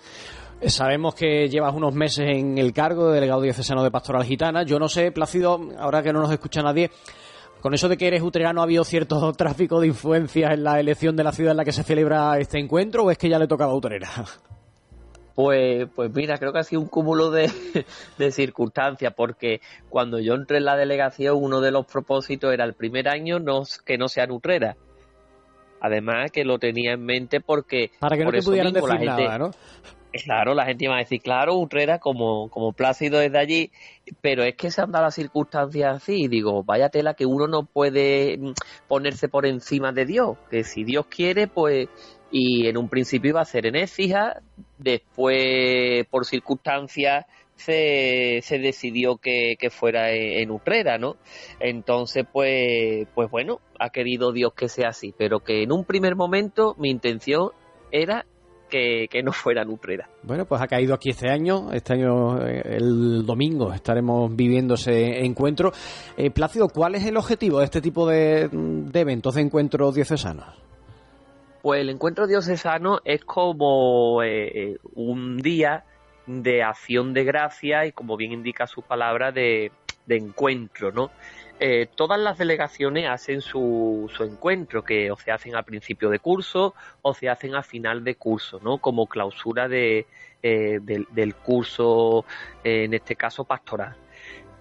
Sabemos 0.66 1.14
que 1.14 1.48
llevas 1.48 1.74
unos 1.74 1.94
meses 1.94 2.26
en 2.28 2.58
el 2.58 2.72
cargo 2.74 3.08
de 3.08 3.14
delegado 3.14 3.40
diocesano 3.40 3.82
de 3.82 3.90
Pastoral 3.90 4.24
Gitana. 4.24 4.62
Yo 4.64 4.78
no 4.78 4.88
sé, 4.88 5.10
Plácido, 5.10 5.58
ahora 5.78 6.02
que 6.02 6.12
no 6.12 6.20
nos 6.20 6.30
escucha 6.30 6.60
nadie, 6.60 6.90
con 7.60 7.74
eso 7.74 7.88
de 7.88 7.96
que 7.96 8.06
eres 8.06 8.22
utrerano, 8.22 8.60
¿ha 8.60 8.64
habido 8.64 8.84
cierto 8.84 9.32
tráfico 9.36 9.80
de 9.80 9.88
influencia 9.88 10.52
en 10.52 10.64
la 10.64 10.80
elección 10.80 11.16
de 11.16 11.24
la 11.24 11.32
ciudad 11.32 11.52
en 11.52 11.58
la 11.58 11.64
que 11.64 11.72
se 11.72 11.82
celebra 11.82 12.38
este 12.38 12.58
encuentro 12.58 13.04
o 13.04 13.10
es 13.10 13.18
que 13.18 13.28
ya 13.28 13.38
le 13.38 13.46
tocaba 13.46 13.72
a 13.72 13.76
Utrera? 13.76 14.08
Pues, 15.32 15.88
pues 15.94 16.12
mira, 16.12 16.36
creo 16.36 16.52
que 16.52 16.58
ha 16.58 16.64
sido 16.64 16.82
un 16.82 16.88
cúmulo 16.88 17.30
de, 17.30 17.50
de, 18.18 18.30
circunstancias, 18.30 19.14
porque 19.16 19.62
cuando 19.88 20.18
yo 20.18 20.34
entré 20.34 20.58
en 20.58 20.66
la 20.66 20.76
delegación, 20.76 21.38
uno 21.40 21.62
de 21.62 21.70
los 21.70 21.86
propósitos 21.86 22.52
era 22.52 22.64
el 22.64 22.74
primer 22.74 23.08
año 23.08 23.38
no, 23.38 23.62
que 23.86 23.96
no 23.96 24.08
sea 24.08 24.30
Utrera. 24.30 24.76
Además 25.80 26.30
que 26.30 26.44
lo 26.44 26.58
tenía 26.58 26.92
en 26.92 27.06
mente 27.06 27.40
porque... 27.40 27.90
Para 28.00 28.18
que 28.18 28.24
no 28.24 28.32
te 28.32 28.42
pudieran 28.42 28.74
mismo 28.74 28.86
decir 28.86 29.06
la 29.06 29.14
gente, 29.14 29.24
nada, 29.24 29.38
¿no? 29.38 29.50
Claro, 30.12 30.54
la 30.54 30.66
gente 30.66 30.86
iba 30.86 30.96
a 30.96 30.98
decir, 30.98 31.20
claro, 31.20 31.56
Utrera 31.56 32.00
como, 32.00 32.48
como 32.50 32.72
Plácido 32.72 33.20
es 33.20 33.30
de 33.30 33.38
allí, 33.38 33.70
pero 34.20 34.42
es 34.42 34.56
que 34.56 34.72
se 34.72 34.82
han 34.82 34.90
dado 34.90 35.04
las 35.04 35.14
circunstancias 35.14 35.96
así, 35.96 36.24
y 36.24 36.28
digo, 36.28 36.64
vaya 36.64 36.88
tela 36.88 37.14
que 37.14 37.26
uno 37.26 37.46
no 37.46 37.64
puede 37.64 38.36
mm, 38.36 38.52
ponerse 38.88 39.28
por 39.28 39.46
encima 39.46 39.92
de 39.92 40.06
Dios, 40.06 40.36
que 40.50 40.64
si 40.64 40.82
Dios 40.82 41.06
quiere, 41.06 41.46
pues, 41.46 41.88
y 42.32 42.66
en 42.66 42.76
un 42.76 42.88
principio 42.88 43.30
iba 43.30 43.40
a 43.40 43.44
ser 43.44 43.66
en 43.66 43.76
Écija, 43.76 44.42
después 44.78 46.04
por 46.10 46.26
circunstancias 46.26 47.26
se, 47.54 48.40
se 48.42 48.58
decidió 48.58 49.16
que, 49.18 49.56
que 49.60 49.70
fuera 49.70 50.10
en, 50.12 50.40
en 50.40 50.50
Utrera, 50.50 50.98
¿no? 50.98 51.18
Entonces, 51.60 52.26
pues, 52.32 53.06
pues 53.14 53.30
bueno, 53.30 53.60
ha 53.78 53.90
querido 53.90 54.32
Dios 54.32 54.54
que 54.54 54.68
sea 54.68 54.88
así, 54.88 55.14
pero 55.16 55.40
que 55.40 55.62
en 55.62 55.70
un 55.70 55.84
primer 55.84 56.16
momento 56.16 56.74
mi 56.78 56.90
intención 56.90 57.50
era 57.92 58.26
que, 58.70 59.08
que 59.10 59.22
no 59.22 59.32
fuera 59.32 59.62
en 59.62 59.68
Utrera. 59.68 60.08
Bueno, 60.22 60.46
pues 60.46 60.62
ha 60.62 60.66
caído 60.66 60.94
aquí 60.94 61.10
este 61.10 61.28
año. 61.28 61.70
Este 61.72 61.92
año, 61.92 62.40
eh, 62.46 62.62
el 62.76 63.26
domingo, 63.26 63.72
estaremos 63.72 64.34
viviendo 64.34 64.74
ese 64.74 65.24
encuentro. 65.24 65.72
Eh, 66.16 66.30
Plácido, 66.30 66.68
¿cuál 66.68 66.94
es 66.94 67.04
el 67.04 67.16
objetivo 67.16 67.58
de 67.58 67.64
este 67.66 67.82
tipo 67.82 68.08
de, 68.08 68.48
de 68.50 69.00
eventos, 69.00 69.34
de 69.34 69.42
encuentros 69.42 69.94
diocesanos? 69.94 70.46
Pues 71.62 71.82
el 71.82 71.90
encuentro 71.90 72.26
diocesano 72.26 73.00
es 73.04 73.22
como 73.24 74.22
eh, 74.22 74.78
un 74.94 75.36
día 75.36 75.84
de 76.26 76.62
acción 76.62 77.12
de 77.12 77.24
gracia 77.24 77.84
y 77.84 77.92
como 77.92 78.16
bien 78.16 78.32
indica 78.32 78.66
su 78.66 78.80
palabra 78.80 79.30
de, 79.32 79.70
de 80.06 80.16
encuentro, 80.16 80.92
¿no? 80.92 81.10
Eh, 81.62 81.88
todas 81.94 82.18
las 82.18 82.38
delegaciones 82.38 83.06
hacen 83.06 83.42
su, 83.42 84.10
su 84.16 84.24
encuentro, 84.24 84.82
que 84.82 85.10
o 85.10 85.16
se 85.16 85.30
hacen 85.30 85.54
al 85.54 85.64
principio 85.64 86.08
de 86.08 86.18
curso 86.18 86.74
o 87.02 87.12
se 87.12 87.28
hacen 87.28 87.54
a 87.54 87.62
final 87.62 88.02
de 88.02 88.14
curso, 88.14 88.58
¿no? 88.64 88.78
Como 88.78 89.06
clausura 89.06 89.68
de, 89.68 90.06
eh, 90.42 90.78
del, 90.80 91.34
curso, 91.34 92.24
eh, 92.64 92.84
en 92.84 92.94
este 92.94 93.14
caso 93.14 93.44
pastoral. 93.44 93.94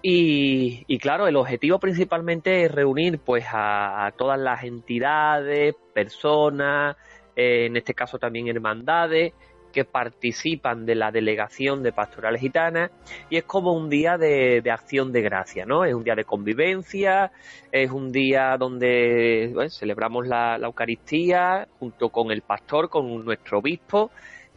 Y, 0.02 0.84
y, 0.86 0.98
claro, 0.98 1.26
el 1.26 1.36
objetivo 1.36 1.78
principalmente 1.78 2.64
es 2.64 2.70
reunir 2.70 3.18
pues 3.18 3.46
a, 3.50 4.04
a 4.04 4.12
todas 4.12 4.38
las 4.38 4.62
entidades, 4.64 5.74
personas, 5.94 6.96
en 7.34 7.76
este 7.78 7.94
caso 7.94 8.18
también 8.18 8.48
hermandades, 8.48 9.32
que 9.70 9.84
participan 9.84 10.86
de 10.86 10.94
la 10.94 11.10
delegación 11.10 11.82
de 11.82 11.92
pastorales 11.92 12.40
gitanas 12.40 12.90
y 13.28 13.36
es 13.36 13.44
como 13.44 13.72
un 13.72 13.88
día 13.88 14.18
de, 14.18 14.60
de 14.62 14.70
acción 14.70 15.12
de 15.12 15.22
gracia, 15.22 15.64
¿no? 15.66 15.84
Es 15.84 15.94
un 15.94 16.04
día 16.04 16.14
de 16.14 16.24
convivencia, 16.24 17.32
es 17.72 17.90
un 17.90 18.12
día 18.12 18.56
donde 18.58 19.54
celebramos 19.70 20.26
la, 20.26 20.58
la, 20.58 20.66
Eucaristía 20.66 21.68
junto 21.78 22.10
con 22.10 22.30
el 22.30 22.42
pastor, 22.42 22.88
con 22.88 23.24
nuestro 23.24 23.58
obispo 23.58 24.10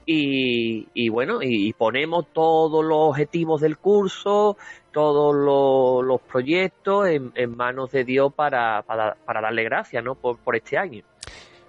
y, 0.06 0.88
y 0.94 1.10
bueno, 1.10 1.40
y, 1.42 1.74
ponemos 1.74 2.28
todos 2.34 2.84
los 2.84 2.98
objetivos 3.10 3.62
del 3.62 3.78
curso, 3.78 4.58
todos 4.92 5.34
los, 5.36 6.22
proyectos 6.22 7.08
en, 7.08 7.56
manos 7.56 7.92
de 7.92 8.04
Dios 8.04 8.34
para, 8.34 8.82
para, 8.84 9.16
para 9.26 9.42
darle 9.42 9.64
gracias, 9.64 10.04
¿no? 10.04 10.16
Por, 10.16 10.38
por 10.40 10.56
este 10.56 10.78
año. 10.78 11.04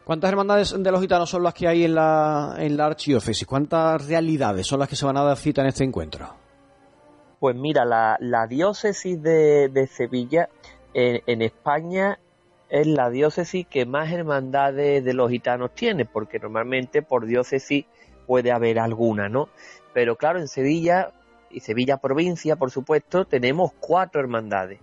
¿Cuántas 0.05 0.31
hermandades 0.31 0.75
de 0.79 0.91
los 0.91 1.01
gitanos 1.01 1.31
son 1.31 1.43
las 1.43 1.55
que 1.55 1.67
hay 1.67 1.85
en 1.85 1.95
la, 1.95 2.57
en 2.59 2.77
la 2.77 2.87
archidiócesis? 2.87 3.47
¿Cuántas 3.47 4.07
realidades 4.07 4.67
son 4.67 4.81
las 4.81 4.89
que 4.89 4.97
se 4.97 5.07
van 5.07 5.17
a 5.17 5.25
dar 5.25 5.39
cita 5.39 5.63
en 5.63 5.69
este 5.69 5.83
encuentro? 5.83 6.29
Pues 7.41 7.57
mira, 7.57 7.87
la, 7.87 8.19
la 8.21 8.47
diócesis 8.47 9.23
de, 9.23 9.71
de 9.71 9.87
Sevilla 9.87 10.51
en, 10.93 11.23
en, 11.27 11.41
España 11.41 12.19
es 12.69 12.87
la 12.87 13.09
diócesis 13.09 13.67
que 13.67 13.87
más 13.87 14.13
hermandades 14.13 15.03
de 15.03 15.15
los 15.15 15.31
gitanos 15.31 15.75
tiene, 15.75 16.05
porque 16.05 16.39
normalmente 16.39 17.01
por 17.01 17.25
diócesis 17.25 17.87
puede 18.27 18.53
haber 18.53 18.79
alguna, 18.79 19.31
¿no? 19.31 19.49
Pero 19.95 20.17
claro, 20.17 20.39
en 20.39 20.49
Sevilla 20.49 21.13
y 21.51 21.61
Sevilla 21.61 21.97
provincia, 21.97 22.57
por 22.57 22.71
supuesto, 22.71 23.25
tenemos 23.25 23.73
cuatro 23.81 24.21
hermandades. 24.21 24.81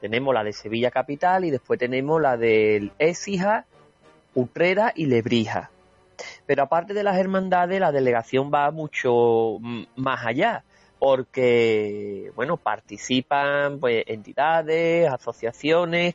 Tenemos 0.00 0.34
la 0.34 0.44
de 0.44 0.52
Sevilla 0.52 0.90
capital 0.90 1.44
y 1.44 1.50
después 1.50 1.78
tenemos 1.78 2.20
la 2.20 2.36
del 2.36 2.92
Écija, 2.98 3.66
Utrera 4.34 4.92
y 4.94 5.06
Lebrija. 5.06 5.70
Pero 6.46 6.64
aparte 6.64 6.94
de 6.94 7.02
las 7.02 7.18
hermandades, 7.18 7.80
la 7.80 7.92
delegación 7.92 8.50
va 8.52 8.70
mucho 8.70 9.58
más 9.96 10.24
allá, 10.24 10.64
porque, 10.98 12.30
bueno, 12.36 12.56
participan 12.56 13.80
pues, 13.80 14.04
entidades, 14.06 15.10
asociaciones, 15.10 16.14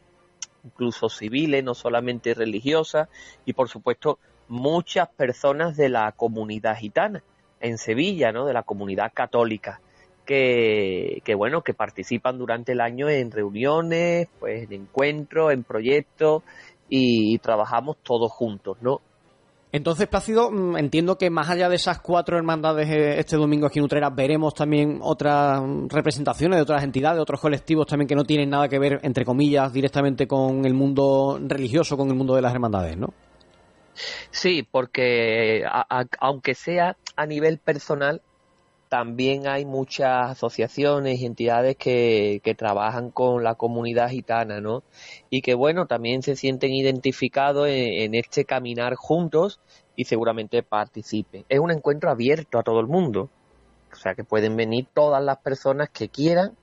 incluso 0.63 1.09
civiles, 1.09 1.63
no 1.63 1.73
solamente 1.73 2.33
religiosas, 2.33 3.09
y 3.45 3.53
por 3.53 3.69
supuesto 3.69 4.19
muchas 4.47 5.09
personas 5.09 5.75
de 5.75 5.89
la 5.89 6.11
comunidad 6.13 6.77
gitana 6.77 7.21
en 7.59 7.77
Sevilla, 7.77 8.31
¿no? 8.31 8.45
De 8.45 8.53
la 8.53 8.63
comunidad 8.63 9.11
católica. 9.13 9.81
Que, 10.25 11.21
que, 11.23 11.35
bueno, 11.35 11.61
que 11.61 11.73
participan 11.73 12.37
durante 12.37 12.73
el 12.73 12.81
año 12.81 13.07
en 13.07 13.31
reuniones, 13.31 14.27
pues 14.39 14.63
en 14.63 14.73
encuentros, 14.73 15.53
en 15.53 15.63
proyectos 15.63 16.43
y, 16.89 17.33
y 17.33 17.37
trabajamos 17.39 17.97
todos 18.03 18.31
juntos, 18.31 18.77
¿no? 18.81 19.01
Entonces, 19.71 20.07
Plácido, 20.07 20.49
mm, 20.49 20.77
entiendo 20.77 21.17
que 21.17 21.29
más 21.29 21.49
allá 21.49 21.67
de 21.67 21.75
esas 21.75 21.99
cuatro 21.99 22.37
hermandades 22.37 22.89
eh, 22.89 23.19
este 23.19 23.35
domingo 23.35 23.67
aquí 23.67 23.79
en 23.79 23.85
Utrera, 23.85 24.09
veremos 24.09 24.53
también 24.53 24.99
otras 25.01 25.61
representaciones 25.89 26.57
de 26.57 26.63
otras 26.63 26.83
entidades, 26.83 27.17
de 27.17 27.21
otros 27.21 27.41
colectivos 27.41 27.85
también 27.85 28.07
que 28.07 28.15
no 28.15 28.23
tienen 28.23 28.49
nada 28.49 28.69
que 28.69 28.79
ver, 28.79 28.99
entre 29.03 29.25
comillas, 29.25 29.73
directamente 29.73 30.25
con 30.27 30.65
el 30.65 30.73
mundo 30.73 31.39
religioso, 31.41 31.97
con 31.97 32.07
el 32.07 32.15
mundo 32.15 32.35
de 32.35 32.41
las 32.41 32.53
hermandades, 32.53 32.97
¿no? 32.97 33.13
Sí, 34.29 34.65
porque 34.69 35.63
a, 35.69 35.85
a, 35.89 36.05
aunque 36.19 36.55
sea 36.55 36.95
a 37.15 37.25
nivel 37.25 37.57
personal, 37.57 38.21
también 38.89 39.47
hay 39.47 39.65
muchas 39.65 40.31
asociaciones 40.31 41.19
y 41.19 41.25
entidades 41.25 41.75
que, 41.75 42.41
que, 42.43 42.55
trabajan 42.55 43.11
con 43.11 43.43
la 43.43 43.55
comunidad 43.55 44.09
gitana, 44.09 44.61
¿no? 44.61 44.83
Y 45.29 45.41
que, 45.41 45.53
bueno, 45.53 45.87
también 45.87 46.21
se 46.21 46.35
sienten 46.35 46.73
identificados 46.73 47.67
en, 47.67 48.03
en, 48.03 48.15
este 48.15 48.45
caminar 48.45 48.95
juntos 48.95 49.59
y 49.95 50.05
seguramente 50.05 50.63
participen. 50.63 51.45
Es 51.49 51.59
un 51.59 51.71
encuentro 51.71 52.09
abierto 52.09 52.59
a 52.59 52.63
todo 52.63 52.79
el 52.79 52.87
mundo. 52.87 53.29
O 53.91 53.95
sea, 53.95 54.15
que 54.15 54.23
pueden 54.23 54.55
venir 54.55 54.87
todas 54.93 55.23
las 55.23 55.37
personas 55.37 55.89
que 55.89 56.09
quieran 56.09 56.53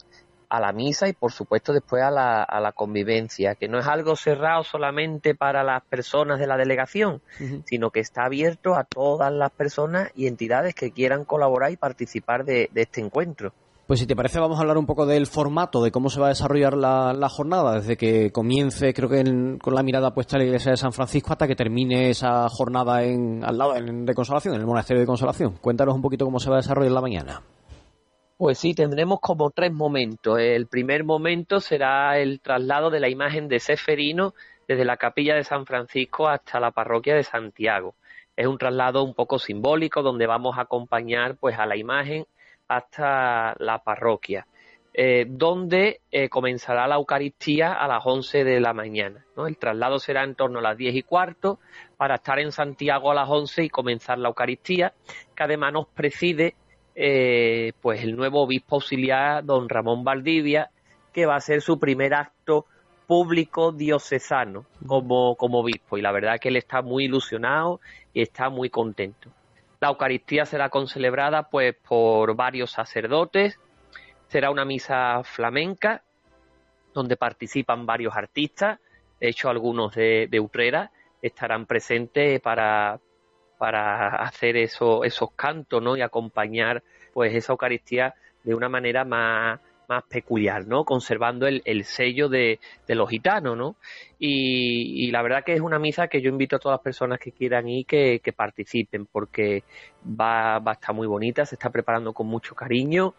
a 0.57 0.61
la 0.61 0.73
misa 0.73 1.09
y 1.09 1.13
por 1.13 1.33
supuesto 1.33 1.73
después 1.73 2.03
a 2.03 2.11
la, 2.11 2.43
a 2.43 2.61
la 2.61 2.73
convivencia, 2.73 3.55
que 3.55 3.69
no 3.69 3.79
es 3.79 3.87
algo 3.87 4.17
cerrado 4.17 4.63
solamente 4.65 5.35
para 5.35 5.63
las 5.63 5.83
personas 5.85 6.39
de 6.39 6.47
la 6.47 6.57
delegación, 6.57 7.23
uh 7.41 7.43
-huh. 7.43 7.63
sino 7.67 7.91
que 7.91 8.01
está 8.01 8.25
abierto 8.25 8.75
a 8.75 8.85
todas 8.85 9.33
las 9.33 9.51
personas 9.51 10.11
y 10.15 10.27
entidades 10.27 10.75
que 10.75 10.93
quieran 10.93 11.25
colaborar 11.25 11.71
y 11.71 11.77
participar 11.77 12.45
de, 12.45 12.69
de 12.73 12.83
este 12.83 13.01
encuentro. 13.01 13.53
Pues 13.87 14.01
si 14.01 14.07
te 14.07 14.17
parece 14.17 14.41
vamos 14.41 14.57
a 14.57 14.63
hablar 14.63 14.79
un 14.79 14.87
poco 14.87 15.05
del 15.05 15.27
formato, 15.27 15.83
de 15.83 15.91
cómo 15.91 16.09
se 16.09 16.19
va 16.19 16.27
a 16.27 16.29
desarrollar 16.31 16.75
la, 16.75 17.13
la 17.13 17.29
jornada, 17.29 17.75
desde 17.75 17.99
que 17.99 18.33
comience, 18.33 18.95
creo 18.95 19.11
que 19.11 19.21
en, 19.21 19.59
con 19.59 19.75
la 19.75 19.83
mirada 19.83 20.15
puesta 20.15 20.37
en 20.37 20.41
la 20.41 20.47
iglesia 20.47 20.71
de 20.71 20.79
San 20.79 20.95
Francisco 20.95 21.33
hasta 21.33 21.47
que 21.47 21.55
termine 21.55 22.09
esa 22.09 22.49
jornada 22.49 23.03
en, 23.03 23.45
al 23.45 23.59
lado 23.59 23.77
en, 23.77 24.07
de 24.07 24.15
Consolación, 24.15 24.55
en 24.55 24.63
el 24.63 24.67
monasterio 24.67 25.01
de 25.03 25.07
Consolación. 25.07 25.59
Cuéntanos 25.61 25.95
un 25.95 26.01
poquito 26.01 26.25
cómo 26.25 26.41
se 26.41 26.49
va 26.49 26.57
a 26.57 26.61
desarrollar 26.61 26.93
la 26.93 27.01
mañana. 27.03 27.43
Pues 28.37 28.59
sí, 28.59 28.75
tendremos 28.75 29.21
como 29.21 29.53
tres 29.53 29.73
momentos. 29.73 30.41
El 30.41 30.67
primer 30.67 31.05
momento 31.05 31.61
será 31.61 32.19
el 32.19 32.41
traslado 32.41 32.91
de 32.91 32.99
la 32.99 33.09
imagen 33.09 33.47
de 33.47 33.61
Seferino 33.61 34.35
desde 34.67 34.85
la 34.85 34.97
capilla 34.97 35.37
de 35.37 35.45
San 35.45 35.67
Francisco 35.67 36.27
hasta 36.27 36.59
la 36.59 36.73
parroquia 36.73 37.15
de 37.15 37.23
Santiago. 37.23 37.95
Es 38.35 38.49
un 38.49 38.59
traslado 38.59 39.05
un 39.05 39.15
poco 39.15 39.39
simbólico 39.39 40.03
donde 40.03 40.27
vamos 40.27 40.59
a 40.59 40.63
acompañar 40.63 41.37
pues 41.37 41.57
a 41.57 41.67
la 41.67 41.77
imagen 41.77 42.27
hasta 42.67 43.55
la 43.61 43.79
parroquia, 43.85 44.49
eh, 44.93 45.27
donde 45.29 46.01
eh, 46.11 46.29
comenzará 46.29 46.89
la 46.89 46.97
Eucaristía 46.97 47.73
a 47.73 47.87
las 47.87 48.05
11 48.05 48.43
de 48.43 48.61
la 48.61 48.73
mañana. 48.73 49.25
El 49.47 49.57
traslado 49.59 50.01
será 50.01 50.25
en 50.25 50.35
torno 50.35 50.59
a 50.59 50.63
las 50.63 50.77
10 50.77 50.97
y 50.97 51.03
cuarto 51.05 51.61
para 51.97 52.17
estar 52.17 52.41
en 52.41 52.51
Santiago 52.51 53.13
a 53.13 53.15
las 53.15 53.29
11 53.29 53.63
y 53.63 53.69
comenzar 53.69 54.19
la 54.19 54.31
Eucaristía, 54.31 54.93
que 55.37 55.45
además 55.45 55.73
nos 55.73 55.87
preside 55.87 56.57
eh, 56.95 57.73
pues 57.81 58.03
el 58.03 58.17
nuevo 58.17 58.43
obispo 58.43 58.77
auxiliar, 58.77 59.45
don 59.45 59.69
Ramón 59.69 60.05
Valdivia, 60.05 60.71
que 61.13 61.27
va 61.27 61.37
a 61.37 61.41
ser 61.41 61.61
su 61.61 61.79
primer 61.79 62.15
acto 62.15 62.67
público 63.07 63.73
diocesano 63.73 64.67
como, 64.87 65.37
como 65.37 65.61
obispo. 65.61 65.99
Y 65.99 66.03
la 66.03 66.13
verdad 66.13 66.39
que 66.41 66.49
él 66.49 66.57
está 66.57 66.83
muy 66.83 67.05
ilusionado 67.05 67.81
y 68.13 68.23
está 68.23 68.49
muy 68.49 68.71
contento. 68.71 69.31
La 69.81 69.89
Eucaristía 69.89 70.47
será 70.47 70.71
concelebrada 70.71 71.51
pues 71.51 71.75
por 71.87 72.35
varios 72.35 72.71
sacerdotes, 72.71 73.59
será 74.29 74.51
una 74.51 74.65
misa 74.65 75.23
flamenca 75.25 76.03
donde 76.95 77.17
participan 77.17 77.85
varios 77.85 78.17
artistas, 78.17 78.79
de 79.21 79.29
hecho 79.29 79.51
algunos 79.51 79.95
de, 79.95 80.29
de 80.31 80.41
Utrera 80.41 80.91
estarán 81.21 81.67
presentes 81.67 82.41
para, 82.41 83.01
para 83.65 84.17
hacer 84.17 84.59
eso, 84.59 85.05
esos 85.05 85.31
cantos 85.35 85.83
¿no? 85.83 85.97
y 85.97 86.03
acompañar 86.03 86.83
pues 87.15 87.35
esa 87.35 87.55
Eucaristía 87.55 88.15
de 88.43 88.55
una 88.55 88.69
manera 88.69 89.07
más, 89.07 89.59
peculiar, 90.11 90.67
¿no? 90.67 90.85
Conservando 90.85 91.47
el, 91.47 91.63
el 91.65 91.85
sello 91.85 92.29
de, 92.29 92.59
de, 92.87 92.95
los 92.95 93.09
gitanos, 93.09 93.57
¿no? 93.57 93.77
Y, 94.19 95.07
y, 95.07 95.11
la 95.11 95.23
verdad 95.23 95.45
que 95.45 95.55
es 95.55 95.63
una 95.63 95.79
misa 95.79 96.09
que 96.09 96.21
yo 96.21 96.29
invito 96.29 96.57
a 96.57 96.59
todas 96.59 96.77
las 96.77 96.85
personas 96.85 97.19
que 97.19 97.33
quieran 97.33 97.67
ir 97.67 97.87
que, 97.87 98.21
que 98.23 98.33
participen, 98.35 99.07
porque 99.07 99.63
va, 100.05 100.59
va 100.59 100.73
a 100.73 100.75
estar 100.75 100.95
muy 100.95 101.07
bonita, 101.07 101.47
se 101.47 101.55
está 101.55 101.71
preparando 101.71 102.13
con 102.13 102.27
mucho 102.27 102.55
cariño. 102.55 103.15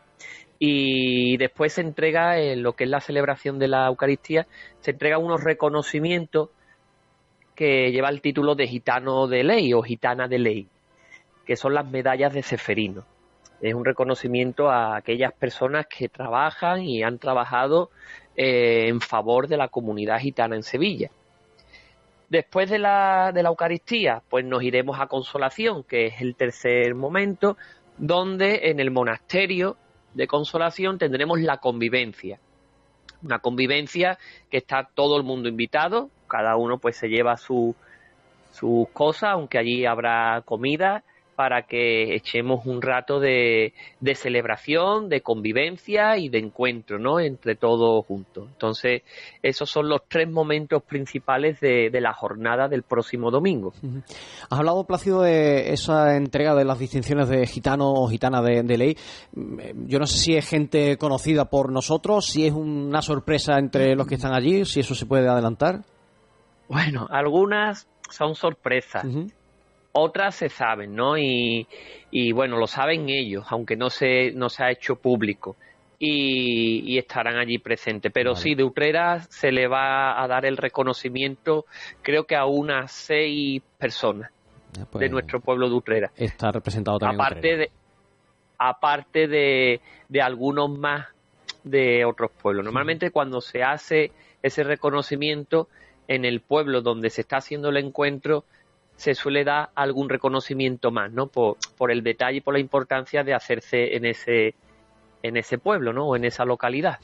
Y 0.60 1.38
después 1.38 1.74
se 1.74 1.82
entrega, 1.82 2.38
en 2.40 2.62
lo 2.62 2.74
que 2.74 2.84
es 2.84 2.90
la 2.92 3.02
celebración 3.02 3.58
de 3.58 3.68
la 3.68 3.88
Eucaristía, 3.88 4.46
se 4.80 4.92
entrega 4.92 5.18
unos 5.18 5.44
reconocimientos 5.44 6.50
que 7.56 7.92
lleva 7.92 8.10
el 8.10 8.22
título 8.22 8.56
de 8.56 8.68
gitano 8.68 9.28
de 9.28 9.44
ley 9.44 9.74
o 9.74 9.82
gitana 9.82 10.28
de 10.28 10.40
ley, 10.40 10.68
que 11.46 11.56
son 11.56 11.74
las 11.74 11.90
medallas 11.90 12.34
de 12.34 12.44
Ceferino. 12.44 13.06
Es 13.62 13.74
un 13.74 13.86
reconocimiento 13.86 14.70
a 14.70 14.98
aquellas 14.98 15.32
personas 15.34 15.88
que 15.88 16.10
trabajan 16.10 16.84
y 16.84 17.04
han 17.04 17.18
trabajado 17.18 17.90
eh, 18.36 18.88
en 18.90 19.00
favor 19.00 19.48
de 19.48 19.58
la 19.58 19.70
comunidad 19.70 20.20
gitana 20.20 20.56
en 20.56 20.64
Sevilla. 20.64 21.10
Después 22.30 22.70
de 22.70 22.80
la, 22.80 23.32
de 23.34 23.44
la 23.44 23.50
Eucaristía, 23.50 24.22
pues 24.30 24.44
nos 24.44 24.62
iremos 24.64 25.00
a 25.00 25.08
Consolación, 25.08 25.84
que 25.84 26.08
es 26.08 26.22
el 26.22 26.36
tercer 26.36 26.94
momento, 26.96 27.56
donde 27.98 28.70
en 28.70 28.80
el 28.80 28.92
monasterio 28.92 29.78
de 30.14 30.28
Consolación 30.28 30.98
tendremos 30.98 31.40
la 31.40 31.58
convivencia. 31.58 32.40
Una 33.24 33.40
convivencia 33.40 34.18
que 34.50 34.58
está 34.58 34.90
todo 34.94 35.18
el 35.18 35.24
mundo 35.24 35.48
invitado, 35.48 36.10
cada 36.28 36.56
uno 36.56 36.78
pues 36.78 36.98
se 36.98 37.08
lleva 37.08 37.38
su, 37.38 37.76
sus 38.52 38.88
cosas, 38.90 39.32
aunque 39.32 39.58
allí 39.58 39.86
habrá 39.86 40.42
comida 40.46 41.04
para 41.36 41.64
que 41.64 42.16
echemos 42.16 42.66
un 42.66 42.82
rato 42.82 43.20
de, 43.20 43.74
de, 44.00 44.16
celebración, 44.16 45.10
de 45.10 45.22
convivencia 45.22 46.18
y 46.18 46.30
de 46.30 46.40
encuentro, 46.40 46.98
¿no? 46.98 47.20
Entre 47.20 47.56
todos 47.56 48.06
juntos. 48.06 48.48
Entonces, 48.54 49.04
esos 49.44 49.70
son 49.70 49.90
los 49.90 50.02
tres 50.08 50.30
momentos 50.30 50.82
principales 50.84 51.60
de, 51.60 51.90
de 51.90 52.02
la 52.02 52.14
jornada 52.14 52.68
del 52.68 52.84
próximo 52.84 53.32
domingo. 53.32 53.74
Has 54.50 54.60
hablado, 54.60 54.86
Plácido, 54.86 55.22
de 55.22 55.74
esa 55.74 56.16
entrega 56.16 56.56
de 56.56 56.66
las 56.66 56.80
distinciones 56.80 57.28
de 57.28 57.46
gitano 57.48 57.92
o 57.92 58.08
gitana 58.08 58.42
de, 58.42 58.64
de 58.64 58.78
ley. 58.78 58.98
Yo 59.88 60.00
no 60.00 60.08
sé 60.08 60.18
si 60.18 60.36
es 60.36 60.48
gente 60.48 60.98
conocida 60.98 61.46
por 61.46 61.72
nosotros, 61.72 62.28
si 62.28 62.48
es 62.48 62.54
una 62.54 63.02
sorpresa 63.02 63.58
entre 63.60 63.96
los 63.96 64.08
que 64.08 64.16
están 64.16 64.34
allí, 64.34 64.64
si 64.66 64.80
eso 64.80 64.96
se 64.96 65.06
puede 65.06 65.28
adelantar. 65.28 65.82
Bueno, 66.68 67.08
algunas 67.10 67.88
son 68.10 68.36
sorpresas 68.36 69.06
otras 69.98 70.36
se 70.36 70.50
saben, 70.50 70.94
¿no? 70.94 71.18
Y, 71.18 71.66
bueno, 72.34 72.58
lo 72.58 72.68
saben 72.68 73.10
ellos, 73.10 73.46
aunque 73.50 73.78
no 73.78 73.90
se, 73.90 74.32
no 74.34 74.50
se 74.50 74.64
ha 74.64 74.72
hecho 74.72 74.98
público. 74.98 75.56
Y, 75.98 76.98
estarán 76.98 77.38
allí 77.38 77.58
presentes. 77.60 78.12
Pero 78.14 78.36
sí, 78.36 78.56
de 78.56 78.64
Utrera 78.64 79.22
se 79.22 79.52
le 79.52 79.68
va 79.68 80.22
a 80.22 80.28
dar 80.28 80.46
el 80.46 80.58
reconocimiento, 80.58 81.66
creo 82.02 82.26
que 82.26 82.36
a 82.36 82.46
unas 82.46 82.92
seis 82.92 83.62
personas 83.78 84.32
pues, 84.92 85.00
de 85.00 85.10
nuestro 85.10 85.40
pueblo 85.40 85.70
de 85.70 85.76
Utrera. 85.76 86.12
Está 86.18 86.52
representado 86.52 87.00
también. 87.00 87.22
Aparte 87.22 87.56
de, 87.56 87.72
aparte 88.58 89.28
de, 89.28 89.80
de 90.10 90.22
algunos 90.22 90.78
más 90.78 91.08
de 91.64 92.04
otros 92.04 92.32
pueblos. 92.32 92.66
Normalmente 92.66 93.12
cuando 93.12 93.40
se 93.40 93.64
hace 93.64 94.12
ese 94.44 94.64
reconocimiento 94.64 95.70
en 96.08 96.26
el 96.26 96.42
pueblo 96.42 96.82
donde 96.82 97.10
se 97.10 97.22
está 97.22 97.38
haciendo 97.38 97.70
el 97.70 97.78
encuentro, 97.78 98.44
se 98.96 99.14
suele 99.16 99.44
dar 99.44 99.70
algún 99.76 100.10
reconocimiento 100.10 100.92
más, 100.92 101.12
¿no? 101.12 101.28
Por, 101.28 101.58
por 101.78 101.92
el 101.92 102.04
detalle 102.04 102.38
y 102.38 102.42
por 102.42 102.54
la 102.54 102.60
importancia 102.60 103.24
de 103.24 103.34
hacerse 103.34 103.96
en 103.96 104.06
ese 104.06 104.56
en 105.28 105.38
ese 105.38 105.58
pueblo, 105.58 105.94
¿no? 105.94 106.08
O 106.08 106.16
en 106.16 106.26
esa 106.26 106.46
localidad. 106.46 107.00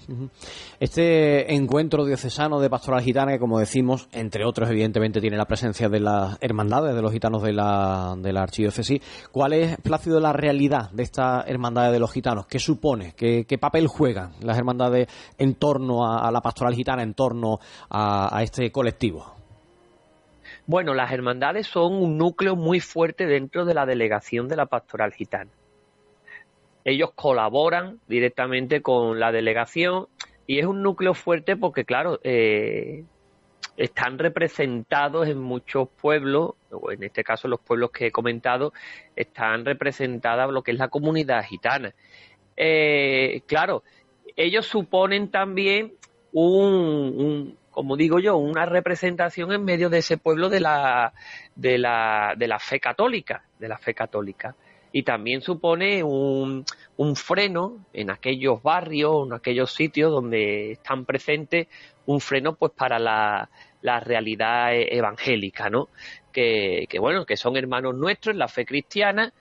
Este 0.79 1.53
encuentro 1.53 2.05
diocesano 2.05 2.59
de 2.59 2.69
pastoral 2.69 3.01
gitana, 3.01 3.33
que 3.33 3.39
como 3.39 3.59
decimos, 3.59 4.07
entre 4.11 4.45
otros, 4.45 4.69
evidentemente, 4.69 5.21
tiene 5.21 5.37
la 5.37 5.45
presencia 5.45 5.89
de 5.89 5.99
las 5.99 6.37
hermandades 6.41 6.95
de 6.95 7.01
los 7.01 7.11
gitanos 7.11 7.41
de 7.41 7.53
la, 7.53 8.15
de 8.17 8.33
la 8.33 8.43
archidiócesis. 8.43 9.01
¿Cuál 9.31 9.53
es, 9.53 9.77
Plácido, 9.81 10.19
la 10.19 10.33
realidad 10.33 10.91
de 10.91 11.03
esta 11.03 11.43
hermandad 11.47 11.91
de 11.91 11.99
los 11.99 12.11
gitanos? 12.11 12.47
¿Qué 12.47 12.59
supone? 12.59 13.13
¿Qué, 13.15 13.57
papel 13.59 13.87
juegan 13.87 14.31
las 14.41 14.57
hermandades 14.57 15.07
en 15.37 15.55
torno 15.55 16.05
a, 16.05 16.31
la 16.31 16.41
pastoral 16.41 16.73
gitana, 16.73 17.03
en 17.03 17.13
torno 17.13 17.59
a 17.89 18.41
este 18.41 18.71
colectivo? 18.71 19.41
Bueno, 20.65 20.93
las 20.93 21.11
hermandades 21.11 21.67
son 21.67 21.93
un 21.93 22.17
núcleo 22.17 22.55
muy 22.55 22.79
fuerte 22.79 23.25
dentro 23.25 23.65
de 23.65 23.73
la 23.73 23.85
delegación 23.85 24.47
de 24.47 24.55
la 24.55 24.67
pastoral 24.67 25.11
gitana. 25.11 25.51
Ellos 26.83 27.11
colaboran 27.15 27.99
directamente 28.07 28.81
con 28.81 29.19
la 29.19 29.31
delegación 29.31 30.07
y 30.47 30.59
es 30.59 30.65
un 30.65 30.81
núcleo 30.81 31.13
fuerte 31.13 31.55
porque, 31.55 31.85
claro, 31.85 32.19
eh, 32.23 33.03
están 33.77 34.17
representados 34.17 35.27
en 35.27 35.39
muchos 35.39 35.89
pueblos, 35.89 36.51
o 36.71 36.91
en 36.91 37.03
este 37.03 37.23
caso 37.23 37.47
los 37.47 37.59
pueblos 37.59 37.91
que 37.91 38.07
he 38.07 38.11
comentado, 38.11 38.73
están 39.15 39.65
representadas 39.65 40.49
lo 40.51 40.61
que 40.61 40.71
es 40.71 40.77
la 40.77 40.89
comunidad 40.89 41.43
gitana. 41.43 41.93
Eh, 42.57 43.41
claro, 43.47 43.83
ellos 44.35 44.65
suponen 44.65 45.29
también 45.29 45.93
un, 46.33 47.57
como 47.71 47.95
digo 47.95 48.19
yo, 48.19 48.37
una 48.37 48.65
representación 48.65 49.51
en 49.51 49.63
medio 49.63 49.89
de 49.89 49.99
ese 49.99 50.17
pueblo 50.17 50.49
de 50.49 50.59
la, 50.59 51.13
de 51.55 51.77
la, 51.77 52.33
de 52.37 52.47
la 52.47 52.59
fe 52.59 52.79
católica, 52.79 53.43
de 53.57 53.67
la 53.67 53.77
fe 53.77 53.93
católica. 53.93 54.55
Y 54.91 55.03
también 55.03 55.41
supone 55.41 56.03
un, 56.03 56.65
un 56.97 57.15
freno 57.15 57.85
en 57.93 58.11
aquellos 58.11 58.61
barrios, 58.61 59.27
en 59.27 59.33
aquellos 59.33 59.73
sitios 59.73 60.11
donde 60.11 60.73
están 60.73 61.05
presentes, 61.05 61.67
un 62.05 62.19
freno 62.19 62.55
pues 62.55 62.73
para 62.73 62.99
la, 62.99 63.49
la 63.81 63.99
realidad 63.99 64.73
e, 64.73 64.97
evangélica, 64.97 65.69
¿no? 65.69 65.89
Que, 66.31 66.87
que, 66.89 66.99
bueno, 66.99 67.25
que 67.25 67.37
son 67.37 67.57
hermanos 67.57 67.95
nuestros 67.95 68.33
en 68.33 68.39
la 68.39 68.47
fe 68.47 68.65
cristiana, 68.65 69.33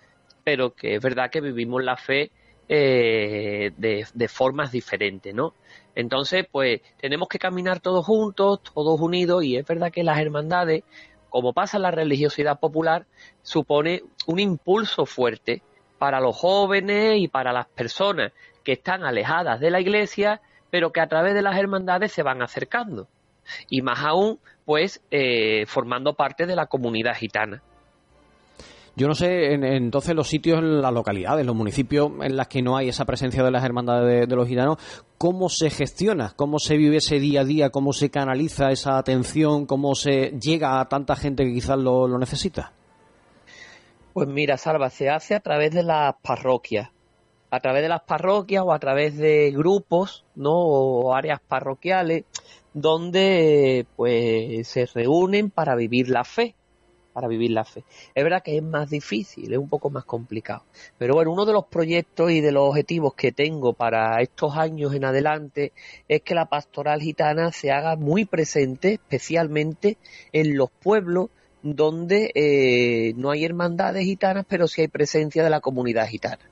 pero 0.45 0.75
que 0.75 0.95
es 0.95 1.03
verdad 1.03 1.31
que 1.31 1.41
vivimos 1.41 1.83
la 1.83 1.97
fe 1.97 2.31
eh, 2.69 3.73
de, 3.77 4.07
de, 4.15 4.29
formas 4.29 4.71
diferentes, 4.71 5.35
¿no? 5.35 5.55
Entonces, 5.97 6.47
pues 6.51 6.81
tenemos 7.01 7.29
que 7.29 7.39
caminar 7.39 7.81
todos 7.81 8.07
juntos, 8.07 8.61
todos 8.63 9.01
unidos, 9.01 9.43
y 9.45 9.57
es 9.57 9.67
verdad 9.67 9.91
que 9.91 10.05
las 10.05 10.21
hermandades, 10.21 10.85
como 11.31 11.53
pasa 11.53 11.79
en 11.79 11.85
la 11.85 11.91
religiosidad 11.91 12.61
popular, 12.61 13.07
supone 13.43 14.03
un 14.27 14.39
impulso 14.39 15.07
fuerte 15.07 15.63
para 15.99 16.21
los 16.21 16.37
jóvenes 16.37 17.19
y 17.19 17.29
para 17.29 17.53
las 17.53 17.67
personas 17.67 18.33
que 18.65 18.73
están 18.73 19.05
alejadas 19.05 19.61
de 19.61 19.71
la 19.71 19.81
iglesia, 19.81 20.41
pero 20.71 20.93
que 20.93 21.01
a 21.01 21.09
través 21.09 21.35
de 21.35 21.43
las 21.43 21.57
hermandades 21.57 22.13
se 22.13 22.23
van 22.23 22.43
acercando. 22.43 23.09
Y 23.69 23.83
más 23.83 24.01
aún, 24.01 24.39
pues, 24.65 25.03
eh, 25.11 25.65
formando 25.67 26.15
parte 26.15 26.47
de 26.47 26.57
la 26.57 26.67
comunidad 26.67 27.17
gitana. 27.17 27.63
Yo 29.01 29.09
no 29.09 29.15
sé, 29.15 29.55
entonces 29.55 30.15
los 30.15 30.29
sitios, 30.29 30.59
en 30.59 30.83
las 30.83 30.93
localidades, 30.93 31.47
los 31.47 31.57
municipios 31.57 32.13
en 32.21 32.37
las 32.37 32.49
que 32.49 32.61
no 32.61 32.77
hay 32.77 32.91
esa 32.91 33.07
presencia 33.07 33.43
de 33.43 33.51
las 33.51 33.65
hermandades 33.65 34.29
de, 34.29 34.37
los 34.37 34.47
gitanos, 34.47 34.77
¿cómo 35.17 35.49
se 35.49 35.71
gestiona? 35.71 36.35
¿Cómo 36.37 36.59
se 36.59 36.77
vive 36.77 36.99
ese 36.99 37.19
día 37.19 37.41
a 37.41 37.45
día? 37.45 37.71
¿Cómo 37.71 37.95
se 37.95 38.11
canaliza 38.11 38.71
esa 38.71 38.99
atención? 38.99 39.65
¿Cómo 39.65 39.95
se 39.95 40.39
llega 40.39 40.83
a 40.83 40.89
tanta 40.91 41.17
gente 41.17 41.47
que 41.47 41.55
quizás 41.55 41.79
lo, 41.79 42.19
necesita? 42.19 42.75
Pues 44.13 44.29
mira, 44.29 44.59
Salva, 44.59 44.91
se 44.91 45.09
hace 45.09 45.35
a 45.35 45.41
través 45.41 45.73
de 45.73 45.83
las 45.83 46.17
parroquias. 46.21 46.91
A 47.51 47.59
través 47.59 47.81
de 47.81 47.89
las 47.89 48.03
parroquias 48.03 48.65
o 48.67 48.71
a 48.71 48.79
través 48.79 49.17
de 49.17 49.51
grupos, 49.51 50.27
¿no? 50.35 50.53
O 50.53 51.15
áreas 51.15 51.41
parroquiales 51.41 52.25
donde 52.75 53.87
pues 53.97 54.69
se 54.69 54.85
reúnen 54.85 55.49
para 55.49 55.75
vivir 55.75 56.11
la 56.11 56.23
fe 56.23 56.55
para 57.13 57.29
vivir 57.29 57.51
la 57.51 57.65
fe. 57.65 57.85
Es 58.15 58.25
verdad 58.25 58.43
que 58.43 58.57
es 58.57 58.63
más 58.63 58.91
difícil, 58.91 59.53
es 59.53 59.59
un 59.59 59.69
poco 59.69 59.91
más 59.91 60.05
complicado. 60.05 60.63
Pero 60.99 61.15
bueno, 61.15 61.33
uno 61.33 61.45
de 61.45 61.53
los 61.53 61.67
proyectos 61.67 62.31
y 62.31 62.41
de 62.41 62.53
los 62.53 62.69
objetivos 62.69 63.15
que 63.15 63.33
tengo 63.33 63.73
para 63.73 64.21
estos 64.21 64.57
años 64.57 64.95
en 64.95 65.05
adelante 65.05 65.73
es 66.09 66.23
que 66.23 66.35
la 66.35 66.47
pastoral 66.47 67.01
gitana 67.01 67.53
se 67.53 67.71
haga 67.71 67.97
muy 67.97 68.25
presente, 68.25 68.95
especialmente 68.95 69.99
en 70.33 70.57
los 70.57 70.71
pueblos 70.71 71.31
donde 71.63 72.31
eh, 72.35 73.13
no 73.17 73.31
hay 73.31 73.45
hermandades 73.45 74.05
gitanas, 74.05 74.47
pero 74.49 74.67
sí 74.67 74.83
hay 74.83 74.89
presencia 74.89 75.45
de 75.45 75.51
la 75.51 75.61
comunidad 75.61 76.07
gitana. 76.07 76.49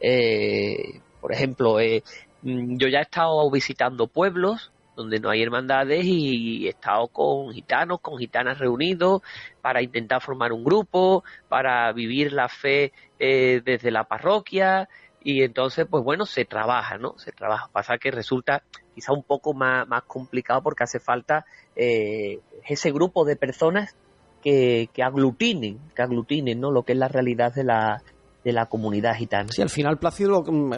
Eh, 0.00 1.00
por 1.20 1.32
ejemplo, 1.32 1.78
eh, 1.78 2.02
mm, 2.42 2.76
yo 2.76 2.88
ya 2.88 2.98
he 3.00 3.02
estado 3.02 3.48
visitando 3.50 4.06
pueblos 4.06 4.72
donde 5.00 5.18
no 5.18 5.30
hay 5.30 5.42
hermandades 5.42 6.04
y 6.04 6.66
he 6.66 6.70
estado 6.70 7.08
con 7.08 7.52
gitanos, 7.52 8.00
con 8.00 8.18
gitanas 8.18 8.58
reunidos 8.58 9.22
para 9.62 9.82
intentar 9.82 10.20
formar 10.20 10.52
un 10.52 10.62
grupo, 10.62 11.24
para 11.48 11.90
vivir 11.92 12.32
la 12.32 12.48
fe 12.48 12.92
eh, 13.18 13.62
desde 13.64 13.90
la 13.90 14.04
parroquia 14.04 14.88
y 15.22 15.42
entonces 15.42 15.86
pues 15.90 16.04
bueno 16.04 16.26
se 16.26 16.44
trabaja, 16.44 16.98
¿no? 16.98 17.18
Se 17.18 17.32
trabaja. 17.32 17.68
Pasa 17.72 17.96
que 17.98 18.10
resulta 18.10 18.62
quizá 18.94 19.12
un 19.12 19.22
poco 19.22 19.54
más, 19.54 19.88
más 19.88 20.02
complicado 20.02 20.62
porque 20.62 20.84
hace 20.84 21.00
falta 21.00 21.46
eh, 21.76 22.40
ese 22.68 22.92
grupo 22.92 23.24
de 23.24 23.36
personas 23.36 23.96
que, 24.42 24.90
que 24.92 25.02
aglutinen, 25.02 25.78
que 25.94 26.02
aglutinen, 26.02 26.60
¿no? 26.60 26.70
Lo 26.70 26.82
que 26.82 26.92
es 26.92 26.98
la 26.98 27.08
realidad 27.08 27.54
de 27.54 27.64
la, 27.64 28.02
de 28.44 28.52
la 28.52 28.66
comunidad 28.66 29.14
gitana. 29.16 29.50
Sí, 29.50 29.62
al 29.62 29.68
final, 29.68 29.98
Plácido, 29.98 30.42
mm, 30.42 30.72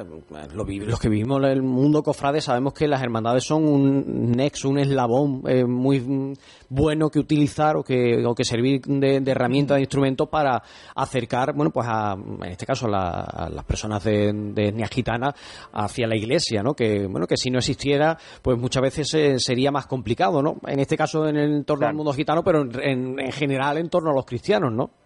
lo, 0.55 0.65
los 0.65 1.01
que 1.01 1.09
vivimos 1.09 1.43
en 1.43 1.51
el 1.51 1.63
mundo 1.63 2.03
cofrade 2.03 2.41
sabemos 2.41 2.73
que 2.73 2.89
las 2.89 3.03
hermandades 3.03 3.45
son 3.45 3.65
un 3.65 4.33
nexo, 4.33 4.69
un 4.69 4.79
eslabón 4.79 5.43
eh, 5.47 5.65
muy 5.65 6.01
mm, 6.01 6.35
bueno 6.69 7.09
que 7.11 7.19
utilizar 7.19 7.77
o 7.77 7.85
que, 7.85 8.25
o 8.27 8.35
que 8.35 8.45
servir 8.45 8.81
de, 8.83 9.23
herramienta, 9.27 9.75
de 9.75 9.81
instrumento 9.81 10.27
para 10.27 10.63
acercar, 10.95 11.55
bueno, 11.55 11.71
pues 11.71 11.87
a, 11.89 12.15
en 12.15 12.51
este 12.51 12.67
caso 12.67 12.87
a, 12.87 13.49
las 13.51 13.65
personas 13.65 14.03
de, 14.03 14.33
de, 14.33 14.69
etnia 14.69 14.89
gitana 14.89 15.35
hacia 15.73 16.07
la 16.07 16.17
iglesia, 16.17 16.63
¿no? 16.63 16.75
Que, 16.75 17.07
bueno, 17.07 17.27
que 17.27 17.37
si 17.37 17.51
no 17.51 17.59
existiera, 17.59 18.19
pues 18.43 18.59
muchas 18.59 18.83
veces 18.83 19.15
eh, 19.15 19.39
sería 19.39 19.71
más 19.71 19.87
complicado, 19.87 20.43
¿no? 20.43 20.57
En 20.67 20.81
este 20.81 20.97
caso 20.97 21.29
en 21.29 21.37
el 21.37 21.53
entorno 21.53 21.87
del 21.87 21.97
mundo 21.97 22.13
gitano, 22.13 22.43
pero 22.43 22.63
en, 22.63 23.19
en 23.19 23.33
general 23.33 23.79
en 23.79 23.89
torno 23.89 24.11
a 24.11 24.15
los 24.15 24.25
cristianos, 24.25 24.73
¿no? 24.73 25.02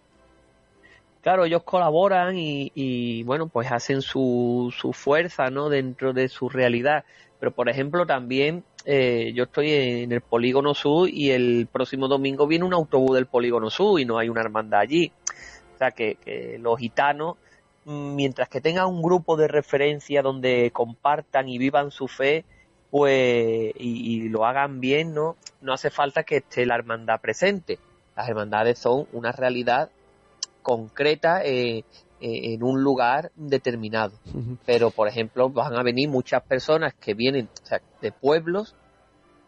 Claro, 1.27 1.45
ellos 1.45 1.65
colaboran 1.65 2.37
y, 2.39 3.25
bueno, 3.25 3.49
pues 3.49 3.73
hacen 3.73 4.01
su, 4.01 4.73
su, 4.79 4.93
fuerza, 4.93 5.51
¿no? 5.51 5.69
Dentro 5.69 6.13
de 6.13 6.29
su 6.29 6.49
realidad. 6.49 7.05
Pero, 7.41 7.51
por 7.51 7.69
ejemplo, 7.69 8.07
también 8.07 8.63
eh, 8.85 9.33
yo 9.35 9.43
estoy 9.43 9.73
en 9.73 10.13
el 10.13 10.21
Polígono 10.21 10.73
Sur 10.73 11.09
y 11.13 11.33
el 11.33 11.67
próximo 11.67 12.07
domingo 12.07 12.47
viene 12.47 12.65
un 12.65 12.73
autobús 12.73 13.17
del 13.17 13.27
Polígono 13.27 13.71
Sur 13.71 13.99
y 13.99 14.05
no 14.05 14.19
hay 14.19 14.29
una 14.29 14.41
hermandad 14.41 14.79
allí. 14.79 15.11
O 15.75 15.79
sea, 15.79 15.91
que, 15.91 16.17
los 16.61 16.79
gitanos, 16.79 17.39
mientras 17.87 18.49
que 18.49 18.61
tengan 18.61 18.87
un 18.87 19.03
grupo 19.03 19.37
de 19.37 19.49
referencia 19.49 20.23
donde 20.23 20.71
compartan 20.73 21.49
y 21.49 21.59
vivan 21.59 21.91
su 21.91 22.07
fe, 22.07 22.45
pues, 22.89 23.75
y, 23.77 24.15
y 24.15 24.29
lo 24.29 24.47
hagan 24.47 24.79
bien, 24.79 25.13
¿no? 25.13 25.35
No 25.61 25.73
hace 25.73 25.91
falta 25.91 26.23
que 26.23 26.37
esté 26.37 26.67
la 26.67 26.77
hermandad 26.77 27.21
presente. 27.21 27.81
Las 28.15 28.29
hermandades 28.29 28.79
son 28.79 29.09
una 29.13 29.33
realidad 29.33 29.91
concreta 30.67 31.45
eh, 31.45 31.79
eh, 31.79 31.85
en 32.21 32.65
un 32.65 32.83
lugar 32.83 33.31
determinado. 33.37 34.19
Pero, 34.67 34.91
por 34.91 35.07
ejemplo, 35.07 35.49
van 35.49 35.77
a 35.77 35.85
venir 35.85 36.09
muchas 36.09 36.43
personas 36.43 36.93
que 36.93 37.15
vienen 37.15 37.49
o 37.63 37.67
sea, 37.67 37.81
de 38.03 38.11
pueblos 38.11 38.75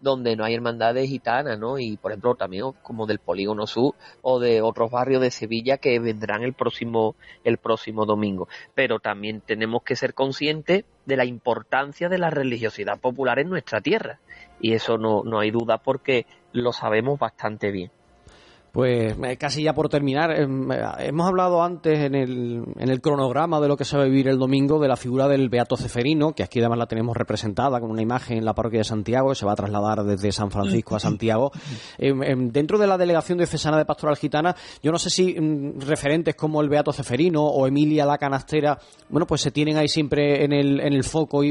donde 0.01 0.37
no 0.37 0.45
hay 0.45 0.55
hermandades 0.55 1.09
gitanas, 1.09 1.59
¿no? 1.59 1.81
Y, 1.81 1.97
por 1.97 2.13
ejemplo, 2.13 2.37
también 2.37 2.67
como 2.85 3.07
del 3.07 3.19
Polígono 3.19 3.67
Sur 3.67 3.97
o 4.23 4.39
de 4.39 4.63
otros 4.63 4.93
barrios 4.93 5.21
de 5.21 5.33
Sevilla 5.33 5.79
que 5.79 5.99
vendrán 5.99 6.45
el 6.45 6.53
próximo, 6.53 7.17
el 7.43 7.59
próximo 7.59 8.07
domingo. 8.07 8.47
Pero 8.77 9.01
también 9.01 9.41
tenemos 9.41 9.83
que 9.83 9.97
ser 9.97 10.15
conscientes 10.15 10.85
de 11.05 11.17
la 11.17 11.25
importancia 11.25 12.09
de 12.09 12.19
la 12.19 12.31
religiosidad 12.31 13.01
popular 13.01 13.41
en 13.41 13.49
nuestra 13.49 13.81
tierra. 13.81 14.21
Y 14.61 14.75
eso 14.75 14.99
no, 14.99 15.25
no 15.25 15.41
hay 15.41 15.51
duda 15.51 15.79
porque 15.79 16.27
lo 16.53 16.73
sabemos 16.73 17.19
bastante 17.19 17.73
bien. 17.73 17.91
Pues 18.79 19.17
eh, 19.21 19.37
casi 19.37 19.65
ya 19.65 19.73
por 19.73 19.89
terminar, 19.89 20.31
em, 20.31 20.71
eh, 20.71 20.81
hemos 21.01 21.27
hablado 21.27 21.65
antes 21.65 21.99
en 21.99 22.15
el, 22.15 22.63
en 22.77 22.89
el 22.89 23.01
cronograma 23.01 23.61
de 23.61 23.67
lo 23.67 23.77
que 23.77 23.85
se 23.85 23.97
va 23.97 24.05
a 24.05 24.07
vivir 24.07 24.29
el 24.29 24.39
domingo 24.39 24.79
de 24.79 24.87
la 24.87 24.95
figura 24.95 25.27
del 25.27 25.49
Beato 25.49 25.77
Ceferino, 25.77 26.33
que 26.33 26.45
aquí 26.45 26.61
además 26.61 26.79
la 26.79 26.87
tenemos 26.87 27.17
representada 27.17 27.81
con 27.81 27.91
una 27.91 28.03
imagen 28.03 28.39
en 28.39 28.45
la 28.45 28.55
parroquia 28.55 28.79
de 28.79 28.85
Santiago, 28.85 29.31
que 29.31 29.35
se 29.35 29.45
va 29.45 29.55
a 29.55 29.57
trasladar 29.57 30.05
desde 30.05 30.31
San 30.31 30.53
Francisco 30.53 30.95
a 30.95 31.01
Santiago. 31.01 31.51
Em, 31.99 32.23
em, 32.23 32.51
dentro 32.53 32.79
de 32.79 32.87
la 32.87 32.97
delegación 32.97 33.39
diocesana 33.39 33.79
de 33.79 33.85
Pastoral 33.85 34.17
Gitana, 34.17 34.55
yo 34.81 34.93
no 34.93 34.99
sé 35.01 35.11
si 35.11 35.35
referentes 35.81 36.37
como 36.37 36.61
el 36.61 36.69
Beato 36.69 36.93
Ceferino 36.93 37.43
o 37.43 37.67
Emilia 37.67 38.07
la 38.07 38.17
Canastera, 38.17 38.79
bueno, 39.09 39.27
pues 39.27 39.41
se 39.41 39.51
tienen 39.51 39.77
ahí 39.77 39.89
siempre 39.89 40.45
en 40.45 40.53
el, 40.53 40.79
en 40.79 40.93
el 40.93 41.03
foco 41.03 41.43
y 41.43 41.51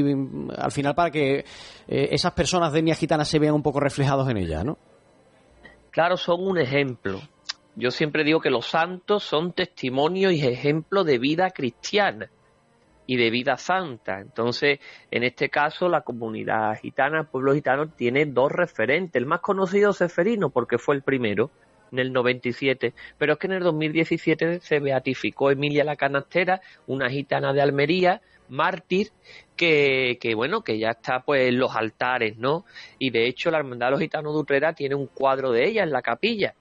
al 0.56 0.72
final 0.72 0.94
para 0.94 1.10
que 1.10 1.40
eh, 1.40 1.44
esas 1.88 2.32
personas 2.32 2.72
de 2.72 2.78
etnia 2.78 2.94
gitana 2.94 3.26
se 3.26 3.38
vean 3.38 3.52
un 3.52 3.62
poco 3.62 3.80
reflejados 3.80 4.30
en 4.30 4.38
ella, 4.38 4.64
¿no? 4.64 4.78
Claro, 5.98 6.16
son 6.16 6.46
un 6.46 6.58
ejemplo. 6.58 7.20
Yo 7.74 7.90
siempre 7.90 8.22
digo 8.22 8.40
que 8.40 8.50
los 8.50 8.66
santos 8.66 9.24
son 9.24 9.52
testimonios 9.52 10.32
y 10.32 10.46
ejemplos 10.46 11.04
de 11.04 11.18
vida 11.18 11.50
cristiana 11.50 12.30
y 13.04 13.16
de 13.16 13.30
vida 13.30 13.56
santa. 13.56 14.20
Entonces, 14.20 14.78
en 15.10 15.24
este 15.24 15.48
caso, 15.48 15.88
la 15.88 16.02
comunidad 16.02 16.78
gitana, 16.80 17.22
el 17.22 17.26
pueblo 17.26 17.52
gitano, 17.52 17.88
tiene 17.88 18.26
dos 18.26 18.52
referentes. 18.52 19.20
El 19.20 19.26
más 19.26 19.40
conocido 19.40 19.90
es 19.90 19.96
Seferino, 19.96 20.50
porque 20.50 20.78
fue 20.78 20.94
el 20.94 21.02
primero, 21.02 21.50
en 21.90 21.98
el 21.98 22.12
97, 22.12 22.94
pero 23.18 23.32
es 23.32 23.38
que 23.40 23.48
en 23.48 23.54
el 23.54 23.64
2017 23.64 24.60
se 24.60 24.78
beatificó 24.78 25.50
Emilia 25.50 25.82
la 25.82 25.96
Canastera, 25.96 26.60
una 26.86 27.10
gitana 27.10 27.52
de 27.52 27.60
Almería, 27.60 28.20
mártir, 28.48 29.08
que, 29.56 30.16
bueno, 30.36 30.62
que 30.62 30.78
ya 30.78 30.90
está 30.90 31.20
pues 31.20 31.48
en 31.48 31.58
los 31.58 31.74
altares, 31.74 32.36
¿no? 32.38 32.64
Y 32.98 33.10
de 33.10 33.26
hecho 33.26 33.50
la 33.50 33.58
Hermandad 33.58 33.88
de 33.88 33.90
los 33.92 34.00
Gitanos 34.00 34.34
de 34.34 34.40
Utrera 34.40 34.72
tiene 34.72 34.94
un 34.94 35.06
cuadro 35.06 35.50
de 35.52 35.66
ella 35.66 35.82
en 35.82 35.90
la 35.90 36.02
capilla, 36.02 36.54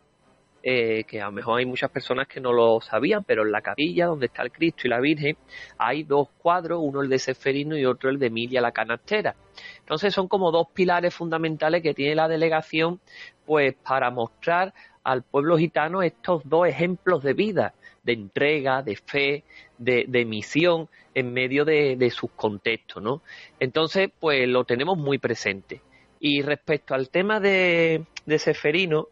eh, 0.64 1.04
que 1.06 1.22
a 1.22 1.26
lo 1.28 1.32
mejor 1.32 1.60
hay 1.60 1.66
muchas 1.66 1.92
personas 1.92 2.28
que 2.28 2.42
no 2.42 2.52
lo 2.52 2.82
sabían, 2.82 3.24
pero 3.24 3.44
en 3.44 3.52
la 3.52 3.62
capilla 3.62 4.08
donde 4.08 4.26
está 4.26 4.42
el 4.42 4.52
Cristo 4.52 4.82
y 4.86 4.90
la 4.90 5.00
Virgen 5.00 5.38
hay 5.78 6.04
dos 6.04 6.30
cuadros, 6.40 6.80
uno 6.82 7.02
el 7.02 7.10
de 7.10 7.20
Seferino 7.20 7.78
y 7.78 7.86
otro 7.86 8.10
el 8.10 8.20
de 8.20 8.28
Emilia 8.28 8.60
la 8.60 8.72
Canastera. 8.72 9.36
Entonces 9.80 10.14
son 10.14 10.28
como 10.28 10.52
dos 10.52 10.68
pilares 10.74 11.14
fundamentales 11.14 11.84
que 11.84 11.94
tiene 11.94 12.16
la 12.16 12.28
delegación 12.28 13.00
pues 13.46 13.76
para 13.76 14.10
mostrar 14.12 14.74
al 15.04 15.24
pueblo 15.24 15.58
gitano 15.58 16.02
estos 16.02 16.42
dos 16.44 16.68
ejemplos 16.68 17.24
de 17.24 17.34
vida, 17.34 17.74
de 18.08 18.14
entrega, 18.14 18.82
de 18.82 18.96
fe, 18.96 19.44
de, 19.78 20.26
misión 20.26 20.88
en 21.14 21.34
medio 21.34 21.66
de, 21.66 22.10
sus 22.10 22.32
contextos, 22.32 23.04
¿no? 23.04 23.22
Entonces, 23.60 24.10
pues 24.18 24.48
lo 24.48 24.64
tenemos 24.64 24.98
muy 24.98 25.18
presente. 25.18 25.82
Y 26.22 26.42
respecto 26.42 26.96
al 26.96 27.10
tema 27.10 27.42
de, 27.42 28.06
de 28.26 28.40
Seferino, 28.40 29.10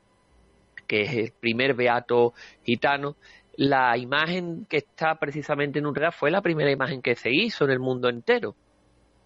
que 0.87 1.01
es 1.01 1.13
el 1.13 1.33
primer 1.37 1.73
beato 1.73 2.33
gitano, 2.63 3.17
la 3.57 3.97
imagen 3.97 4.65
que 4.65 4.77
está 4.77 5.15
precisamente 5.15 5.79
en 5.79 5.87
Urrea 5.87 6.11
fue 6.13 6.31
la 6.31 6.41
primera 6.41 6.71
imagen 6.71 7.01
que 7.01 7.15
se 7.15 7.31
hizo 7.31 7.65
en 7.65 7.71
el 7.71 7.79
mundo 7.79 8.07
entero. 8.07 8.55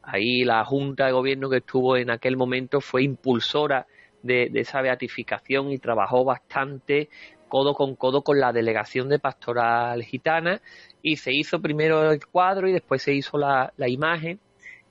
Ahí 0.01 0.43
la 0.43 0.65
Junta 0.65 1.05
de 1.05 1.11
Gobierno 1.11 1.47
que 1.47 1.57
estuvo 1.57 1.95
en 1.95 2.09
aquel 2.09 2.37
momento 2.37 2.81
fue 2.81 3.03
impulsora 3.03 3.85
de, 4.23 4.49
de, 4.49 4.61
esa 4.61 4.81
beatificación 4.81 5.71
y 5.71 5.77
trabajó 5.77 6.25
bastante 6.25 7.09
codo 7.49 7.73
con 7.73 7.95
codo 7.95 8.21
con 8.21 8.39
la 8.39 8.53
delegación 8.53 9.09
de 9.09 9.19
pastoral 9.19 10.01
gitana 10.03 10.61
y 11.01 11.17
se 11.17 11.33
hizo 11.33 11.59
primero 11.61 12.11
el 12.11 12.25
cuadro 12.25 12.67
y 12.69 12.71
después 12.71 13.01
se 13.01 13.13
hizo 13.13 13.37
la, 13.37 13.73
imagen 13.87 14.39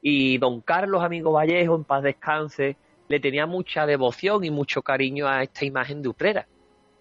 y 0.02 0.36
don 0.36 0.60
Carlos 0.60 1.02
Amigo 1.02 1.32
Vallejo, 1.32 1.74
en 1.74 1.84
paz 1.84 2.02
descanse, 2.02 2.76
le 3.08 3.20
tenía 3.20 3.46
mucha 3.46 3.86
devoción 3.86 4.44
y 4.44 4.50
mucho 4.50 4.82
cariño 4.82 5.26
a 5.26 5.42
esta 5.42 5.64
imagen 5.64 6.02
de 6.02 6.08
Utrera. 6.08 6.46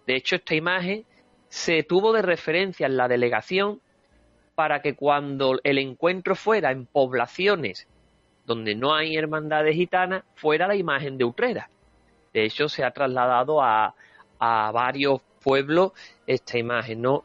De 0.05 0.16
hecho, 0.16 0.38
esta 0.38 0.55
imagen 0.55 1.05
se 1.49 1.84
tuvo 1.84 2.14
de 2.14 2.22
referencia 2.22 2.88
en 2.88 2.95
la 2.95 3.08
delegación 3.08 3.82
para 4.55 4.82
que 4.82 4.95
cuando 4.95 5.60
el 5.64 5.78
encuentro 5.78 6.36
fuera 6.36 6.72
en 6.72 6.86
poblaciones 6.86 7.88
donde 8.47 8.76
no 8.76 8.95
hay 8.95 9.18
hermandades 9.18 9.76
gitanas, 9.76 10.24
fuera 10.36 10.68
la 10.68 10.76
imagen 10.76 11.18
de 11.18 11.26
Utrera. 11.26 11.70
De 12.34 12.45
hecho, 12.45 12.70
se 12.70 12.84
ha 12.86 12.91
trasladado 12.91 13.62
a, 13.62 13.93
a 14.39 14.72
varios 14.72 15.22
pueblo 15.48 15.93
esta 16.26 16.58
imagen, 16.58 17.02
¿no? 17.02 17.24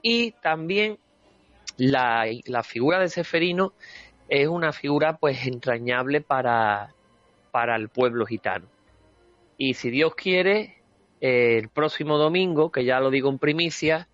Y 0.00 0.30
también 0.32 0.98
la, 1.76 2.24
figura 2.64 2.98
de 2.98 3.10
Seferino 3.10 3.74
es 4.30 4.48
una 4.48 4.72
figura 4.72 5.18
pues 5.18 5.46
entrañable 5.46 6.22
para, 6.22 6.94
para 7.50 7.76
el 7.76 7.90
pueblo 7.90 8.24
gitano. 8.24 8.66
Y 9.58 9.74
si 9.74 9.90
Dios 9.90 10.14
quiere, 10.14 10.76
el 11.20 11.68
próximo 11.68 12.16
domingo, 12.16 12.72
que 12.72 12.86
ya 12.86 13.00
lo 13.00 13.10
digo 13.10 13.28
en 13.28 13.38
primicia, 13.38 14.08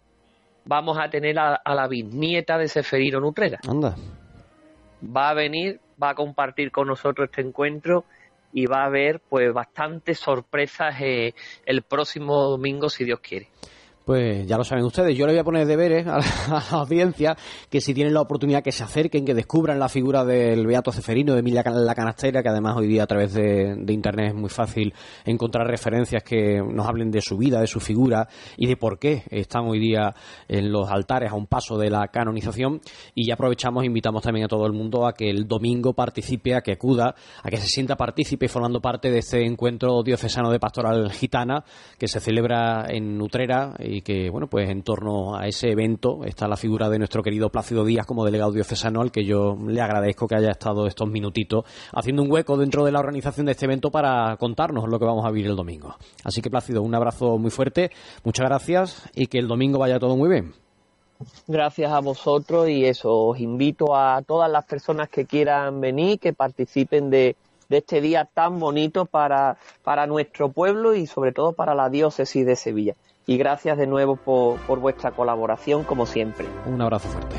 vamos 0.64 0.98
a 0.98 1.08
tener 1.08 1.38
a, 1.38 1.62
la 1.64 1.86
bisnieta 1.86 2.58
de 2.58 2.66
Seferino 2.66 3.20
Nutrera. 3.20 3.60
Anda. 3.68 3.94
Va 5.04 5.30
a 5.30 5.34
venir, 5.34 5.78
va 6.02 6.10
a 6.10 6.14
compartir 6.16 6.72
con 6.72 6.88
nosotros 6.88 7.28
este 7.28 7.42
encuentro 7.42 8.04
y 8.54 8.66
va 8.66 8.82
a 8.82 8.86
haber 8.86 9.20
pues 9.20 9.52
bastantes 9.52 10.20
sorpresas 10.20 10.94
eh, 11.00 11.34
el 11.66 11.82
próximo 11.82 12.44
domingo 12.44 12.88
si 12.88 13.04
Dios 13.04 13.20
quiere. 13.20 13.48
Pues 14.04 14.46
ya 14.46 14.58
lo 14.58 14.64
saben 14.64 14.84
ustedes, 14.84 15.16
yo 15.16 15.24
le 15.24 15.32
voy 15.32 15.40
a 15.40 15.44
poner 15.44 15.66
deberes 15.66 16.06
a 16.08 16.18
la, 16.18 16.62
audiencia 16.72 17.34
que 17.70 17.80
si 17.80 17.94
tienen 17.94 18.12
la 18.12 18.20
oportunidad 18.20 18.62
que 18.62 18.70
se 18.70 18.84
acerquen, 18.84 19.24
que 19.24 19.32
descubran 19.32 19.78
la 19.78 19.88
figura 19.88 20.26
del 20.26 20.66
Beato 20.66 20.92
Ceferino, 20.92 21.32
de 21.32 21.38
Emilia 21.38 21.62
la 21.64 21.94
Canastera, 21.94 22.42
que 22.42 22.50
además 22.50 22.76
hoy 22.76 22.86
día 22.86 23.04
a 23.04 23.06
través 23.06 23.32
de, 23.32 23.82
Internet 23.94 24.28
es 24.28 24.34
muy 24.34 24.50
fácil 24.50 24.92
encontrar 25.24 25.66
referencias 25.66 26.22
que 26.22 26.60
nos 26.60 26.86
hablen 26.86 27.10
de 27.10 27.22
su 27.22 27.38
vida, 27.38 27.60
de 27.60 27.66
su 27.66 27.80
figura 27.80 28.28
y 28.58 28.66
de 28.66 28.76
por 28.76 28.98
qué 28.98 29.22
están 29.30 29.66
hoy 29.66 29.78
día 29.78 30.14
en 30.48 30.70
los 30.70 30.90
altares 30.90 31.30
a 31.30 31.34
un 31.34 31.46
paso 31.46 31.78
de 31.78 31.88
la 31.88 32.08
canonización. 32.08 32.80
Y 33.14 33.26
ya 33.26 33.34
aprovechamos, 33.34 33.84
e 33.84 33.86
invitamos 33.86 34.22
también 34.22 34.44
a 34.44 34.48
todo 34.48 34.66
el 34.66 34.72
mundo 34.72 35.06
a 35.06 35.14
que 35.14 35.30
el 35.30 35.46
domingo 35.46 35.94
participe, 35.94 36.54
a 36.54 36.60
que 36.60 36.72
acuda, 36.72 37.14
a 37.42 37.48
que 37.48 37.56
se 37.56 37.68
sienta 37.68 37.96
partícipe 37.96 38.48
formando 38.48 38.80
parte 38.80 39.10
de 39.10 39.20
este 39.20 39.46
encuentro 39.46 40.02
diocesano 40.02 40.50
de 40.50 40.58
pastoral 40.58 41.10
gitana 41.12 41.64
que 41.96 42.08
se 42.08 42.20
celebra 42.20 42.86
en 42.88 43.20
Utrera 43.22 43.74
y 43.78 43.93
que, 44.02 44.30
bueno, 44.30 44.46
pues 44.46 44.68
en 44.70 44.82
torno 44.82 45.36
a 45.36 45.46
ese 45.46 45.70
evento 45.70 46.24
está 46.24 46.48
la 46.48 46.56
figura 46.56 46.88
de 46.88 46.98
nuestro 46.98 47.22
querido 47.22 47.50
Plácido 47.50 47.84
Díaz 47.84 48.06
como 48.06 48.24
delegado 48.24 48.52
diocesano, 48.52 49.00
al 49.00 49.12
que 49.12 49.24
yo 49.24 49.56
le 49.66 49.80
agradezco 49.80 50.26
que 50.26 50.36
haya 50.36 50.50
estado 50.50 50.86
estos 50.86 51.08
minutitos 51.08 51.64
haciendo 51.92 52.22
un 52.22 52.30
hueco 52.30 52.56
dentro 52.56 52.84
de 52.84 52.92
la 52.92 53.00
organización 53.00 53.46
de 53.46 53.52
este 53.52 53.66
evento 53.66 53.90
para 53.90 54.36
contarnos 54.36 54.88
lo 54.88 54.98
que 54.98 55.04
vamos 55.04 55.24
a 55.24 55.30
vivir 55.30 55.50
el 55.50 55.56
domingo. 55.56 55.94
Así 56.24 56.40
que, 56.40 56.50
Plácido, 56.50 56.82
un 56.82 56.94
abrazo 56.94 57.38
muy 57.38 57.50
fuerte, 57.50 57.90
muchas 58.24 58.46
gracias 58.46 59.10
y 59.14 59.26
que 59.26 59.38
el 59.38 59.48
domingo 59.48 59.78
vaya 59.78 59.98
todo 59.98 60.16
muy 60.16 60.28
bien. 60.28 60.54
Gracias 61.46 61.92
a 61.92 62.00
vosotros 62.00 62.68
y 62.68 62.84
eso, 62.84 63.12
os 63.12 63.38
invito 63.38 63.94
a 63.96 64.22
todas 64.22 64.50
las 64.50 64.64
personas 64.64 65.08
que 65.08 65.26
quieran 65.26 65.80
venir, 65.80 66.18
que 66.18 66.32
participen 66.32 67.08
de, 67.10 67.36
de 67.68 67.78
este 67.78 68.00
día 68.00 68.28
tan 68.32 68.58
bonito 68.58 69.06
para, 69.06 69.56
para 69.82 70.06
nuestro 70.06 70.50
pueblo 70.50 70.94
y 70.94 71.06
sobre 71.06 71.32
todo 71.32 71.52
para 71.52 71.74
la 71.74 71.88
diócesis 71.88 72.44
de 72.44 72.56
Sevilla 72.56 72.94
y 73.26 73.36
gracias 73.36 73.78
de 73.78 73.86
nuevo 73.86 74.16
por, 74.16 74.58
por 74.60 74.80
vuestra 74.80 75.12
colaboración 75.12 75.84
como 75.84 76.06
siempre. 76.06 76.46
Un 76.66 76.80
abrazo 76.80 77.08
fuerte. 77.08 77.36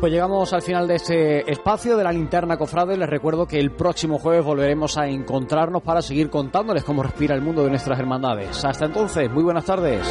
Pues 0.00 0.12
llegamos 0.12 0.52
al 0.52 0.62
final 0.62 0.86
de 0.86 0.94
este 0.94 1.50
espacio 1.50 1.96
de 1.96 2.04
la 2.04 2.12
linterna 2.12 2.56
cofrade. 2.56 2.96
Les 2.96 3.10
recuerdo 3.10 3.46
que 3.46 3.58
el 3.58 3.72
próximo 3.72 4.20
jueves 4.20 4.44
volveremos 4.44 4.96
a 4.96 5.08
encontrarnos 5.08 5.82
para 5.82 6.02
seguir 6.02 6.30
contándoles 6.30 6.84
cómo 6.84 7.02
respira 7.02 7.34
el 7.34 7.42
mundo 7.42 7.64
de 7.64 7.70
nuestras 7.70 7.98
hermandades. 7.98 8.64
Hasta 8.64 8.84
entonces, 8.84 9.28
muy 9.28 9.42
buenas 9.42 9.64
tardes. 9.64 10.06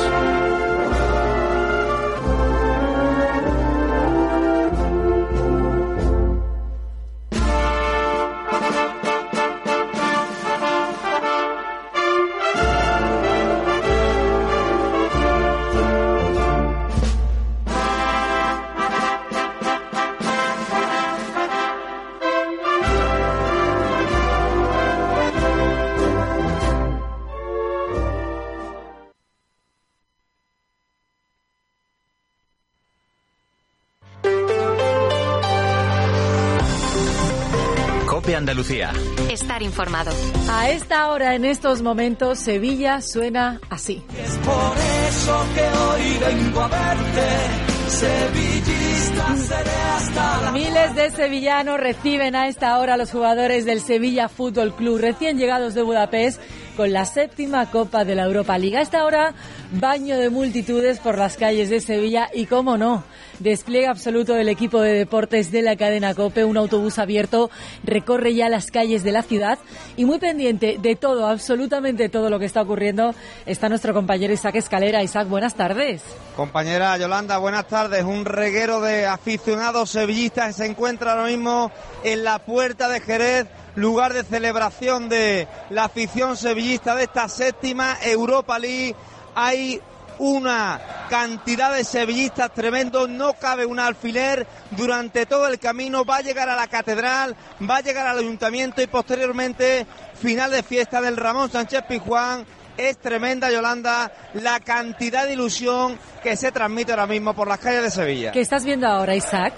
Estar 39.48 39.64
informado. 39.64 40.12
A 40.52 40.70
esta 40.72 41.08
hora, 41.08 41.34
en 41.34 41.46
estos 41.46 41.82
momentos, 41.82 42.38
Sevilla 42.38 43.00
suena 43.00 43.62
así. 43.70 44.04
Es 44.22 44.38
por 44.40 44.76
eso 45.08 45.46
que 45.56 45.62
hoy 45.62 46.18
vengo 46.20 46.60
a 46.60 46.68
verte. 46.68 47.88
Sevillista 47.88 49.36
seré 49.38 49.82
hasta 49.96 50.42
la 50.42 50.52
Miles 50.52 50.96
de 50.96 51.12
sevillanos 51.12 51.80
reciben 51.80 52.36
a 52.36 52.50
esta 52.50 52.78
hora 52.78 52.96
a 52.96 52.98
los 52.98 53.10
jugadores 53.10 53.64
del 53.64 53.80
Sevilla 53.80 54.28
Fútbol 54.28 54.76
Club, 54.76 55.00
recién 55.00 55.38
llegados 55.38 55.74
de 55.74 55.82
Budapest 55.82 56.42
con 56.78 56.94
la 56.94 57.06
séptima 57.06 57.72
Copa 57.72 58.06
de 58.06 58.14
la 58.14 58.26
Europa 58.26 58.58
Liga. 58.60 58.80
A 58.80 58.84
esta 58.84 59.04
hora, 59.04 59.34
baño 59.72 60.16
de 60.16 60.30
multitudes 60.30 61.00
por 61.00 61.18
las 61.18 61.36
calles 61.36 61.70
de 61.72 61.82
Sevilla 61.82 62.30
y, 62.32 62.46
cómo 62.46 62.78
no, 62.78 63.04
despliegue 63.40 63.88
absoluto 63.88 64.36
del 64.36 64.48
equipo 64.48 64.80
de 64.80 64.94
deportes 64.94 65.52
de 65.52 65.64
la 65.64 65.76
cadena 65.76 66.14
COPE. 66.14 66.46
Un 66.46 66.56
autobús 66.56 67.00
abierto 67.00 67.50
recorre 67.84 68.36
ya 68.36 68.48
las 68.48 68.70
calles 68.70 69.04
de 69.04 69.12
la 69.12 69.24
ciudad 69.24 69.58
y 69.98 70.06
muy 70.06 70.20
pendiente 70.20 70.78
de 70.80 70.96
todo, 70.96 71.26
absolutamente 71.28 72.10
todo 72.10 72.30
lo 72.30 72.38
que 72.38 72.46
está 72.46 72.62
ocurriendo, 72.62 73.16
está 73.48 73.70
nuestro 73.70 73.96
compañero 73.96 74.32
Isaac 74.32 74.56
Escalera. 74.56 75.02
Isaac, 75.02 75.28
buenas 75.28 75.56
tardes. 75.56 76.04
Compañera 76.36 76.96
Yolanda, 76.98 77.40
buenas 77.40 77.68
tardes. 77.68 78.04
Un 78.04 78.24
reguero 78.24 78.82
de 78.82 79.08
aficionados 79.08 79.90
sevillistas 79.90 80.56
se 80.56 80.68
encuentra 80.68 81.14
ahora 81.14 81.26
mismo 81.26 81.72
en 82.04 82.24
la 82.24 82.38
puerta 82.38 82.88
de 82.88 83.02
Jerez 83.02 83.48
lugar 83.78 84.14
de 84.14 84.24
celebración 84.24 85.08
de 85.08 85.48
la 85.70 85.86
afición 85.86 86.36
sevillista 86.36 86.96
de 86.96 87.04
esta 87.04 87.30
séptima 87.30 87.98
Europa 88.02 88.58
League. 88.58 88.96
Hay 89.36 89.80
una 90.18 90.82
cantidad 91.10 91.72
de 91.72 91.84
sevillistas 91.84 92.52
tremendo, 92.52 93.08
no 93.08 93.34
cabe 93.34 93.68
un 93.68 93.80
alfiler 93.80 94.48
durante 94.72 95.28
todo 95.28 95.48
el 95.48 95.60
camino, 95.60 96.04
va 96.04 96.18
a 96.18 96.22
llegar 96.22 96.50
a 96.50 96.56
la 96.56 96.66
catedral, 96.68 97.36
va 97.70 97.78
a 97.78 97.82
llegar 97.82 98.08
al 98.08 98.18
ayuntamiento 98.18 98.82
y 98.82 98.88
posteriormente 98.88 99.86
final 100.20 100.50
de 100.50 100.64
fiesta 100.64 101.00
del 101.00 101.16
Ramón 101.16 101.52
Sánchez 101.52 101.84
Pizjuán. 101.88 102.46
Es 102.78 102.98
tremenda, 102.98 103.52
Yolanda, 103.52 104.12
la 104.34 104.60
cantidad 104.60 105.26
de 105.26 105.34
ilusión 105.34 106.00
que 106.24 106.36
se 106.36 106.52
transmite 106.52 106.92
ahora 106.92 107.08
mismo 107.08 107.36
por 107.36 107.48
las 107.48 107.60
calles 107.60 107.84
de 107.84 107.92
Sevilla. 107.92 108.32
¿Qué 108.32 108.42
estás 108.42 108.66
viendo 108.66 108.88
ahora, 108.88 109.16
Isaac? 109.16 109.54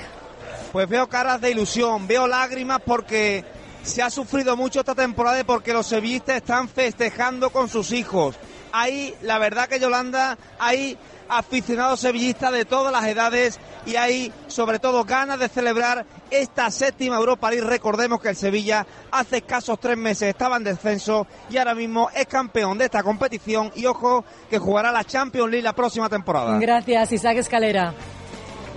Pues 0.74 0.88
veo 0.89 1.07
caras 1.07 1.39
de 1.39 1.51
ilusión, 1.51 2.05
veo 2.05 2.28
lágrimas 2.28 2.80
porque 2.86 3.43
se 3.84 4.01
ha 4.01 4.09
sufrido 4.09 4.55
mucho 4.55 4.80
esta 4.80 4.95
temporada 4.95 5.43
porque 5.43 5.73
los 5.73 5.88
sevillistas 5.88 6.38
están 6.38 6.67
festejando 6.69 7.49
con 7.49 7.69
sus 7.69 7.91
hijos. 7.91 8.36
Hay, 8.71 9.15
la 9.21 9.39
verdad 9.39 9.67
que 9.67 9.80
Yolanda, 9.80 10.38
hay 10.59 10.97
aficionados 11.30 11.99
sevillistas 11.99 12.51
de 12.51 12.65
todas 12.65 12.91
las 12.91 13.05
edades 13.05 13.59
y 13.86 13.95
hay 13.95 14.34
sobre 14.47 14.80
todo 14.80 15.05
ganas 15.05 15.39
de 15.39 15.47
celebrar 15.47 16.05
esta 16.30 16.69
séptima 16.71 17.17
Europa 17.17 17.49
League. 17.49 17.65
Recordemos 17.65 18.19
que 18.19 18.30
el 18.30 18.36
Sevilla 18.36 18.86
hace 19.11 19.38
escasos 19.38 19.80
tres 19.80 19.97
meses 19.97 20.30
estaba 20.30 20.57
en 20.57 20.63
descenso 20.63 21.27
y 21.49 21.57
ahora 21.57 21.75
mismo 21.75 22.09
es 22.13 22.27
campeón 22.27 22.77
de 22.77 22.86
esta 22.86 23.03
competición 23.03 23.71
y 23.75 23.86
ojo 23.86 24.25
que 24.49 24.57
jugará 24.57 24.91
la 24.91 25.03
Champions 25.03 25.49
League 25.49 25.63
la 25.63 25.73
próxima 25.73 26.09
temporada. 26.09 26.57
Gracias, 26.59 27.11
Isaac 27.13 27.38
Escalera. 27.38 27.93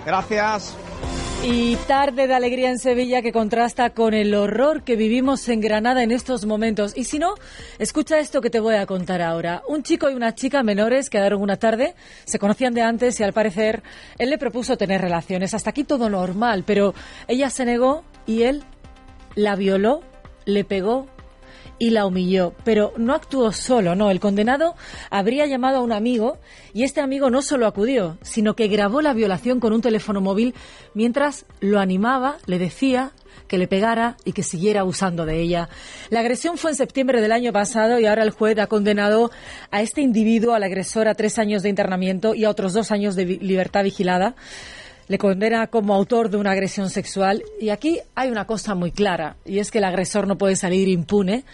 Gracias. 0.04 0.74
Y 1.44 1.74
tarde 1.88 2.28
de 2.28 2.34
alegría 2.34 2.70
en 2.70 2.78
Sevilla 2.78 3.20
que 3.20 3.32
contrasta 3.32 3.90
con 3.90 4.14
el 4.14 4.32
horror 4.32 4.84
que 4.84 4.94
vivimos 4.94 5.48
en 5.48 5.60
Granada 5.60 6.04
en 6.04 6.12
estos 6.12 6.46
momentos. 6.46 6.92
Y 6.96 7.02
si 7.02 7.18
no, 7.18 7.34
escucha 7.80 8.20
esto 8.20 8.40
que 8.40 8.48
te 8.48 8.60
voy 8.60 8.76
a 8.76 8.86
contar 8.86 9.20
ahora. 9.20 9.60
Un 9.66 9.82
chico 9.82 10.08
y 10.08 10.14
una 10.14 10.36
chica 10.36 10.62
menores 10.62 11.10
quedaron 11.10 11.42
una 11.42 11.56
tarde, 11.56 11.96
se 12.26 12.38
conocían 12.38 12.74
de 12.74 12.82
antes 12.82 13.18
y 13.18 13.24
al 13.24 13.32
parecer 13.32 13.82
él 14.18 14.30
le 14.30 14.38
propuso 14.38 14.76
tener 14.76 15.00
relaciones. 15.00 15.52
Hasta 15.52 15.70
aquí 15.70 15.82
todo 15.82 16.08
normal, 16.08 16.62
pero 16.64 16.94
ella 17.26 17.50
se 17.50 17.64
negó 17.64 18.04
y 18.24 18.44
él 18.44 18.62
la 19.34 19.56
violó, 19.56 20.04
le 20.44 20.62
pegó 20.62 21.08
y 21.82 21.90
la 21.90 22.06
humilló. 22.06 22.54
Pero 22.62 22.92
no 22.96 23.12
actuó 23.12 23.50
solo, 23.50 23.96
no. 23.96 24.12
El 24.12 24.20
condenado 24.20 24.76
habría 25.10 25.46
llamado 25.46 25.78
a 25.78 25.80
un 25.80 25.90
amigo 25.90 26.38
y 26.72 26.84
este 26.84 27.00
amigo 27.00 27.28
no 27.28 27.42
solo 27.42 27.66
acudió, 27.66 28.18
sino 28.22 28.54
que 28.54 28.68
grabó 28.68 29.02
la 29.02 29.14
violación 29.14 29.58
con 29.58 29.72
un 29.72 29.82
teléfono 29.82 30.20
móvil 30.20 30.54
mientras 30.94 31.44
lo 31.58 31.80
animaba, 31.80 32.36
le 32.46 32.60
decía 32.60 33.10
que 33.48 33.58
le 33.58 33.66
pegara 33.66 34.16
y 34.24 34.30
que 34.30 34.44
siguiera 34.44 34.82
abusando 34.82 35.26
de 35.26 35.40
ella. 35.40 35.68
La 36.08 36.20
agresión 36.20 36.56
fue 36.56 36.70
en 36.70 36.76
septiembre 36.76 37.20
del 37.20 37.32
año 37.32 37.52
pasado 37.52 37.98
y 37.98 38.06
ahora 38.06 38.22
el 38.22 38.30
juez 38.30 38.56
ha 38.60 38.68
condenado 38.68 39.32
a 39.72 39.82
este 39.82 40.02
individuo, 40.02 40.54
al 40.54 40.62
agresor, 40.62 41.08
a 41.08 41.16
tres 41.16 41.40
años 41.40 41.64
de 41.64 41.68
internamiento 41.68 42.32
y 42.36 42.44
a 42.44 42.50
otros 42.50 42.74
dos 42.74 42.92
años 42.92 43.16
de 43.16 43.24
libertad 43.24 43.82
vigilada 43.82 44.36
le 45.08 45.18
condena 45.18 45.66
como 45.66 45.94
autor 45.94 46.30
de 46.30 46.36
una 46.38 46.52
agresión 46.52 46.88
sexual. 46.88 47.42
Y 47.60 47.68
aquí 47.68 48.00
hay 48.14 48.30
una 48.30 48.46
cosa 48.46 48.74
muy 48.74 48.92
clara, 48.92 49.36
y 49.44 49.58
es 49.58 49.70
que 49.70 49.78
el 49.78 49.84
agresor 49.84 50.26
no 50.26 50.38
puede 50.38 50.56
salir 50.56 50.88
impune, 50.88 51.44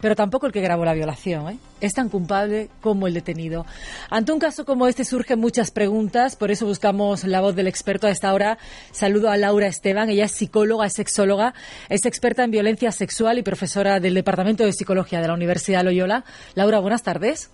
pero 0.00 0.16
tampoco 0.16 0.46
el 0.46 0.52
que 0.52 0.60
grabó 0.60 0.84
la 0.84 0.94
violación. 0.94 1.48
¿eh? 1.48 1.58
Es 1.80 1.94
tan 1.94 2.08
culpable 2.08 2.68
como 2.80 3.06
el 3.06 3.14
detenido. 3.14 3.66
Ante 4.10 4.32
un 4.32 4.38
caso 4.38 4.64
como 4.64 4.86
este 4.86 5.04
surgen 5.04 5.40
muchas 5.40 5.70
preguntas, 5.70 6.36
por 6.36 6.50
eso 6.50 6.66
buscamos 6.66 7.24
la 7.24 7.40
voz 7.40 7.54
del 7.54 7.66
experto 7.66 8.06
a 8.06 8.10
esta 8.10 8.32
hora. 8.32 8.58
Saludo 8.90 9.30
a 9.30 9.36
Laura 9.36 9.66
Esteban, 9.66 10.10
ella 10.10 10.24
es 10.24 10.32
psicóloga, 10.32 10.86
es 10.86 10.94
sexóloga, 10.94 11.54
es 11.88 12.04
experta 12.06 12.44
en 12.44 12.50
violencia 12.50 12.92
sexual 12.92 13.38
y 13.38 13.42
profesora 13.42 14.00
del 14.00 14.14
Departamento 14.14 14.64
de 14.64 14.72
Psicología 14.72 15.20
de 15.20 15.28
la 15.28 15.34
Universidad 15.34 15.84
Loyola. 15.84 16.24
Laura, 16.54 16.78
buenas 16.78 17.02
tardes. 17.02 17.52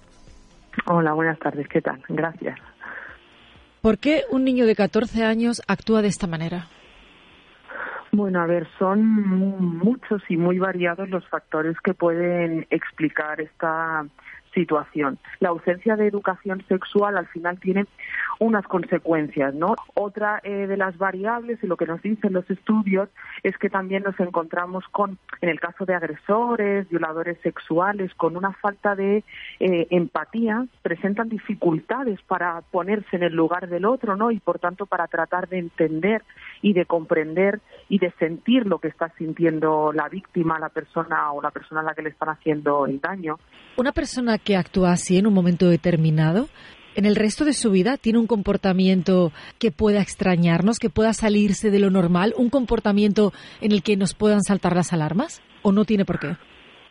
Hola, 0.86 1.12
buenas 1.14 1.38
tardes, 1.38 1.66
¿qué 1.68 1.80
tal? 1.80 2.02
Gracias. 2.08 2.58
¿Por 3.80 3.98
qué 3.98 4.24
un 4.30 4.44
niño 4.44 4.66
de 4.66 4.74
14 4.74 5.24
años 5.24 5.62
actúa 5.66 6.02
de 6.02 6.08
esta 6.08 6.26
manera? 6.26 6.68
Bueno, 8.16 8.40
a 8.40 8.46
ver, 8.46 8.66
son 8.78 9.04
muchos 9.04 10.22
y 10.30 10.38
muy 10.38 10.58
variados 10.58 11.10
los 11.10 11.28
factores 11.28 11.78
que 11.84 11.92
pueden 11.92 12.66
explicar 12.70 13.42
esta 13.42 14.06
situación. 14.54 15.18
La 15.38 15.50
ausencia 15.50 15.96
de 15.96 16.06
educación 16.06 16.64
sexual 16.66 17.18
al 17.18 17.26
final 17.26 17.60
tiene 17.60 17.84
unas 18.38 18.66
consecuencias, 18.66 19.54
¿no? 19.54 19.74
Otra 19.94 20.40
eh, 20.44 20.66
de 20.66 20.76
las 20.76 20.96
variables 20.98 21.58
y 21.62 21.66
lo 21.66 21.76
que 21.76 21.86
nos 21.86 22.02
dicen 22.02 22.32
los 22.32 22.48
estudios 22.50 23.08
es 23.42 23.56
que 23.58 23.70
también 23.70 24.02
nos 24.02 24.18
encontramos 24.20 24.84
con, 24.90 25.18
en 25.40 25.48
el 25.48 25.60
caso 25.60 25.84
de 25.84 25.94
agresores, 25.94 26.88
violadores 26.88 27.38
sexuales, 27.42 28.12
con 28.14 28.36
una 28.36 28.52
falta 28.52 28.94
de 28.94 29.24
eh, 29.60 29.86
empatía, 29.90 30.66
presentan 30.82 31.28
dificultades 31.28 32.20
para 32.22 32.60
ponerse 32.70 33.16
en 33.16 33.22
el 33.22 33.34
lugar 33.34 33.68
del 33.68 33.84
otro, 33.84 34.16
¿no? 34.16 34.30
Y 34.30 34.40
por 34.40 34.58
tanto 34.58 34.86
para 34.86 35.06
tratar 35.06 35.48
de 35.48 35.58
entender 35.58 36.22
y 36.62 36.72
de 36.72 36.84
comprender 36.84 37.60
y 37.88 37.98
de 37.98 38.10
sentir 38.18 38.66
lo 38.66 38.78
que 38.78 38.88
está 38.88 39.12
sintiendo 39.16 39.92
la 39.92 40.08
víctima, 40.08 40.58
la 40.58 40.68
persona 40.68 41.32
o 41.32 41.40
la 41.40 41.50
persona 41.50 41.80
a 41.80 41.84
la 41.84 41.94
que 41.94 42.02
le 42.02 42.10
están 42.10 42.28
haciendo 42.28 42.86
el 42.86 43.00
daño. 43.00 43.38
Una 43.76 43.92
persona 43.92 44.38
que 44.38 44.56
actúa 44.56 44.92
así 44.92 45.18
en 45.18 45.26
un 45.26 45.34
momento 45.34 45.68
determinado, 45.68 46.48
en 46.96 47.04
el 47.04 47.14
resto 47.14 47.44
de 47.44 47.52
su 47.52 47.70
vida 47.70 47.98
tiene 47.98 48.18
un 48.18 48.26
comportamiento 48.26 49.30
que 49.58 49.70
pueda 49.70 50.00
extrañarnos, 50.00 50.78
que 50.78 50.90
pueda 50.90 51.12
salirse 51.12 51.70
de 51.70 51.78
lo 51.78 51.90
normal, 51.90 52.34
un 52.36 52.50
comportamiento 52.50 53.32
en 53.60 53.72
el 53.72 53.82
que 53.82 53.96
nos 53.96 54.14
puedan 54.14 54.42
saltar 54.42 54.74
las 54.74 54.92
alarmas, 54.92 55.42
o 55.62 55.72
no 55.72 55.84
tiene 55.84 56.04
por 56.04 56.18
qué. 56.18 56.36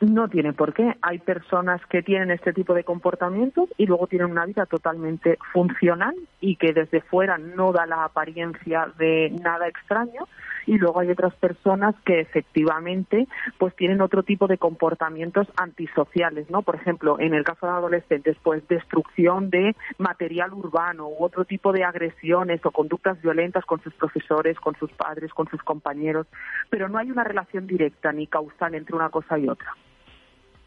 No 0.01 0.27
tiene 0.27 0.53
por 0.53 0.73
qué. 0.73 0.93
Hay 1.01 1.19
personas 1.19 1.81
que 1.89 2.03
tienen 2.03 2.29
este 2.29 2.53
tipo 2.53 2.73
de 2.73 2.83
comportamientos 2.83 3.69
y 3.77 3.85
luego 3.85 4.07
tienen 4.07 4.29
una 4.29 4.45
vida 4.45 4.65
totalmente 4.65 5.37
funcional 5.53 6.13
y 6.39 6.57
que 6.57 6.73
desde 6.73 7.01
fuera 7.01 7.37
no 7.37 7.71
da 7.71 7.85
la 7.85 8.03
apariencia 8.03 8.91
de 8.99 9.31
nada 9.41 9.67
extraño 9.67 10.27
y 10.65 10.77
luego 10.77 10.99
hay 10.99 11.09
otras 11.09 11.33
personas 11.35 11.95
que 12.05 12.19
efectivamente 12.19 13.27
pues 13.57 13.75
tienen 13.75 14.01
otro 14.01 14.23
tipo 14.23 14.47
de 14.47 14.57
comportamientos 14.57 15.47
antisociales, 15.57 16.49
¿no? 16.49 16.61
Por 16.61 16.75
ejemplo, 16.75 17.19
en 17.19 17.33
el 17.33 17.43
caso 17.43 17.65
de 17.65 17.73
adolescentes, 17.73 18.37
pues 18.43 18.67
destrucción 18.67 19.49
de 19.49 19.75
material 19.97 20.53
urbano 20.53 21.07
u 21.07 21.23
otro 21.23 21.45
tipo 21.45 21.71
de 21.71 21.83
agresiones 21.83 22.65
o 22.65 22.71
conductas 22.71 23.21
violentas 23.21 23.65
con 23.65 23.81
sus 23.81 23.93
profesores, 23.93 24.59
con 24.59 24.75
sus 24.75 24.91
padres, 24.91 25.33
con 25.33 25.47
sus 25.47 25.61
compañeros, 25.63 26.27
pero 26.69 26.89
no 26.89 26.97
hay 26.97 27.11
una 27.11 27.23
relación 27.23 27.67
directa 27.67 28.11
ni 28.11 28.27
causal 28.27 28.75
entre 28.75 28.95
una 28.95 29.09
cosa 29.09 29.37
y 29.37 29.47
otra. 29.47 29.73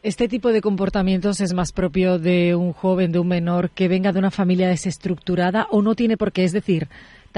Este 0.00 0.28
tipo 0.28 0.52
de 0.52 0.60
comportamientos 0.60 1.40
es 1.40 1.52
más 1.54 1.72
propio 1.72 2.20
de 2.20 2.54
un 2.54 2.72
joven, 2.72 3.10
de 3.10 3.18
un 3.18 3.26
menor 3.26 3.70
que 3.70 3.88
venga 3.88 4.12
de 4.12 4.20
una 4.20 4.30
familia 4.30 4.68
desestructurada 4.68 5.66
o 5.72 5.82
no 5.82 5.96
tiene 5.96 6.16
por 6.16 6.30
qué. 6.30 6.44
Es 6.44 6.52
decir, 6.52 6.86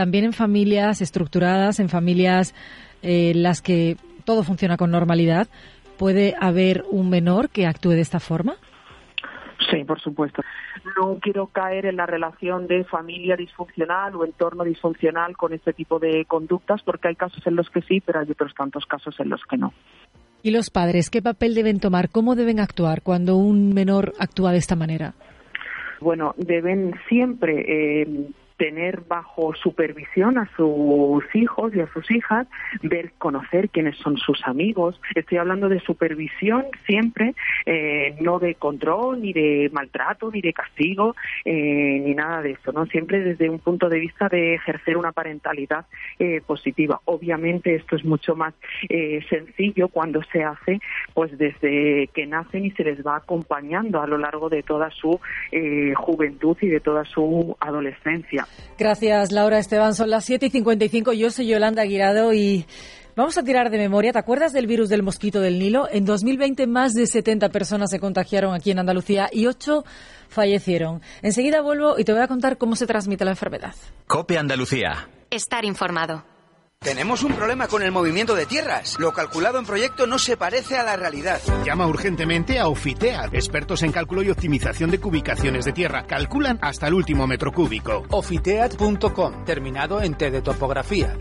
también 0.01 0.25
en 0.25 0.33
familias 0.33 1.03
estructuradas, 1.03 1.79
en 1.79 1.91
familias 1.91 2.55
en 3.03 3.37
eh, 3.37 3.39
las 3.39 3.61
que 3.61 3.99
todo 4.25 4.45
funciona 4.45 4.79
con 4.79 4.91
normalidad, 4.91 5.47
¿puede 5.99 6.35
haber 6.41 6.85
un 6.91 7.11
menor 7.11 7.51
que 7.51 7.67
actúe 7.67 7.91
de 7.91 8.01
esta 8.01 8.19
forma? 8.19 8.55
Sí, 9.71 9.85
por 9.85 10.01
supuesto. 10.01 10.41
No 10.97 11.19
quiero 11.21 11.49
caer 11.49 11.85
en 11.85 11.97
la 11.97 12.07
relación 12.07 12.67
de 12.67 12.85
familia 12.85 13.37
disfuncional 13.37 14.17
o 14.17 14.25
entorno 14.25 14.65
disfuncional 14.65 15.37
con 15.37 15.53
este 15.53 15.75
tipo 15.75 15.99
de 15.99 16.25
conductas, 16.25 16.81
porque 16.83 17.09
hay 17.09 17.17
casos 17.17 17.47
en 17.47 17.57
los 17.57 17.69
que 17.69 17.83
sí, 17.83 18.01
pero 18.01 18.21
hay 18.21 18.31
otros 18.31 18.55
tantos 18.55 18.87
casos 18.87 19.21
en 19.21 19.29
los 19.29 19.43
que 19.45 19.59
no. 19.59 19.75
¿Y 20.43 20.51
los 20.51 20.71
padres 20.71 21.11
qué 21.11 21.21
papel 21.21 21.55
deben 21.55 21.79
tomar? 21.79 22.09
¿Cómo 22.09 22.37
deben 22.37 22.59
actuar 22.59 23.03
cuando 23.03 23.37
un 23.37 23.75
menor 23.75 24.15
actúa 24.19 24.53
de 24.53 24.59
esta 24.59 24.77
manera? 24.77 25.13
Bueno, 26.01 26.35
deben 26.39 26.95
siempre 27.07 28.01
eh, 28.01 28.31
tener 28.61 29.01
bajo 29.09 29.55
supervisión 29.55 30.37
a 30.37 30.47
sus 30.55 31.25
hijos 31.35 31.75
y 31.75 31.81
a 31.81 31.91
sus 31.95 32.11
hijas, 32.11 32.47
ver, 32.83 33.13
conocer 33.17 33.71
quiénes 33.71 33.97
son 33.97 34.19
sus 34.19 34.47
amigos. 34.47 35.01
Estoy 35.15 35.39
hablando 35.39 35.71
de 35.71 35.81
supervisión 35.81 36.67
siempre, 36.85 37.35
eh, 37.65 38.15
no 38.21 38.39
de 38.39 38.57
control, 38.57 39.23
ni 39.23 39.33
de 39.33 39.71
maltrato, 39.73 40.31
ni 40.31 40.43
de 40.43 40.53
castigo, 40.53 41.17
eh, 41.47 42.03
ni 42.05 42.15
nada 42.15 42.43
de 42.43 42.51
eso, 42.51 42.71
¿no? 42.73 42.85
Siempre 42.85 43.21
desde 43.21 43.49
un 43.49 43.61
punto 43.61 43.89
de 43.89 43.99
vista 43.99 44.29
de 44.29 44.57
ejercer 44.57 44.99
una 44.99 45.13
parentalidad 45.13 45.87
eh, 46.19 46.43
positiva. 46.47 47.01
Obviamente 47.07 47.75
esto 47.75 47.97
es 47.97 48.05
mucho 48.05 48.37
más 48.37 48.53
sencillo 49.31 49.89
cuando 49.89 50.23
se 50.25 50.45
hace 50.45 50.81
pues 51.15 51.37
desde 51.39 52.09
que 52.09 52.27
nacen 52.27 52.67
y 52.67 52.73
se 52.73 52.85
les 52.85 53.05
va 53.07 53.17
acompañando 53.17 54.03
a 54.03 54.07
lo 54.07 54.19
largo 54.19 54.51
de 54.51 54.63
toda 54.63 54.91
su 54.91 55.19
juventud 55.97 56.57
y 56.61 56.69
de 56.69 56.81
toda 56.81 57.05
su 57.05 57.57
adolescencia. 57.61 58.47
Gracias, 58.79 59.33
Laura 59.33 59.59
Esteban. 59.59 59.95
Son 59.95 60.11
las 60.11 60.25
7 60.25 60.47
y 60.47 60.51
55. 60.51 61.13
Yo 61.13 61.31
soy 61.31 61.49
Yolanda 61.49 61.83
Aguirado 61.83 62.33
y 62.33 62.67
Vamos 63.17 63.37
a 63.37 63.43
tirar 63.43 63.71
de 63.71 63.77
memoria. 63.77 64.13
¿Te 64.13 64.19
acuerdas 64.19 64.53
del 64.53 64.67
virus 64.67 64.89
del 64.89 65.03
mosquito 65.03 65.41
del 65.41 65.59
Nilo? 65.59 65.89
En 65.91 66.05
2020 66.05 66.67
más 66.67 66.95
de 66.95 67.07
70 67.07 67.51
personas 67.51 67.91
se 67.91 67.99
contagiaron 67.99 68.55
aquí 68.55 68.71
en 68.71 68.79
Andalucía 68.79 69.29
y 69.31 69.47
8 69.47 69.85
fallecieron. 70.29 71.03
Enseguida 71.21 71.61
vuelvo 71.61 71.99
y 71.99 72.05
te 72.05 72.13
voy 72.13 72.23
a 72.23 72.29
contar 72.29 72.57
cómo 72.57 72.77
se 72.77 72.87
transmite 72.87 73.25
la 73.25 73.33
enfermedad. 73.33 73.75
Cope 74.07 74.39
Andalucía. 74.39 75.09
Estar 75.29 75.65
informado. 75.65 76.25
Tenemos 76.83 77.23
un 77.25 77.35
problema 77.35 77.69
con 77.69 77.83
el 77.83 77.93
movimiento 77.93 78.35
de 78.35 78.47
tierras. 78.47 78.97
Lo 78.99 79.13
calculado 79.13 79.59
en 79.59 79.67
proyecto 79.67 80.07
no 80.07 80.19
se 80.19 80.39
parece 80.39 80.79
a 80.79 80.83
la 80.83 80.97
realidad. 80.97 81.39
Llama 81.63 81.87
urgentemente 81.87 82.59
a 82.59 82.69
Ofiteat, 82.69 83.35
expertos 83.35 83.83
en 83.83 83.93
cálculo 83.93 84.23
y 84.23 84.31
optimización 84.31 84.91
de 84.91 84.99
cubicaciones 84.99 85.67
de 85.67 85.73
tierra. 85.73 86.07
Calculan 86.07 86.59
hasta 86.63 86.89
el 86.89 86.95
último 86.95 87.27
metro 87.27 87.53
cúbico. 87.53 88.05
Ofiteat.com, 88.09 89.45
terminado 89.45 90.01
en 90.01 90.15
T 90.15 90.31
de 90.31 90.41
topografía. 90.41 91.19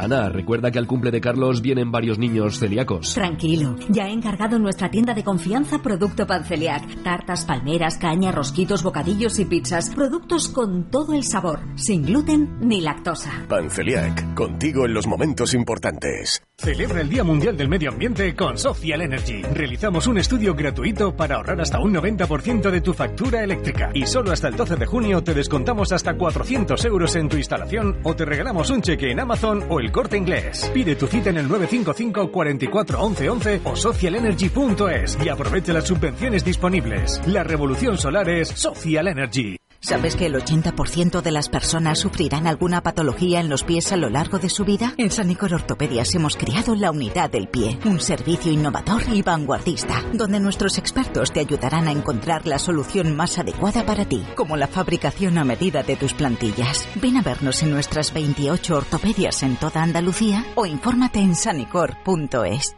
Ana, 0.00 0.30
recuerda 0.30 0.70
que 0.70 0.78
al 0.78 0.86
cumple 0.86 1.10
de 1.10 1.20
Carlos 1.20 1.60
vienen 1.60 1.92
varios 1.92 2.18
niños 2.18 2.58
celíacos. 2.58 3.12
Tranquilo, 3.12 3.76
ya 3.90 4.08
he 4.08 4.12
encargado 4.12 4.56
en 4.56 4.62
nuestra 4.62 4.90
tienda 4.90 5.12
de 5.12 5.22
confianza 5.22 5.82
producto 5.82 6.26
Panceliac. 6.26 7.02
Tartas, 7.02 7.44
palmeras, 7.44 7.98
caña, 7.98 8.32
rosquitos, 8.32 8.82
bocadillos 8.82 9.38
y 9.38 9.44
pizzas. 9.44 9.90
Productos 9.90 10.48
con 10.48 10.90
todo 10.90 11.12
el 11.12 11.24
sabor, 11.24 11.60
sin 11.74 12.06
gluten 12.06 12.58
ni 12.60 12.80
lactosa. 12.80 13.44
Panceliac, 13.46 14.34
contigo 14.34 14.86
en 14.86 14.94
los 14.94 15.06
momentos 15.06 15.52
importantes. 15.52 16.42
Celebra 16.60 17.00
el 17.00 17.08
Día 17.08 17.24
Mundial 17.24 17.56
del 17.56 17.70
Medio 17.70 17.88
Ambiente 17.88 18.36
con 18.36 18.58
Social 18.58 19.00
Energy. 19.00 19.40
Realizamos 19.40 20.06
un 20.06 20.18
estudio 20.18 20.54
gratuito 20.54 21.16
para 21.16 21.36
ahorrar 21.36 21.58
hasta 21.58 21.80
un 21.80 21.94
90% 21.94 22.70
de 22.70 22.82
tu 22.82 22.92
factura 22.92 23.42
eléctrica. 23.42 23.90
Y 23.94 24.06
solo 24.06 24.30
hasta 24.30 24.48
el 24.48 24.56
12 24.56 24.76
de 24.76 24.84
junio 24.84 25.24
te 25.24 25.32
descontamos 25.32 25.90
hasta 25.90 26.18
400 26.18 26.84
euros 26.84 27.16
en 27.16 27.30
tu 27.30 27.38
instalación 27.38 28.00
o 28.02 28.14
te 28.14 28.26
regalamos 28.26 28.68
un 28.68 28.82
cheque 28.82 29.10
en 29.10 29.20
Amazon 29.20 29.64
o 29.70 29.80
el 29.80 29.90
corte 29.90 30.18
inglés. 30.18 30.70
Pide 30.74 30.96
tu 30.96 31.06
cita 31.06 31.30
en 31.30 31.38
el 31.38 31.48
955 31.48 32.30
44 32.30 33.00
11 33.00 33.30
11 33.30 33.60
o 33.64 33.74
socialenergy.es 33.74 35.18
y 35.24 35.30
aprovecha 35.30 35.72
las 35.72 35.84
subvenciones 35.86 36.44
disponibles. 36.44 37.22
La 37.26 37.42
revolución 37.42 37.96
solar 37.96 38.28
es 38.28 38.48
Social 38.48 39.08
Energy. 39.08 39.56
¿Sabes 39.82 40.14
que 40.14 40.26
el 40.26 40.34
80% 40.34 41.22
de 41.22 41.30
las 41.30 41.48
personas 41.48 41.98
sufrirán 41.98 42.46
alguna 42.46 42.82
patología 42.82 43.40
en 43.40 43.48
los 43.48 43.64
pies 43.64 43.92
a 43.92 43.96
lo 43.96 44.10
largo 44.10 44.38
de 44.38 44.50
su 44.50 44.66
vida? 44.66 44.92
En 44.98 45.10
Sanicor 45.10 45.54
Ortopedias 45.54 46.14
hemos 46.14 46.36
creado 46.36 46.74
la 46.74 46.90
unidad 46.90 47.30
del 47.30 47.48
pie, 47.48 47.78
un 47.86 47.98
servicio 47.98 48.52
innovador 48.52 49.02
y 49.10 49.22
vanguardista, 49.22 50.04
donde 50.12 50.38
nuestros 50.38 50.76
expertos 50.76 51.32
te 51.32 51.40
ayudarán 51.40 51.88
a 51.88 51.92
encontrar 51.92 52.46
la 52.46 52.58
solución 52.58 53.16
más 53.16 53.38
adecuada 53.38 53.86
para 53.86 54.04
ti, 54.04 54.22
como 54.36 54.58
la 54.58 54.68
fabricación 54.68 55.38
a 55.38 55.44
medida 55.44 55.82
de 55.82 55.96
tus 55.96 56.12
plantillas. 56.12 56.86
Ven 56.96 57.16
a 57.16 57.22
vernos 57.22 57.62
en 57.62 57.70
nuestras 57.70 58.12
28 58.12 58.76
ortopedias 58.76 59.42
en 59.42 59.56
toda 59.56 59.82
Andalucía 59.82 60.44
o 60.56 60.66
infórmate 60.66 61.20
en 61.20 61.34
sanicor.es. 61.34 62.76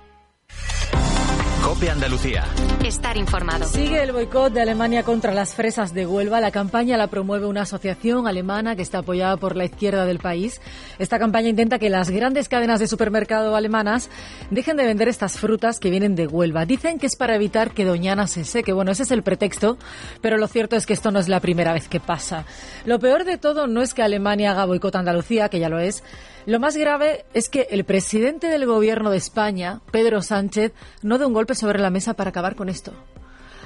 Cope 1.62 1.88
Andalucía. 1.88 2.44
Estar 2.84 3.16
informado. 3.16 3.64
Sigue 3.66 4.02
el 4.02 4.10
boicot 4.10 4.52
de 4.52 4.62
Alemania 4.62 5.04
contra 5.04 5.32
las 5.32 5.54
fresas 5.54 5.94
de 5.94 6.04
Huelva. 6.06 6.40
La 6.40 6.50
campaña 6.50 6.96
la 6.96 7.06
promueve 7.06 7.46
una 7.46 7.62
asociación 7.62 8.26
alemana 8.26 8.74
que 8.74 8.82
está 8.82 8.98
apoyada 8.98 9.36
por 9.36 9.54
la 9.54 9.64
izquierda 9.64 10.04
del 10.04 10.18
país. 10.18 10.60
Esta 10.98 11.20
campaña 11.20 11.48
intenta 11.48 11.78
que 11.78 11.88
las 11.88 12.10
grandes 12.10 12.48
cadenas 12.48 12.80
de 12.80 12.88
supermercado 12.88 13.54
alemanas 13.54 14.10
dejen 14.50 14.76
de 14.76 14.86
vender 14.86 15.06
estas 15.06 15.38
frutas 15.38 15.78
que 15.78 15.90
vienen 15.90 16.16
de 16.16 16.26
Huelva. 16.26 16.66
Dicen 16.66 16.98
que 16.98 17.06
es 17.06 17.14
para 17.14 17.36
evitar 17.36 17.70
que 17.70 17.84
Doñana 17.84 18.26
se 18.26 18.44
seque. 18.44 18.72
Bueno, 18.72 18.90
ese 18.90 19.04
es 19.04 19.12
el 19.12 19.22
pretexto, 19.22 19.78
pero 20.20 20.38
lo 20.38 20.48
cierto 20.48 20.74
es 20.74 20.84
que 20.84 20.94
esto 20.94 21.12
no 21.12 21.20
es 21.20 21.28
la 21.28 21.38
primera 21.38 21.72
vez 21.72 21.86
que 21.86 22.00
pasa. 22.00 22.44
Lo 22.86 22.98
peor 22.98 23.24
de 23.24 23.38
todo 23.38 23.68
no 23.68 23.82
es 23.82 23.94
que 23.94 24.02
Alemania 24.02 24.50
haga 24.50 24.64
boicot 24.64 24.96
a 24.96 24.98
Andalucía, 24.98 25.48
que 25.48 25.60
ya 25.60 25.68
lo 25.68 25.78
es, 25.78 26.02
lo 26.46 26.60
más 26.60 26.76
grave 26.76 27.24
es 27.34 27.48
que 27.48 27.68
el 27.70 27.84
presidente 27.84 28.48
del 28.48 28.66
gobierno 28.66 29.10
de 29.10 29.16
España, 29.16 29.80
Pedro 29.90 30.22
Sánchez, 30.22 30.72
no 31.02 31.18
dé 31.18 31.26
un 31.26 31.32
golpe 31.32 31.54
sobre 31.54 31.78
la 31.78 31.90
mesa 31.90 32.14
para 32.14 32.30
acabar 32.30 32.56
con 32.56 32.68
esto. 32.68 32.92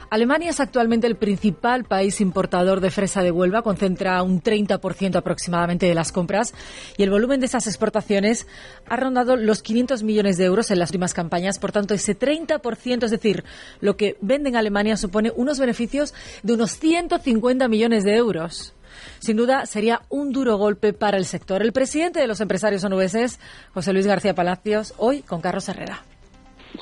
Alemania 0.09 0.51
es 0.51 0.61
actualmente 0.61 1.09
el 1.09 1.17
principal 1.17 1.85
país 1.85 2.21
importador 2.21 2.81
de 2.81 2.91
fresa 2.91 3.23
de 3.23 3.33
Huelva, 3.33 3.63
concentra 3.63 4.23
un 4.23 4.41
30% 4.41 5.17
aproximadamente 5.17 5.87
de 5.87 5.95
las 5.95 6.13
compras 6.13 6.55
y 6.97 7.03
el 7.03 7.11
volumen 7.11 7.41
de 7.41 7.47
esas 7.47 7.67
exportaciones 7.67 8.47
ha 8.89 8.97
rondado 8.97 9.37
los 9.37 9.63
500 9.63 10.05
millones 10.05 10.37
de 10.37 10.45
euros 10.45 10.71
en 10.71 10.79
las 10.79 10.91
últimas 10.91 11.13
campañas. 11.13 11.59
Por 11.59 11.73
tanto, 11.73 11.93
ese 11.93 12.17
30%, 12.17 13.05
es 13.05 13.11
decir, 13.11 13.43
lo 13.81 13.97
que 13.97 14.17
vende 14.21 14.49
en 14.49 14.57
Alemania 14.57 14.97
supone 14.97 15.33
unos 15.35 15.59
beneficios 15.59 16.15
de 16.45 16.53
unos 16.53 16.79
150 16.79 17.67
millones 17.67 18.05
de 18.05 18.15
euros. 18.15 18.76
Sin 19.19 19.37
duda, 19.37 19.67
sería 19.67 20.03
un 20.09 20.33
duro 20.33 20.57
golpe 20.57 20.93
para 20.93 21.17
el 21.17 21.25
sector. 21.25 21.63
El 21.63 21.73
presidente 21.73 22.21
de 22.21 22.27
los 22.27 22.41
empresarios 22.41 22.85
onubeses, 22.85 23.41
José 23.73 23.93
Luis 23.93 24.07
García 24.07 24.35
Palacios, 24.35 24.95
hoy 24.99 25.23
con 25.23 25.41
Carlos 25.41 25.69
Herrera. 25.69 26.05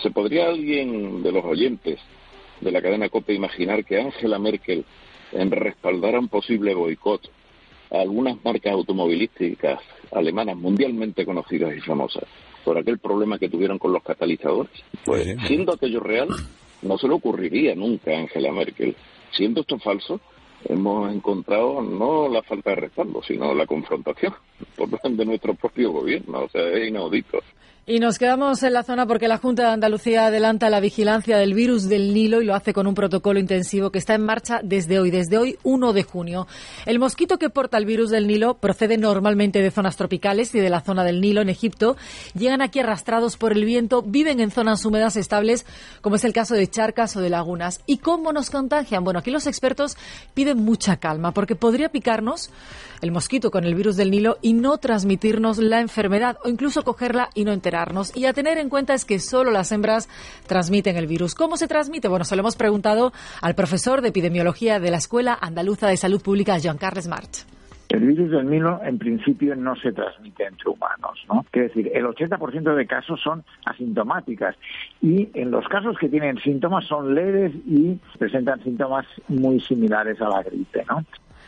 ¿Se 0.03 0.11
podría 0.11 0.47
alguien 0.47 1.23
de 1.23 1.33
los 1.33 1.45
oyentes 1.45 2.01
de 2.61 2.73
la 2.73 2.83
cadena 2.83 3.09
COPE 3.09 3.35
imaginar 3.35 3.85
que 3.85 4.01
Angela 4.01 4.39
Merkel 4.39 4.85
respaldara 5.33 6.19
un 6.19 6.29
posible 6.29 6.75
boicot 6.75 7.29
a 7.91 8.01
algunas 8.01 8.43
marcas 8.45 8.73
automovilísticas 8.73 9.81
alemanas 10.13 10.57
mundialmente 10.57 11.25
conocidas 11.25 11.77
y 11.77 11.81
famosas 11.81 12.25
por 12.65 12.79
aquel 12.79 12.99
problema 12.99 13.39
que 13.39 13.49
tuvieron 13.49 13.79
con 13.79 13.93
los 13.93 14.03
catalizadores? 14.03 14.73
Pues 15.05 15.37
siendo 15.47 15.75
aquello 15.75 16.01
real, 16.01 16.29
no 16.83 16.99
se 16.99 17.09
le 17.09 17.15
ocurriría 17.15 17.75
nunca 17.75 18.13
a 18.13 18.21
Angela 18.21 18.53
Merkel. 18.53 18.97
Siendo 19.33 19.63
esto 19.63 19.79
falso, 19.79 20.21
hemos 20.69 21.13
encontrado 21.13 21.83
no 21.83 22.29
la 22.29 22.43
falta 22.43 22.71
de 22.71 22.77
respaldo, 22.77 23.23
sino 23.23 23.55
la 23.55 23.67
confrontación 23.67 24.35
por 24.77 24.91
parte 24.91 25.11
de 25.11 25.25
nuestro 25.25 25.55
propio 25.55 25.93
gobierno. 25.93 26.45
O 26.45 26.49
sea, 26.49 26.69
es 26.69 26.89
inaudito. 26.89 27.39
Y 27.87 28.01
nos 28.01 28.19
quedamos 28.19 28.63
en 28.63 28.73
la 28.73 28.83
zona 28.83 29.05
porque 29.05 29.29
la 29.29 29.37
Junta 29.37 29.65
de 29.65 29.69
Andalucía 29.69 30.25
adelanta 30.25 30.71
la 30.71 30.81
vigilancia 30.81 31.37
del 31.37 31.53
virus 31.53 31.87
del 31.87 32.15
Nilo 32.15 32.41
y 32.41 32.47
lo 32.47 32.55
hace 32.55 32.73
con 32.73 32.87
un 32.87 32.95
protocolo 32.95 33.39
intensivo 33.39 33.91
que 33.91 33.99
está 33.99 34.15
en 34.15 34.25
marcha 34.25 34.61
desde 34.65 34.99
hoy, 34.99 35.11
desde 35.11 35.37
hoy 35.37 35.59
1 35.65 35.93
de 35.93 36.03
junio. 36.03 36.47
El 36.87 36.99
mosquito 36.99 37.39
que 37.39 37.51
porta 37.51 37.77
el 37.77 37.85
virus 37.85 38.09
del 38.09 38.27
Nilo 38.27 38.55
procede 38.55 38.97
normalmente 38.97 39.61
de 39.61 39.71
zonas 39.71 39.99
tropicales 39.99 40.55
y 40.55 40.61
de 40.61 40.71
la 40.71 40.81
zona 40.81 41.05
del 41.05 41.21
Nilo 41.21 41.43
en 41.43 41.51
Egipto. 41.51 41.99
Llegan 42.33 42.63
aquí 42.63 42.79
arrastrados 42.79 43.37
por 43.37 43.53
el 43.53 43.67
viento, 43.67 44.01
viven 44.01 44.41
en 44.41 44.51
zonas 44.51 44.83
húmedas 44.87 45.17
estables, 45.17 45.67
como 46.01 46.17
es 46.17 46.25
el 46.25 46.33
caso 46.33 46.55
de 46.55 46.67
charcas 46.67 47.15
o 47.17 47.21
de 47.21 47.29
lagunas. 47.29 47.83
¿Y 47.85 47.99
cómo 47.99 48.33
nos 48.33 48.49
contagian? 48.49 49.05
Bueno, 49.05 49.19
aquí 49.19 49.31
los 49.31 49.47
expertos 49.47 49.99
piden 50.33 50.57
mucha 50.57 50.97
calma 50.97 51.33
porque 51.33 51.55
podría 51.55 51.91
picarnos 51.91 52.49
el 53.03 53.13
mosquito 53.13 53.51
con 53.51 53.65
el 53.65 53.75
virus 53.75 53.97
del 53.97 54.11
Nilo 54.11 54.39
y 54.41 54.55
no 54.55 54.79
transmitirnos 54.79 55.59
la 55.59 55.81
enfermedad 55.81 56.39
o 56.43 56.49
incluso 56.49 56.83
cogerla 56.83 57.29
y 57.35 57.45
no 57.45 57.53
enterarnos. 57.53 57.74
Y 58.15 58.27
a 58.27 58.33
tener 58.33 58.59
en 58.59 58.69
cuenta 58.69 58.95
es 58.95 59.05
que 59.05 59.19
solo 59.19 59.51
las 59.51 59.73
hembras 59.73 60.09
transmiten 60.47 60.97
el 60.97 61.07
virus. 61.07 61.35
¿Cómo 61.35 61.57
se 61.57 61.67
transmite? 61.67 62.09
Bueno, 62.09 62.25
se 62.25 62.37
lo 62.37 62.41
hemos 62.41 62.57
preguntado 62.57 63.13
al 63.43 63.55
profesor 63.55 64.01
de 64.01 64.09
epidemiología 64.09 64.79
de 64.79 64.91
la 64.91 64.99
Escuela 64.99 65.37
Andaluza 65.41 65.89
de 65.89 65.97
Salud 65.97 66.23
Pública, 66.23 66.57
Joan 66.63 66.79
Carles 66.79 67.09
March. 67.09 67.47
El 67.89 68.01
virus 68.01 68.31
del 68.31 68.49
Nilo 68.49 68.81
en 68.83 68.99
principio 68.99 69.55
no 69.55 69.77
se 69.77 69.93
transmite 69.93 70.45
entre 70.45 70.71
humanos, 70.71 71.23
¿no? 71.29 71.45
Quiere 71.51 71.69
decir, 71.69 71.91
el 71.95 72.07
80% 72.07 72.75
de 72.75 72.87
casos 72.87 73.21
son 73.21 73.45
asintomáticas 73.67 74.57
y 75.03 75.29
en 75.35 75.51
los 75.51 75.67
casos 75.69 75.97
que 75.99 76.09
tienen 76.09 76.39
síntomas 76.39 76.87
son 76.87 77.15
leves 77.15 77.53
y 77.67 77.99
presentan 78.19 78.63
síntomas 78.63 79.07
muy 79.29 79.61
similares 79.61 80.21
a 80.21 80.29
la 80.29 80.43
gripe, 80.43 80.85
¿no? 80.89 81.05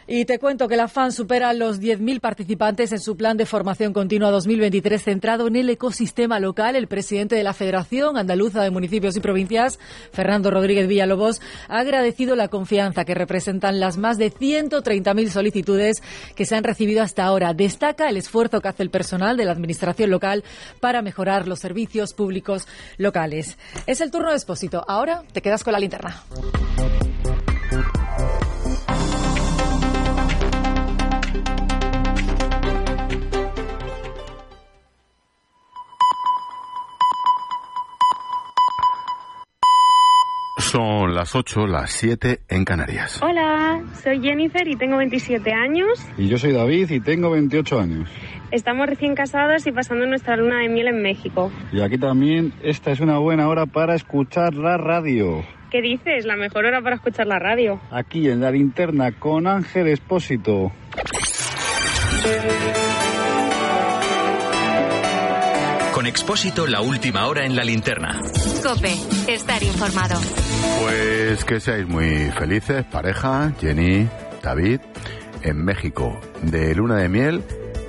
Y 0.09 0.25
te 0.25 0.39
cuento 0.39 0.69
que 0.69 0.77
la 0.77 0.87
FAN 0.87 1.11
supera 1.11 1.53
los 1.53 1.81
10.000 1.81 2.21
participantes 2.21 2.93
en 2.93 3.01
su 3.01 3.17
plan 3.17 3.37
de 3.37 3.45
formación 3.45 3.93
continua 3.93 4.31
2023 4.31 5.03
centrado 5.03 5.49
en 5.49 5.57
el 5.57 5.69
ecosistema 5.69 6.39
local. 6.39 6.77
El 6.77 6.87
presidente 6.87 7.35
de 7.35 7.43
la 7.43 7.53
Federación 7.53 8.17
Andaluza 8.17 8.63
de 8.63 8.71
Municipios 8.71 9.17
y 9.17 9.21
Provincias, 9.21 9.81
Fernando 10.13 10.53
Rodríguez 10.53 10.87
Villalobos, 10.87 11.41
ha 11.69 11.81
agradecido 11.81 12.37
la 12.37 12.47
confianza 12.47 13.05
que 13.05 13.17
representan 13.17 13.81
las 13.81 13.97
más 13.97 14.17
de 14.17 14.33
130.000 14.33 15.29
solicitudes 15.29 16.01
que 16.37 16.47
se 16.47 16.55
han 16.55 16.63
recibido 16.63 17.03
hasta 17.03 17.25
ahora. 17.25 17.53
Destaca 17.53 18.09
el 18.09 18.17
esfuerzo 18.17 18.61
que 18.61 18.69
hace 18.69 18.85
el 18.85 18.91
personal 18.91 19.37
de 19.37 19.45
la 19.45 19.53
Administración 19.53 20.11
local 20.11 20.45
para 20.79 21.03
mejorar 21.03 21.49
los 21.49 21.59
servicios 21.59 22.15
públicos 22.15 22.69
locales. 22.97 23.59
Es 23.89 24.01
el 24.01 24.13
turno 24.13 24.31
de 24.31 24.37
expósito. 24.37 24.85
Ahora 24.87 25.25
te 25.33 25.43
quedas 25.43 25.65
con 25.65 25.73
la 25.73 25.81
linterna. 25.81 26.23
Las 40.77 41.35
8, 41.35 41.67
las 41.67 41.91
7 41.91 42.41
en 42.49 42.65
Canarias. 42.65 43.23
Hola, 43.23 43.83
soy 44.03 44.21
Jennifer 44.21 44.69
y 44.69 44.77
tengo 44.77 44.99
27 44.99 45.51
años. 45.51 46.07
Y 46.19 46.29
yo 46.29 46.37
soy 46.37 46.53
David 46.53 46.91
y 46.91 47.01
tengo 47.01 47.31
28 47.31 47.81
años. 47.81 48.11
Estamos 48.51 48.87
recién 48.87 49.15
casados 49.15 49.67
y 49.67 49.73
pasando 49.73 50.07
nuestra 50.07 50.37
luna 50.37 50.61
de 50.61 50.69
miel 50.69 50.89
en 50.89 51.01
México. 51.01 51.51
Y 51.73 51.81
aquí 51.81 51.97
también 51.97 52.53
esta 52.63 52.91
es 52.91 53.01
una 53.01 53.17
buena 53.19 53.49
hora 53.49 53.65
para 53.65 53.95
escuchar 53.95 54.55
la 54.55 54.77
radio. 54.77 55.45
¿Qué 55.71 55.81
dices? 55.81 56.27
La 56.27 56.37
mejor 56.37 56.67
hora 56.67 56.83
para 56.83 56.97
escuchar 56.97 57.27
la 57.27 57.39
radio. 57.39 57.81
Aquí 57.91 58.29
en 58.29 58.41
la 58.41 58.51
linterna 58.51 59.13
con 59.13 59.47
Ángel 59.47 59.89
Espósito. 59.89 60.73
Con 66.07 66.11
Expósito, 66.11 66.67
la 66.69 66.83
última 66.83 67.27
hora 67.27 67.45
en 67.45 67.57
la 67.57 67.65
linterna. 67.65 68.21
Cope, 68.63 68.95
estar 69.27 69.61
informado. 69.61 70.15
Pues 70.81 71.45
que 71.45 71.59
seáis 71.59 71.89
muy 71.89 72.31
felices, 72.31 72.85
pareja, 72.85 73.53
Jenny, 73.61 74.09
David, 74.41 74.83
en 75.43 75.65
México, 75.65 76.21
de 76.43 76.77
luna 76.77 76.99
de 76.99 77.09
miel 77.09 77.43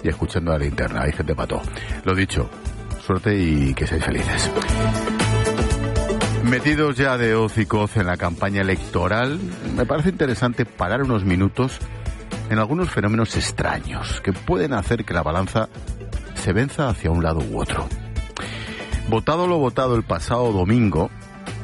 y 0.04 0.10
escuchando 0.10 0.52
la 0.52 0.58
linterna. 0.58 1.04
Hay 1.04 1.12
gente 1.12 1.36
pato. 1.36 1.62
Lo 2.06 2.16
dicho, 2.16 2.50
suerte 3.06 3.38
y 3.38 3.76
que 3.76 3.86
seáis 3.86 4.04
felices. 4.04 4.52
Metidos 6.44 6.98
ya 6.98 7.20
de 7.20 7.36
hocicoz 7.36 7.98
en 7.98 8.08
la 8.08 8.18
campaña 8.18 8.62
electoral, 8.62 9.40
me 9.76 9.86
parece 9.86 10.10
interesante 10.10 10.66
parar 10.66 11.04
unos 11.04 11.24
minutos 11.24 11.78
en 12.50 12.58
algunos 12.58 12.90
fenómenos 12.90 13.36
extraños 13.36 14.22
que 14.22 14.34
pueden 14.34 14.74
hacer 14.74 15.06
que 15.06 15.14
la 15.14 15.22
balanza 15.22 15.70
se 16.34 16.52
venza 16.52 16.90
hacia 16.90 17.12
un 17.12 17.22
lado 17.22 17.42
u 17.48 17.62
otro. 17.62 17.88
Votado 19.08 19.48
lo 19.48 19.58
votado 19.58 19.96
el 19.96 20.04
pasado 20.04 20.52
domingo, 20.52 21.10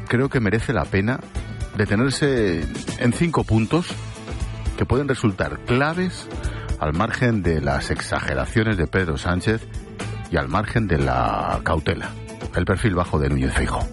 creo 0.08 0.30
que 0.30 0.40
merece 0.40 0.72
la 0.72 0.86
pena 0.86 1.20
detenerse 1.78 2.62
en 3.00 3.14
cinco 3.14 3.44
puntos 3.44 3.88
que 4.78 4.86
pueden 4.86 5.08
resultar 5.08 5.60
claves 5.66 6.28
al 6.80 6.94
margen 6.94 7.44
de 7.44 7.62
las 7.62 7.92
exageraciones 7.92 8.78
de 8.78 8.88
Pedro 8.88 9.18
Sánchez 9.18 9.62
y 10.32 10.38
al 10.38 10.48
margen 10.48 10.88
de 10.88 11.00
la 11.00 11.60
cautela, 11.64 12.12
el 12.56 12.66
perfil 12.66 12.96
bajo 12.96 13.20
de 13.20 13.30
Núñez 13.30 13.54
Feijo. 13.54 13.88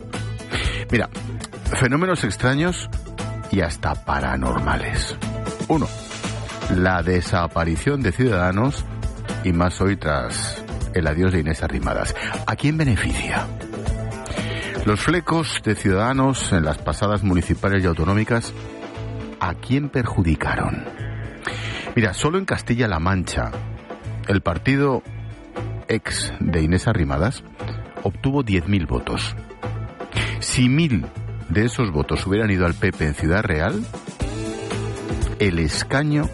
Mira, 0.91 1.09
fenómenos 1.75 2.25
extraños 2.25 2.89
y 3.51 3.61
hasta 3.63 3.95
paranormales. 4.05 5.17
Uno, 5.69 5.89
la 6.77 7.03
desaparición 7.03 8.01
de 8.01 8.13
ciudadanos 8.13 8.85
y 9.45 9.53
más 9.53 9.81
hoy 9.81 9.97
tras 9.97 10.65
el 10.95 11.07
adiós 11.07 11.33
de 11.33 11.41
Inés 11.41 11.63
Arrimadas. 11.63 12.15
¿A 12.47 12.57
quién 12.57 12.77
beneficia? 12.77 13.47
Los 14.87 15.01
flecos 15.01 15.61
de 15.65 15.75
ciudadanos 15.75 16.53
en 16.53 16.65
las 16.65 16.79
pasadas 16.79 17.23
municipales 17.23 17.83
y 17.83 17.87
autonómicas, 17.87 18.53
¿a 19.39 19.55
quién 19.55 19.91
perjudicaron? 19.91 20.85
Mira, 21.95 22.15
solo 22.15 22.39
en 22.39 22.45
Castilla-La 22.45 22.99
Mancha, 22.99 23.51
el 24.27 24.41
partido 24.41 25.03
ex 25.89 26.33
de 26.41 26.63
Inés 26.63 26.89
Arrimadas 26.89 27.43
obtuvo 28.03 28.43
10.000 28.43 28.87
votos. 28.87 29.37
Si 30.41 30.69
mil 30.69 31.05
de 31.49 31.67
esos 31.67 31.91
votos 31.91 32.27
hubieran 32.27 32.51
ido 32.51 32.65
al 32.65 32.75
PP 32.75 33.05
en 33.05 33.15
Ciudad 33.15 33.43
Real, 33.43 33.85
el 35.39 35.59
escaño 35.59 36.29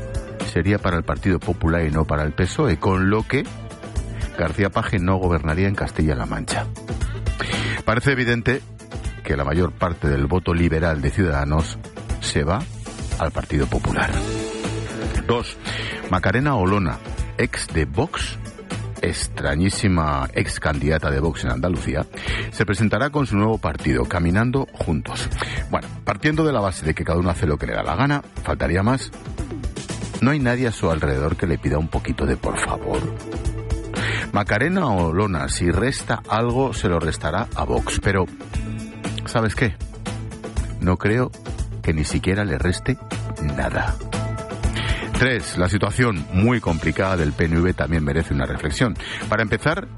sería 0.52 0.78
para 0.78 0.96
el 0.96 1.02
Partido 1.02 1.38
Popular 1.38 1.84
y 1.84 1.90
no 1.90 2.04
para 2.04 2.22
el 2.22 2.32
PSOE, 2.32 2.78
con 2.78 3.10
lo 3.10 3.22
que 3.22 3.44
García 4.36 4.70
Paje 4.70 4.98
no 4.98 5.16
gobernaría 5.16 5.68
en 5.68 5.74
Castilla-La 5.74 6.26
Mancha. 6.26 6.66
Parece 7.84 8.12
evidente 8.12 8.60
que 9.24 9.36
la 9.36 9.44
mayor 9.44 9.72
parte 9.72 10.08
del 10.08 10.26
voto 10.26 10.54
liberal 10.54 11.00
de 11.00 11.10
Ciudadanos 11.10 11.78
se 12.20 12.44
va 12.44 12.62
al 13.18 13.32
Partido 13.32 13.66
Popular. 13.66 14.10
Dos, 15.26 15.56
Macarena 16.10 16.54
Olona, 16.56 16.98
ex 17.38 17.66
de 17.68 17.84
Vox, 17.84 18.38
extrañísima 19.02 20.28
ex 20.32 20.60
candidata 20.60 21.10
de 21.10 21.20
Vox 21.20 21.44
en 21.44 21.50
Andalucía, 21.50 22.06
se 22.52 22.64
presentará 22.64 23.10
con 23.10 23.26
su 23.26 23.36
nuevo 23.36 23.58
partido, 23.58 24.04
Caminando 24.04 24.66
Juntos. 24.72 25.28
Bueno, 25.70 25.88
partiendo 26.04 26.44
de 26.44 26.52
la 26.52 26.60
base 26.60 26.84
de 26.84 26.94
que 26.94 27.04
cada 27.04 27.18
uno 27.18 27.30
hace 27.30 27.46
lo 27.46 27.56
que 27.56 27.66
le 27.66 27.74
da 27.74 27.82
la 27.82 27.96
gana, 27.96 28.22
faltaría 28.44 28.82
más. 28.82 29.10
No 30.20 30.30
hay 30.30 30.38
nadie 30.38 30.68
a 30.68 30.72
su 30.72 30.90
alrededor 30.90 31.36
que 31.36 31.46
le 31.46 31.58
pida 31.58 31.78
un 31.78 31.88
poquito 31.88 32.26
de 32.26 32.36
por 32.36 32.58
favor. 32.58 33.00
Macarena 34.36 34.88
Olona, 34.88 35.48
si 35.48 35.70
resta 35.70 36.22
algo, 36.28 36.74
se 36.74 36.90
lo 36.90 37.00
restará 37.00 37.48
a 37.54 37.64
Vox. 37.64 38.00
Pero, 38.02 38.26
¿sabes 39.24 39.54
qué? 39.54 39.74
No 40.78 40.98
creo 40.98 41.30
que 41.82 41.94
ni 41.94 42.04
siquiera 42.04 42.44
le 42.44 42.58
reste 42.58 42.98
nada. 43.56 43.96
Tres, 45.18 45.56
la 45.56 45.70
situación 45.70 46.26
muy 46.34 46.60
complicada 46.60 47.16
del 47.16 47.32
PNV 47.32 47.72
también 47.72 48.04
merece 48.04 48.34
una 48.34 48.44
reflexión. 48.44 48.94
Para 49.30 49.42
empezar, 49.42 49.88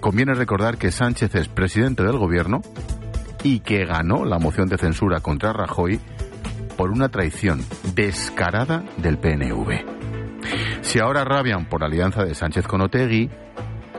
conviene 0.00 0.34
recordar 0.34 0.76
que 0.76 0.90
Sánchez 0.90 1.32
es 1.36 1.46
presidente 1.46 2.02
del 2.02 2.18
gobierno 2.18 2.62
y 3.44 3.60
que 3.60 3.84
ganó 3.84 4.24
la 4.24 4.40
moción 4.40 4.68
de 4.68 4.76
censura 4.76 5.20
contra 5.20 5.52
Rajoy 5.52 6.00
por 6.76 6.90
una 6.90 7.10
traición 7.10 7.64
descarada 7.94 8.82
del 8.96 9.18
PNV. 9.18 9.95
Si 10.86 11.00
ahora 11.00 11.24
rabian 11.24 11.66
por 11.66 11.80
la 11.80 11.88
alianza 11.88 12.24
de 12.24 12.32
Sánchez 12.32 12.68
con 12.68 12.80
Otegui, 12.80 13.28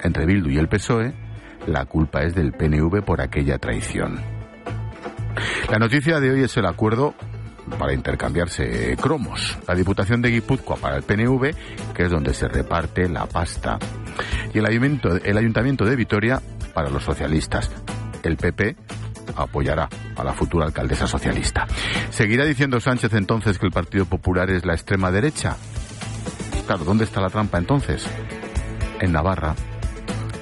entre 0.03 0.25
Bildu 0.25 0.49
y 0.49 0.57
el 0.57 0.69
PSOE, 0.69 1.13
la 1.67 1.83
culpa 1.83 2.23
es 2.23 2.33
del 2.33 2.53
PNV 2.53 3.03
por 3.03 3.19
aquella 3.19 3.57
traición. 3.57 4.21
La 5.69 5.79
noticia 5.79 6.21
de 6.21 6.31
hoy 6.31 6.43
es 6.43 6.55
el 6.55 6.65
acuerdo 6.65 7.13
para 7.77 7.93
intercambiarse 7.93 8.95
cromos. 9.01 9.57
La 9.67 9.75
Diputación 9.75 10.21
de 10.21 10.29
Guipúzcoa 10.29 10.77
para 10.77 10.95
el 10.95 11.03
PNV, 11.03 11.53
que 11.93 12.03
es 12.03 12.09
donde 12.09 12.33
se 12.33 12.47
reparte 12.47 13.09
la 13.09 13.25
pasta. 13.25 13.77
Y 14.53 14.59
el 14.59 14.65
Ayuntamiento, 14.65 15.09
el 15.21 15.37
ayuntamiento 15.37 15.83
de 15.83 15.95
Vitoria 15.97 16.41
para 16.73 16.89
los 16.89 17.03
socialistas. 17.03 17.69
El 18.23 18.37
PP 18.37 18.77
apoyará 19.35 19.89
a 20.15 20.23
la 20.23 20.31
futura 20.31 20.65
alcaldesa 20.65 21.05
socialista. 21.05 21.67
¿Seguirá 22.11 22.45
diciendo 22.45 22.79
Sánchez 22.79 23.13
entonces 23.13 23.59
que 23.59 23.65
el 23.65 23.73
Partido 23.73 24.05
Popular 24.05 24.49
es 24.49 24.65
la 24.65 24.73
extrema 24.73 25.11
derecha? 25.11 25.57
¿Dónde 26.75 27.05
está 27.05 27.21
la 27.21 27.29
trampa 27.29 27.57
entonces? 27.57 28.05
En 28.99 29.13
Navarra. 29.13 29.55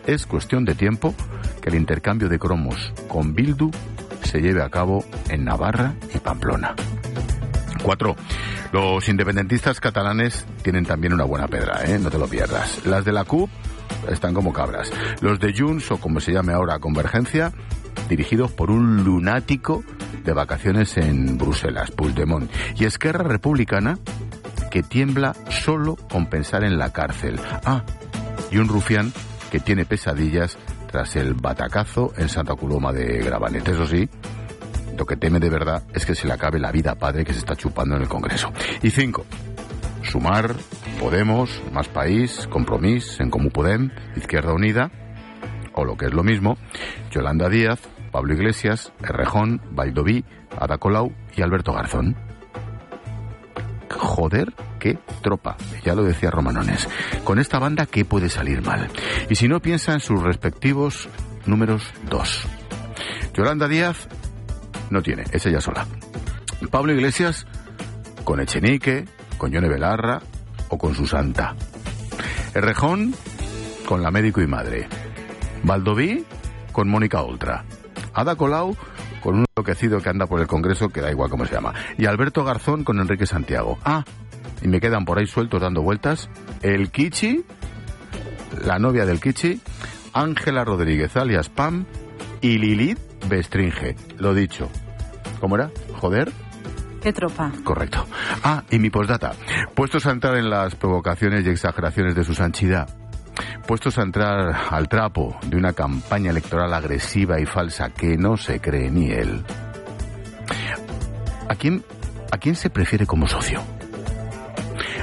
Es 0.07 0.25
cuestión 0.25 0.65
de 0.65 0.73
tiempo 0.73 1.13
que 1.61 1.69
el 1.69 1.75
intercambio 1.75 2.29
de 2.29 2.39
cromos 2.39 2.93
con 3.07 3.35
Bildu 3.35 3.69
se 4.23 4.41
lleve 4.41 4.63
a 4.63 4.69
cabo 4.69 5.05
en 5.29 5.45
Navarra 5.45 5.93
y 6.13 6.17
Pamplona. 6.19 6.75
Cuatro. 7.83 8.15
Los 8.71 9.07
independentistas 9.07 9.79
catalanes 9.79 10.45
tienen 10.63 10.85
también 10.85 11.13
una 11.13 11.23
buena 11.23 11.47
pedra, 11.47 11.85
¿eh? 11.85 11.99
no 11.99 12.09
te 12.09 12.17
lo 12.17 12.27
pierdas. 12.27 12.85
Las 12.85 13.05
de 13.05 13.13
la 13.13 13.23
CUP 13.23 13.49
están 14.09 14.33
como 14.33 14.51
cabras. 14.51 14.91
Los 15.21 15.39
de 15.39 15.53
Junts, 15.55 15.91
o 15.91 15.97
como 15.97 16.19
se 16.19 16.33
llame 16.33 16.53
ahora, 16.53 16.79
Convergencia, 16.79 17.53
dirigidos 18.09 18.51
por 18.51 18.71
un 18.71 19.03
lunático 19.03 19.83
de 20.23 20.33
vacaciones 20.33 20.97
en 20.97 21.37
Bruselas, 21.37 21.91
Puigdemont. 21.91 22.51
Y 22.75 22.85
Esquerra 22.85 23.23
Republicana, 23.23 23.97
que 24.75 24.83
tiembla 24.83 25.33
solo 25.49 25.95
con 25.95 26.25
pensar 26.25 26.65
en 26.65 26.77
la 26.77 26.91
cárcel. 26.91 27.39
Ah, 27.63 27.85
y 28.51 28.57
un 28.57 28.67
rufián 28.67 29.13
que 29.49 29.61
tiene 29.61 29.85
pesadillas 29.85 30.57
tras 30.91 31.15
el 31.15 31.33
batacazo 31.33 32.11
en 32.17 32.27
Santa 32.27 32.55
Coloma 32.55 32.91
de 32.91 33.19
Gravanet. 33.19 33.65
Eso 33.69 33.87
sí, 33.87 34.09
lo 34.97 35.05
que 35.05 35.15
teme 35.15 35.39
de 35.39 35.49
verdad 35.49 35.83
es 35.93 36.05
que 36.05 36.13
se 36.13 36.27
le 36.27 36.33
acabe 36.33 36.59
la 36.59 36.73
vida 36.73 36.93
padre 36.95 37.23
que 37.23 37.31
se 37.31 37.39
está 37.39 37.55
chupando 37.55 37.95
en 37.95 38.01
el 38.01 38.09
Congreso. 38.09 38.51
Y 38.81 38.89
cinco, 38.89 39.25
Sumar, 40.03 40.53
Podemos, 40.99 41.63
Más 41.71 41.87
País, 41.87 42.45
Compromís, 42.51 43.21
En 43.21 43.29
Comú 43.29 43.51
Podem, 43.51 43.91
Izquierda 44.17 44.51
Unida, 44.51 44.91
o 45.71 45.85
lo 45.85 45.95
que 45.95 46.07
es 46.07 46.13
lo 46.13 46.25
mismo, 46.25 46.57
Yolanda 47.11 47.47
Díaz, 47.47 47.79
Pablo 48.11 48.33
Iglesias, 48.33 48.91
Errejón, 49.01 49.61
Valdoví, 49.71 50.25
Ada 50.59 50.77
Colau 50.79 51.13
y 51.33 51.43
Alberto 51.43 51.71
Garzón 51.71 52.17
joder, 53.97 54.53
qué 54.79 54.97
tropa. 55.21 55.57
Ya 55.83 55.95
lo 55.95 56.03
decía 56.03 56.31
Romanones. 56.31 56.87
Con 57.23 57.39
esta 57.39 57.59
banda, 57.59 57.85
¿qué 57.85 58.05
puede 58.05 58.29
salir 58.29 58.61
mal? 58.61 58.89
Y 59.29 59.35
si 59.35 59.47
no 59.47 59.61
piensa 59.61 59.93
en 59.93 59.99
sus 59.99 60.21
respectivos 60.21 61.09
números 61.45 61.83
dos. 62.09 62.47
Yolanda 63.33 63.67
Díaz 63.67 64.07
no 64.89 65.01
tiene, 65.01 65.23
es 65.31 65.45
ella 65.45 65.61
sola. 65.61 65.85
Pablo 66.71 66.93
Iglesias 66.93 67.45
con 68.23 68.39
Echenique, 68.39 69.05
con 69.37 69.51
Yone 69.51 69.69
Belarra 69.69 70.21
o 70.69 70.77
con 70.77 70.95
su 70.95 71.05
santa. 71.05 71.55
Errejón 72.53 73.13
con 73.85 74.01
la 74.01 74.11
médico 74.11 74.41
y 74.41 74.47
madre. 74.47 74.87
Valdoví 75.63 76.25
con 76.71 76.89
Mónica 76.89 77.21
Oltra. 77.21 77.65
Ada 78.13 78.35
Colau 78.35 78.75
con 79.25 79.39
un 79.39 79.45
enloquecido 79.49 79.99
que 80.01 80.09
anda 80.09 80.27
por 80.27 80.39
el 80.39 80.45
Congreso, 80.45 80.89
que 80.89 81.01
da 81.01 81.09
igual 81.09 81.31
cómo 81.31 81.47
se 81.47 81.55
llama. 81.55 81.73
Y 81.97 82.05
Alberto 82.05 82.43
Garzón 82.43 82.83
con 82.83 82.99
Enrique 82.99 83.25
Santiago. 83.25 83.79
Ah, 83.83 84.05
y 84.61 84.67
me 84.67 84.79
quedan 84.79 85.03
por 85.03 85.17
ahí 85.17 85.25
sueltos 85.25 85.59
dando 85.59 85.81
vueltas. 85.81 86.29
El 86.61 86.91
Kichi, 86.91 87.43
la 88.63 88.77
novia 88.77 89.03
del 89.07 89.19
Kichi, 89.19 89.59
Ángela 90.13 90.63
Rodríguez 90.63 91.17
alias 91.17 91.49
Pam 91.49 91.85
y 92.39 92.59
Lilith 92.59 92.99
Bestringe. 93.27 93.95
Lo 94.19 94.35
dicho. 94.35 94.69
¿Cómo 95.41 95.55
era? 95.55 95.71
joder. 95.99 96.31
¿Qué 97.01 97.11
tropa? 97.11 97.51
Correcto. 97.63 98.05
Ah, 98.43 98.63
y 98.69 98.77
mi 98.77 98.91
postdata. 98.91 99.33
Puestos 99.73 100.05
a 100.05 100.11
entrar 100.11 100.37
en 100.37 100.51
las 100.51 100.75
provocaciones 100.75 101.45
y 101.45 101.49
exageraciones 101.49 102.13
de 102.13 102.23
su 102.23 102.35
sanchidad, 102.35 102.89
puestos 103.67 103.97
a 103.97 104.03
entrar 104.03 104.55
al 104.69 104.87
trapo 104.87 105.37
de 105.45 105.57
una 105.57 105.73
campaña 105.73 106.31
electoral 106.31 106.73
agresiva 106.73 107.39
y 107.39 107.45
falsa 107.45 107.89
que 107.89 108.17
no 108.17 108.37
se 108.37 108.59
cree 108.59 108.89
ni 108.91 109.11
él, 109.11 109.43
¿a 111.49 111.55
quién, 111.55 111.83
a 112.31 112.37
quién 112.37 112.55
se 112.55 112.69
prefiere 112.69 113.05
como 113.05 113.27
socio? 113.27 113.61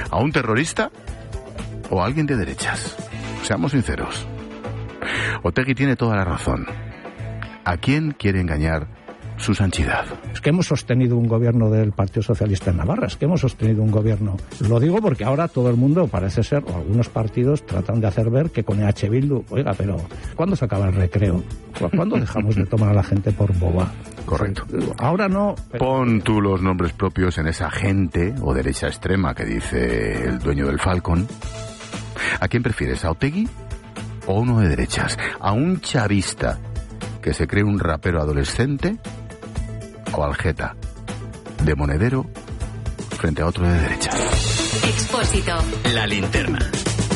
¿A 0.09 0.17
un 0.17 0.31
terrorista 0.31 0.91
o 1.89 2.01
a 2.01 2.05
alguien 2.05 2.25
de 2.25 2.37
derechas? 2.37 2.95
Seamos 3.43 3.71
sinceros. 3.71 4.27
Otegui 5.41 5.75
tiene 5.75 5.95
toda 5.95 6.15
la 6.15 6.23
razón. 6.23 6.65
¿A 7.65 7.77
quién 7.77 8.11
quiere 8.11 8.39
engañar 8.39 8.87
su 9.43 9.53
sanchidad? 9.53 10.05
Es 10.33 10.41
que 10.41 10.49
hemos 10.49 10.67
sostenido 10.67 11.17
un 11.17 11.27
gobierno 11.27 11.69
del 11.69 11.91
Partido 11.91 12.23
Socialista 12.23 12.71
en 12.71 12.77
Navarra, 12.77 13.07
es 13.07 13.15
que 13.15 13.25
hemos 13.25 13.41
sostenido 13.41 13.83
un 13.83 13.91
gobierno. 13.91 14.37
Lo 14.67 14.79
digo 14.79 15.01
porque 15.01 15.23
ahora 15.23 15.47
todo 15.47 15.69
el 15.69 15.75
mundo 15.75 16.07
parece 16.07 16.43
ser, 16.43 16.63
o 16.65 16.75
algunos 16.75 17.09
partidos 17.09 17.65
tratan 17.65 18.01
de 18.01 18.07
hacer 18.07 18.29
ver 18.29 18.49
que 18.49 18.63
con 18.63 18.81
EH 18.81 19.09
Bildu, 19.09 19.43
oiga, 19.49 19.73
pero 19.73 19.97
¿cuándo 20.35 20.55
se 20.55 20.65
acaba 20.65 20.87
el 20.87 20.95
recreo? 20.95 21.43
¿Cuándo 21.95 22.17
dejamos 22.17 22.55
de 22.55 22.65
tomar 22.65 22.89
a 22.89 22.93
la 22.93 23.03
gente 23.03 23.31
por 23.31 23.57
boba? 23.57 23.91
Correcto. 24.25 24.63
Ahora 24.97 25.27
no. 25.27 25.55
Pon 25.77 26.21
tú 26.21 26.41
los 26.41 26.61
nombres 26.61 26.93
propios 26.93 27.37
en 27.37 27.47
esa 27.47 27.69
gente 27.69 28.33
o 28.41 28.53
derecha 28.53 28.87
extrema 28.87 29.33
que 29.33 29.45
dice 29.45 30.25
el 30.25 30.39
dueño 30.39 30.67
del 30.67 30.79
Falcon. 30.79 31.27
¿A 32.39 32.47
quién 32.47 32.63
prefieres? 32.63 33.03
¿A 33.05 33.11
Otegui 33.11 33.47
o 34.27 34.39
uno 34.39 34.59
de 34.59 34.69
derechas? 34.69 35.17
¿A 35.39 35.51
un 35.51 35.81
chavista 35.81 36.59
que 37.21 37.33
se 37.33 37.47
cree 37.47 37.63
un 37.63 37.79
rapero 37.79 38.21
adolescente? 38.21 38.97
¿O 40.15 40.23
al 40.23 40.35
Jeta 40.35 40.75
de 41.63 41.75
monedero 41.75 42.25
frente 43.17 43.41
a 43.41 43.47
otro 43.47 43.67
de 43.67 43.79
derechas? 43.79 44.15
Expósito. 44.83 45.53
La 45.93 46.05
linterna. 46.05 46.59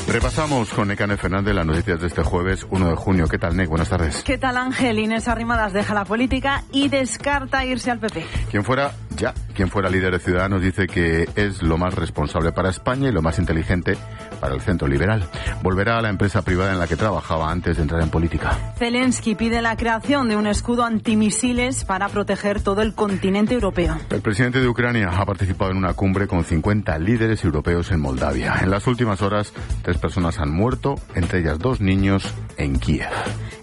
Repasamos 0.07 0.69
con 0.69 0.87
Necane 0.87 1.17
Fernández 1.17 1.53
las 1.53 1.65
noticias 1.65 1.99
de 1.99 2.07
este 2.07 2.23
jueves 2.23 2.65
1 2.69 2.89
de 2.89 2.95
junio. 2.95 3.27
¿Qué 3.27 3.37
tal, 3.37 3.55
Nec? 3.57 3.67
Buenas 3.67 3.89
tardes. 3.89 4.23
¿Qué 4.23 4.37
tal, 4.37 4.57
Ángel? 4.57 4.99
Inés 4.99 5.27
Arrimadas 5.27 5.73
deja 5.73 5.93
la 5.93 6.05
política 6.05 6.63
y 6.71 6.87
descarta 6.87 7.65
irse 7.65 7.91
al 7.91 7.99
PP. 7.99 8.25
Quien 8.49 8.63
fuera, 8.63 8.93
ya, 9.17 9.33
quien 9.53 9.69
fuera 9.69 9.89
líder 9.89 10.13
de 10.13 10.19
Ciudadanos 10.19 10.61
dice 10.61 10.87
que 10.87 11.27
es 11.35 11.61
lo 11.61 11.77
más 11.77 11.93
responsable 11.93 12.51
para 12.51 12.69
España 12.69 13.09
y 13.09 13.11
lo 13.11 13.21
más 13.21 13.39
inteligente 13.39 13.97
para 14.39 14.53
el 14.53 14.61
centro 14.61 14.87
liberal. 14.87 15.27
Volverá 15.61 15.97
a 15.97 16.01
la 16.01 16.09
empresa 16.09 16.43
privada 16.43 16.71
en 16.71 16.79
la 16.79 16.87
que 16.87 16.95
trabajaba 16.95 17.51
antes 17.51 17.77
de 17.77 17.83
entrar 17.83 18.01
en 18.01 18.09
política. 18.09 18.73
Zelensky 18.77 19.35
pide 19.35 19.61
la 19.61 19.75
creación 19.75 20.29
de 20.29 20.35
un 20.35 20.47
escudo 20.47 20.83
antimisiles 20.83 21.85
para 21.85 22.09
proteger 22.09 22.61
todo 22.61 22.81
el 22.81 22.93
continente 22.93 23.55
europeo. 23.55 23.97
El 24.09 24.21
presidente 24.21 24.59
de 24.61 24.67
Ucrania 24.67 25.09
ha 25.09 25.25
participado 25.25 25.71
en 25.71 25.77
una 25.77 25.93
cumbre 25.93 26.27
con 26.27 26.43
50 26.43 26.97
líderes 26.99 27.43
europeos 27.43 27.91
en 27.91 27.99
Moldavia. 27.99 28.55
En 28.61 28.69
las 28.69 28.85
últimas 28.87 29.21
horas, 29.21 29.51
tres 29.81 29.97
personas 29.97 30.39
han 30.39 30.51
muerto, 30.51 30.95
entre 31.15 31.39
ellas 31.39 31.59
dos 31.59 31.81
niños, 31.81 32.33
en 32.57 32.79
Kiev. 32.79 33.09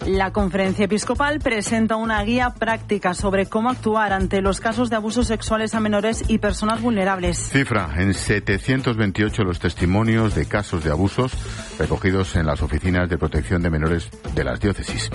La 0.07 0.32
conferencia 0.32 0.84
episcopal 0.84 1.38
presenta 1.38 1.96
una 1.96 2.22
guía 2.24 2.50
práctica 2.50 3.14
sobre 3.14 3.46
cómo 3.46 3.70
actuar 3.70 4.12
ante 4.12 4.42
los 4.42 4.61
casos 4.61 4.90
de 4.90 4.96
abusos 4.96 5.30
sexuales 5.45 5.74
a 5.74 5.80
menores 5.80 6.24
y 6.28 6.38
personas 6.38 6.80
vulnerables. 6.80 7.36
Cifra 7.36 7.90
en 7.99 8.14
728 8.14 9.45
los 9.45 9.61
testimonios 9.61 10.34
de 10.34 10.47
casos 10.47 10.82
de 10.82 10.90
abusos 10.90 11.32
recogidos 11.78 12.34
en 12.36 12.47
las 12.47 12.62
oficinas 12.62 13.11
de 13.11 13.18
protección 13.18 13.61
de 13.61 13.68
menores 13.68 14.09
de 14.34 14.42
las 14.42 14.59
diócesis. 14.59 15.11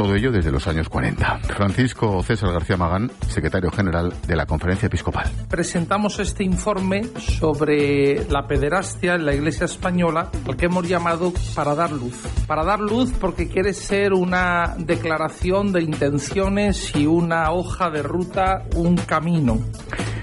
Todo 0.00 0.14
ello 0.14 0.32
desde 0.32 0.50
los 0.50 0.66
años 0.66 0.88
40. 0.88 1.40
Francisco 1.40 2.22
César 2.22 2.50
García 2.54 2.78
Magán, 2.78 3.12
secretario 3.28 3.70
general 3.70 4.14
de 4.26 4.34
la 4.34 4.46
Conferencia 4.46 4.86
Episcopal. 4.86 5.30
Presentamos 5.46 6.18
este 6.20 6.42
informe 6.42 7.02
sobre 7.18 8.24
la 8.30 8.46
pederastia 8.46 9.16
en 9.16 9.26
la 9.26 9.34
Iglesia 9.34 9.66
Española, 9.66 10.30
al 10.48 10.56
que 10.56 10.64
hemos 10.64 10.88
llamado 10.88 11.34
para 11.54 11.74
dar 11.74 11.92
luz. 11.92 12.16
Para 12.46 12.64
dar 12.64 12.80
luz 12.80 13.12
porque 13.20 13.48
quiere 13.48 13.74
ser 13.74 14.14
una 14.14 14.74
declaración 14.78 15.70
de 15.70 15.82
intenciones 15.82 16.96
y 16.96 17.06
una 17.06 17.50
hoja 17.52 17.90
de 17.90 18.02
ruta, 18.02 18.64
un 18.76 18.96
camino. 18.96 19.58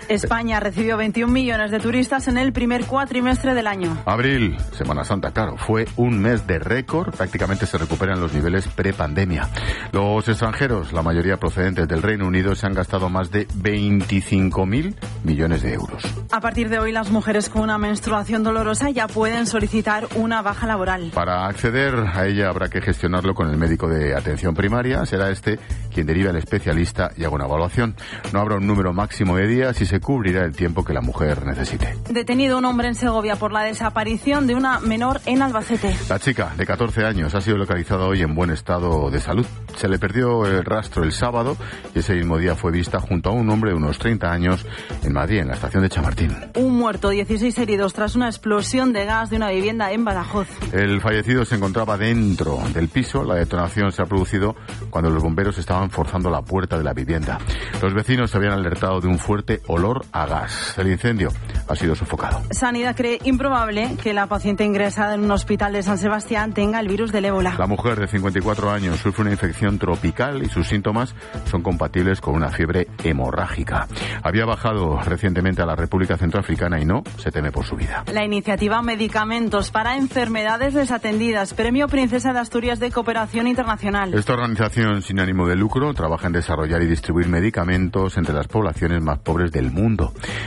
España 0.10 0.60
recibió 0.60 0.98
21 0.98 1.32
millones 1.32 1.72
de 1.72 1.80
turistas 1.80 2.28
en 2.28 2.38
el 2.38 2.54
primer 2.54 2.86
cuatrimestre 2.86 3.54
del 3.54 3.68
año. 3.68 3.98
Abril, 4.06 4.58
Semana 4.72 5.04
Santa, 5.04 5.32
claro, 5.32 5.58
fue 5.58 5.88
un 5.98 6.20
mes 6.20 6.48
de 6.48 6.60
récord, 6.60 7.14
prácticamente 7.16 7.66
se 7.66 7.78
recuperan 7.78 8.20
los 8.20 8.34
niveles 8.34 8.68
prepandemia. 8.68 9.50
Los 9.92 10.28
extranjeros, 10.28 10.94
la 10.94 11.04
mayoría 11.04 11.38
procedentes 11.38 11.88
del 11.88 12.02
Reino 12.02 12.28
Unido, 12.28 12.56
se 12.56 12.68
han 12.68 12.74
gastado 12.74 13.10
más 13.10 13.32
de 13.32 13.48
25.000 13.48 14.96
millones 15.24 15.62
de 15.62 15.74
euros. 15.74 16.04
A 16.32 16.42
partir 16.42 16.70
de 16.70 16.80
hoy, 16.80 16.92
las 16.92 17.12
mujeres 17.12 17.50
con 17.50 17.62
una 17.62 17.78
menstruación 17.78 18.44
dolorosa 18.44 18.90
ya 18.90 19.08
pueden 19.08 19.46
solicitar 19.46 20.08
una 20.16 20.42
baja 20.42 20.68
laboral. 20.68 21.12
Para 21.14 21.48
acceder 21.48 21.96
a 21.96 22.26
ella 22.26 22.50
habrá 22.50 22.70
que 22.70 22.82
gestionarlo 22.82 23.34
con 23.36 23.50
el 23.50 23.58
médico 23.58 23.88
de 23.88 24.16
atención 24.16 24.56
primaria. 24.56 25.06
Será 25.06 25.30
este 25.30 25.60
quien 25.94 26.08
derive 26.08 26.30
al 26.30 26.36
especialista 26.36 27.12
y 27.18 27.24
haga 27.24 27.36
una 27.36 27.46
evaluación. 27.46 27.96
No 28.34 28.40
habrá 28.40 28.56
un 28.56 28.68
número 28.68 28.94
máximo 28.94 29.36
de 29.38 29.48
días 29.48 29.82
y 29.82 29.86
se 29.86 29.97
cubrirá 30.00 30.44
el 30.44 30.56
tiempo 30.56 30.84
que 30.84 30.94
la 30.94 31.02
mujer 31.02 31.46
necesite. 31.46 31.98
Detenido 32.10 32.58
un 32.58 32.66
hombre 32.66 32.88
en 32.88 32.96
Segovia 32.96 33.36
por 33.36 33.52
la 33.52 33.64
desaparición 33.64 34.48
de 34.48 34.56
una 34.56 34.80
menor 34.80 35.22
en 35.26 35.42
Albacete. 35.42 35.96
La 36.10 36.20
chica, 36.20 36.54
de 36.58 36.66
14 36.66 37.06
años, 37.06 37.36
ha 37.36 37.42
sido 37.42 37.58
localizada 37.58 38.06
hoy 38.06 38.22
en 38.22 38.36
buen 38.36 38.52
estado 38.52 39.10
de 39.10 39.20
salud. 39.20 39.46
Se 39.76 39.88
le 39.88 40.00
perdió 40.00 40.46
el 40.46 40.64
rastro 40.64 41.04
el 41.04 41.12
sábado 41.12 41.58
y 41.94 42.00
ese 42.00 42.16
mismo 42.16 42.38
día 42.38 42.56
fue 42.56 42.72
vista 42.72 43.00
junto 43.00 43.30
a 43.30 43.34
un 43.34 43.50
hombre 43.50 43.72
de 43.72 43.78
unos 43.78 44.00
30 44.00 44.32
años 44.32 44.66
en 45.04 45.14
Madrid, 45.14 45.40
en 45.40 45.48
la 45.48 45.54
estación 45.54 45.84
de 45.84 45.90
Chamartín. 45.90 46.36
Un 46.56 46.78
muerto, 46.78 47.10
16 47.10 47.58
heridos 47.60 47.94
tras 47.94 48.16
una 48.16 48.28
explosión 48.28 48.94
de 48.94 49.06
gas 49.06 49.30
de 49.30 49.38
una 49.38 49.50
vivienda 49.50 49.92
en 49.92 50.04
Badajoz. 50.06 50.48
El 50.74 51.02
fallecido 51.02 51.46
se 51.46 51.56
encontraba 51.56 51.98
dentro 51.98 52.60
del 52.74 52.90
piso. 52.90 53.24
La 53.24 53.36
detonación 53.36 53.92
se 53.92 54.02
ha 54.02 54.06
producido 54.06 54.56
cuando 54.90 55.10
los 55.10 55.24
bomberos 55.24 55.58
estaban 55.58 55.90
forzando 55.90 56.30
la 56.30 56.42
puerta 56.42 56.78
de 56.78 56.84
la 56.84 56.94
vivienda. 56.94 57.38
Los 57.82 57.94
vecinos 57.94 58.32
se 58.32 58.38
habían 58.38 58.54
alertado 58.54 59.00
de 59.00 59.08
un 59.08 59.20
fuerte 59.20 59.62
olor 59.68 59.87
a 60.12 60.26
gas. 60.26 60.78
El 60.78 60.92
incendio 60.92 61.30
ha 61.68 61.76
sido 61.76 61.96
sofocado. 61.96 62.42
Sanidad 62.52 62.96
cree 62.96 63.20
improbable 63.24 63.96
que 64.02 64.14
la 64.14 64.28
paciente 64.28 64.66
ingresada 64.66 65.16
en 65.16 65.24
un 65.24 65.32
hospital 65.32 65.74
de 65.74 65.84
San 65.84 65.98
Sebastián 65.98 66.54
tenga 66.54 66.80
el 66.80 66.88
virus 66.88 67.12
del 67.12 67.26
ébola. 67.26 67.56
La 67.58 67.68
mujer 67.68 68.00
de 68.00 68.08
54 68.08 68.72
años 68.72 69.00
sufre 69.00 69.24
una 69.24 69.32
infección 69.32 69.80
tropical 69.80 70.44
y 70.44 70.50
sus 70.50 70.68
síntomas 70.68 71.16
son 71.46 71.62
compatibles 71.62 72.22
con 72.22 72.36
una 72.36 72.50
fiebre 72.50 72.88
hemorrágica. 73.04 73.88
Había 74.24 74.46
bajado 74.46 75.00
recientemente 75.02 75.62
a 75.62 75.66
la 75.66 75.76
República 75.76 76.18
Centroafricana 76.18 76.80
y 76.80 76.86
no 76.86 77.04
se 77.18 77.32
teme 77.32 77.52
por 77.52 77.66
su 77.66 77.76
vida. 77.76 78.04
La 78.12 78.26
iniciativa 78.26 78.82
Medicamentos 78.82 79.72
para 79.72 79.98
Enfermedades 79.98 80.74
Desatendidas, 80.74 81.54
Premio 81.54 81.88
Princesa 81.88 82.34
de 82.34 82.40
Asturias 82.40 82.80
de 82.80 82.92
Cooperación 82.92 83.48
Internacional. 83.48 84.14
Esta 84.14 84.34
organización 84.34 85.02
sin 85.02 85.20
ánimo 85.20 85.48
de 85.48 85.56
lucro 85.56 85.94
trabaja 85.94 86.28
en 86.28 86.34
desarrollar 86.34 86.82
y 86.82 86.88
distribuir 86.88 87.28
medicamentos 87.28 88.18
entre 88.18 88.34
las 88.34 88.48
poblaciones 88.48 89.02
más 89.02 89.20
pobres 89.20 89.52
del 89.52 89.72
mundo. 89.72 89.77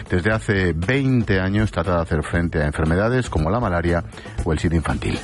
Desde 0.09 0.32
hace 0.32 0.73
20 0.73 1.40
años 1.40 1.70
trata 1.70 1.97
de 1.97 2.02
hacer 2.02 2.23
frente 2.23 2.62
a 2.62 2.66
enfermedades 2.66 3.31
como 3.31 3.51
la 3.51 3.61
malaria 3.61 4.05
o 4.44 4.52
el 4.52 4.59
sida 4.59 4.77
infantil. 4.77 5.19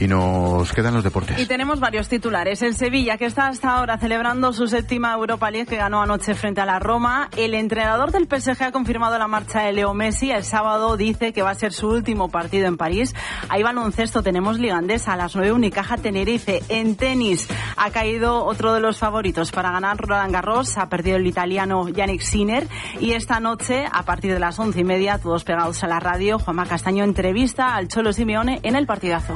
Y 0.00 0.08
nos 0.08 0.72
quedan 0.72 0.94
los 0.94 1.04
deportes. 1.04 1.38
Y 1.38 1.44
tenemos 1.44 1.78
varios 1.78 2.08
titulares. 2.08 2.62
El 2.62 2.74
Sevilla, 2.74 3.18
que 3.18 3.26
está 3.26 3.48
hasta 3.48 3.76
ahora 3.76 3.98
celebrando 3.98 4.54
su 4.54 4.66
séptima 4.66 5.12
Europa 5.12 5.50
League, 5.50 5.66
que 5.66 5.76
ganó 5.76 6.00
anoche 6.00 6.34
frente 6.34 6.62
a 6.62 6.64
la 6.64 6.78
Roma. 6.78 7.28
El 7.36 7.52
entrenador 7.52 8.10
del 8.10 8.26
PSG 8.26 8.62
ha 8.62 8.72
confirmado 8.72 9.18
la 9.18 9.28
marcha 9.28 9.60
de 9.60 9.74
Leo 9.74 9.92
Messi. 9.92 10.30
El 10.30 10.44
sábado 10.44 10.96
dice 10.96 11.34
que 11.34 11.42
va 11.42 11.50
a 11.50 11.54
ser 11.54 11.74
su 11.74 11.88
último 11.88 12.30
partido 12.30 12.66
en 12.66 12.78
París. 12.78 13.14
Ahí 13.50 13.62
baloncesto, 13.62 14.22
tenemos 14.22 14.58
ligandesa 14.58 15.12
a 15.12 15.16
las 15.16 15.36
9 15.36 15.52
Unicaja 15.52 15.98
Tenerife. 15.98 16.62
En 16.70 16.96
tenis 16.96 17.46
ha 17.76 17.90
caído 17.90 18.44
otro 18.44 18.72
de 18.72 18.80
los 18.80 18.98
favoritos 18.98 19.52
para 19.52 19.70
ganar 19.70 19.98
Roland 19.98 20.32
Garros. 20.32 20.78
Ha 20.78 20.88
perdido 20.88 21.18
el 21.18 21.26
italiano 21.26 21.88
Yannick 21.88 22.22
Sinner. 22.22 22.66
Y 23.00 23.12
esta 23.12 23.38
noche, 23.38 23.84
a 23.92 24.02
partir 24.04 24.32
de 24.32 24.40
las 24.40 24.58
once 24.58 24.80
y 24.80 24.84
media, 24.84 25.18
todos 25.18 25.44
pegados 25.44 25.84
a 25.84 25.88
la 25.88 26.00
radio, 26.00 26.38
Juanma 26.38 26.64
Castaño 26.64 27.04
entrevista 27.04 27.74
al 27.74 27.88
Cholo 27.88 28.14
Simeone 28.14 28.60
en 28.62 28.76
el 28.76 28.86
partidazo. 28.86 29.34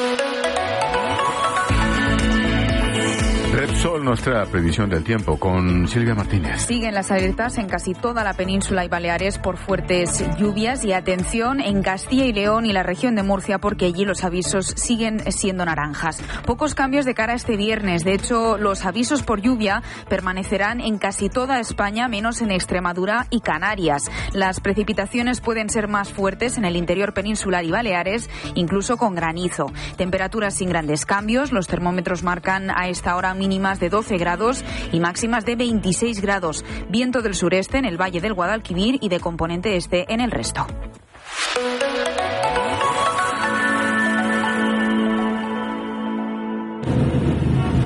Repsol 0.00 0.16
nos 0.16 0.59
trae 4.22 4.34
la 4.34 4.46
previsión 4.46 4.90
del 4.90 5.02
tiempo 5.04 5.38
con 5.38 5.88
Silvia 5.88 6.14
Martínez. 6.14 6.66
Siguen 6.66 6.94
las 6.94 7.10
alertas 7.10 7.56
en 7.56 7.66
casi 7.66 7.94
toda 7.94 8.22
la 8.22 8.34
península 8.34 8.84
y 8.84 8.88
Baleares 8.88 9.38
por 9.38 9.56
fuertes 9.56 10.22
lluvias 10.36 10.84
y 10.84 10.92
atención 10.92 11.60
en 11.60 11.82
Castilla 11.82 12.26
y 12.26 12.32
León 12.32 12.66
y 12.66 12.72
la 12.74 12.82
región 12.82 13.14
de 13.14 13.22
Murcia 13.22 13.58
porque 13.58 13.86
allí 13.86 14.04
los 14.04 14.22
avisos 14.22 14.66
siguen 14.66 15.20
siendo 15.32 15.64
naranjas. 15.64 16.22
Pocos 16.44 16.74
cambios 16.74 17.06
de 17.06 17.14
cara 17.14 17.32
a 17.32 17.36
este 17.36 17.56
viernes. 17.56 18.04
De 18.04 18.12
hecho, 18.12 18.58
los 18.58 18.84
avisos 18.84 19.22
por 19.22 19.40
lluvia 19.40 19.82
permanecerán 20.08 20.80
en 20.80 20.98
casi 20.98 21.30
toda 21.30 21.58
España, 21.58 22.06
menos 22.08 22.42
en 22.42 22.50
Extremadura 22.50 23.28
y 23.30 23.40
Canarias. 23.40 24.10
Las 24.34 24.60
precipitaciones 24.60 25.40
pueden 25.40 25.70
ser 25.70 25.88
más 25.88 26.12
fuertes 26.12 26.58
en 26.58 26.66
el 26.66 26.76
interior 26.76 27.14
peninsular 27.14 27.64
y 27.64 27.70
Baleares, 27.70 28.28
incluso 28.54 28.98
con 28.98 29.14
granizo. 29.14 29.72
Temperaturas 29.96 30.54
sin 30.54 30.68
grandes 30.68 31.06
cambios. 31.06 31.50
Los 31.50 31.66
termómetros 31.66 32.22
marcan 32.22 32.70
a 32.70 32.88
esta 32.88 33.16
hora 33.16 33.32
mínima 33.32 33.69
mínimas 33.70 33.80
de 33.80 33.88
12 33.88 34.18
grados 34.18 34.64
y 34.92 35.00
máximas 35.00 35.44
de 35.44 35.56
26 35.56 36.20
grados. 36.20 36.64
Viento 36.88 37.22
del 37.22 37.34
sureste 37.34 37.78
en 37.78 37.84
el 37.84 38.00
valle 38.00 38.20
del 38.20 38.34
Guadalquivir 38.34 38.98
y 39.00 39.08
de 39.08 39.20
componente 39.20 39.76
este 39.76 40.12
en 40.12 40.20
el 40.20 40.30
resto. 40.30 40.66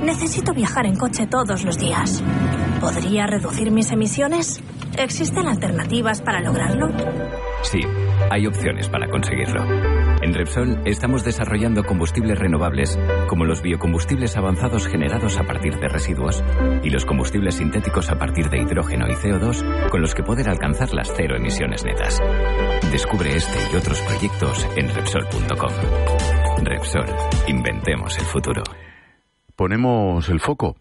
Necesito 0.03 0.55
viajar 0.55 0.87
en 0.87 0.97
coche 0.97 1.27
todos 1.27 1.65
los 1.65 1.77
días. 1.77 2.23
¿Podría 2.81 3.27
reducir 3.27 3.71
mis 3.71 3.91
emisiones? 3.91 4.61
¿Existen 4.97 5.49
alternativas 5.49 6.23
para 6.23 6.41
lograrlo? 6.41 6.89
Sí, 7.63 7.81
hay 8.31 8.47
opciones 8.47 8.89
para 8.89 9.09
conseguirlo. 9.09 9.65
En 10.23 10.35
Repsol 10.35 10.81
estamos 10.85 11.25
desarrollando 11.25 11.85
combustibles 11.85 12.39
renovables, 12.39 12.99
como 13.29 13.45
los 13.45 13.63
biocombustibles 13.63 14.37
avanzados 14.37 14.87
generados 14.87 15.39
a 15.39 15.45
partir 15.45 15.79
de 15.79 15.89
residuos 15.89 16.43
y 16.83 16.91
los 16.91 17.05
combustibles 17.05 17.57
sintéticos 17.57 18.11
a 18.11 18.19
partir 18.19 18.49
de 18.51 18.63
hidrógeno 18.63 19.07
y 19.09 19.15
CO2, 19.15 19.91
con 19.91 20.01
los 20.01 20.15
que 20.15 20.23
poder 20.23 20.49
alcanzar 20.49 20.93
las 20.95 21.13
cero 21.15 21.37
emisiones 21.37 21.85
netas. 21.85 22.21
Descubre 22.91 23.37
este 23.37 23.59
y 23.73 23.77
otros 23.77 24.01
proyectos 24.01 24.67
en 24.77 24.89
Repsol.com. 24.95 25.73
Repsol, 26.65 27.07
inventemos 27.49 28.19
el 28.19 28.25
futuro. 28.25 28.63
Ponemos 29.57 30.29
el 30.29 30.41
foco 30.41 30.77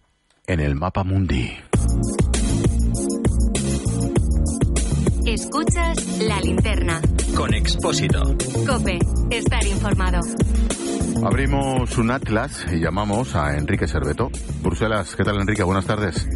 en 0.48 0.60
el 0.60 0.76
mapa 0.76 1.03
mundi. 1.03 1.52
Escuchas 5.26 6.20
la 6.20 6.40
linterna. 6.41 7.02
Con 7.35 7.53
Expósito. 7.53 8.22
Cope, 8.68 8.99
estar 9.30 9.65
informado. 9.65 10.19
Abrimos 11.26 11.97
un 11.97 12.11
atlas 12.11 12.65
y 12.72 12.80
llamamos 12.80 13.35
a 13.35 13.57
Enrique 13.57 13.88
Serveto. 13.88 14.30
Bruselas, 14.61 15.15
¿qué 15.15 15.23
tal 15.23 15.39
Enrique? 15.39 15.64
Buenas 15.64 15.85
tardes. 15.85 16.27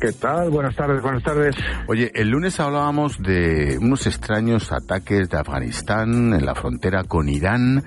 ¿Qué 0.00 0.12
tal? 0.12 0.50
Buenas 0.50 0.74
tardes, 0.74 1.02
buenas 1.02 1.22
tardes. 1.22 1.56
Oye, 1.88 2.10
el 2.14 2.28
lunes 2.28 2.58
hablábamos 2.60 3.18
de 3.22 3.78
unos 3.80 4.06
extraños 4.06 4.72
ataques 4.72 5.28
de 5.28 5.38
Afganistán 5.38 6.34
en 6.34 6.44
la 6.44 6.54
frontera 6.54 7.04
con 7.04 7.28
Irán. 7.28 7.82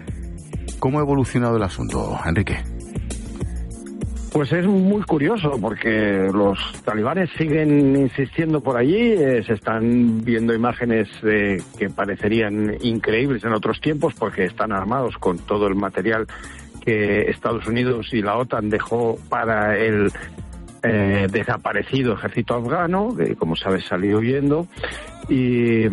¿Cómo 0.80 1.00
ha 1.00 1.02
evolucionado 1.02 1.58
el 1.58 1.64
asunto, 1.64 2.18
Enrique? 2.26 2.64
Pues 4.36 4.52
es 4.52 4.68
muy 4.68 5.02
curioso 5.04 5.58
porque 5.62 6.30
los 6.34 6.60
talibanes 6.84 7.30
siguen 7.38 7.96
insistiendo 7.96 8.60
por 8.60 8.76
allí, 8.76 9.14
eh, 9.14 9.42
se 9.48 9.54
están 9.54 10.26
viendo 10.26 10.54
imágenes 10.54 11.08
que 11.22 11.90
parecerían 11.96 12.76
increíbles 12.82 13.46
en 13.46 13.54
otros 13.54 13.80
tiempos 13.80 14.14
porque 14.14 14.44
están 14.44 14.74
armados 14.74 15.18
con 15.20 15.40
todo 15.40 15.68
el 15.68 15.76
material 15.76 16.28
que 16.84 17.30
Estados 17.32 17.66
Unidos 17.66 18.10
y 18.12 18.22
la 18.22 18.36
OTAN 18.36 18.70
dejó 18.70 19.18
para 19.30 19.78
el 19.78 20.12
eh, 20.84 21.28
desaparecido 21.32 22.16
ejército 22.16 22.56
afgano, 22.56 23.16
que 23.16 23.38
como 23.38 23.56
sabes 23.56 23.86
salió 23.86 24.18
huyendo, 24.18 24.68
y 25.30 25.86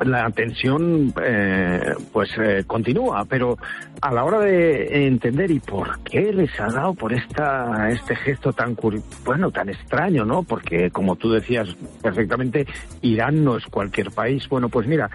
la 0.00 0.30
tensión 0.30 1.12
eh, 1.22 1.94
pues 2.12 2.30
eh, 2.38 2.64
continúa, 2.66 3.24
pero 3.24 3.56
a 4.00 4.12
la 4.12 4.24
hora 4.24 4.40
de 4.40 5.06
entender 5.06 5.50
y 5.50 5.60
por 5.60 6.00
qué 6.00 6.32
les 6.32 6.58
ha 6.60 6.66
dado 6.66 6.94
por 6.94 7.12
esta 7.12 7.90
este 7.90 8.16
gesto 8.16 8.52
tan 8.52 8.76
bueno 9.24 9.50
tan 9.50 9.68
extraño, 9.68 10.24
¿no? 10.24 10.42
Porque 10.42 10.90
como 10.90 11.16
tú 11.16 11.30
decías 11.30 11.68
perfectamente, 12.02 12.66
Irán 13.02 13.44
no 13.44 13.56
es 13.56 13.64
cualquier 13.66 14.10
país. 14.10 14.48
Bueno, 14.48 14.68
pues 14.68 14.86
mira, 14.86 15.10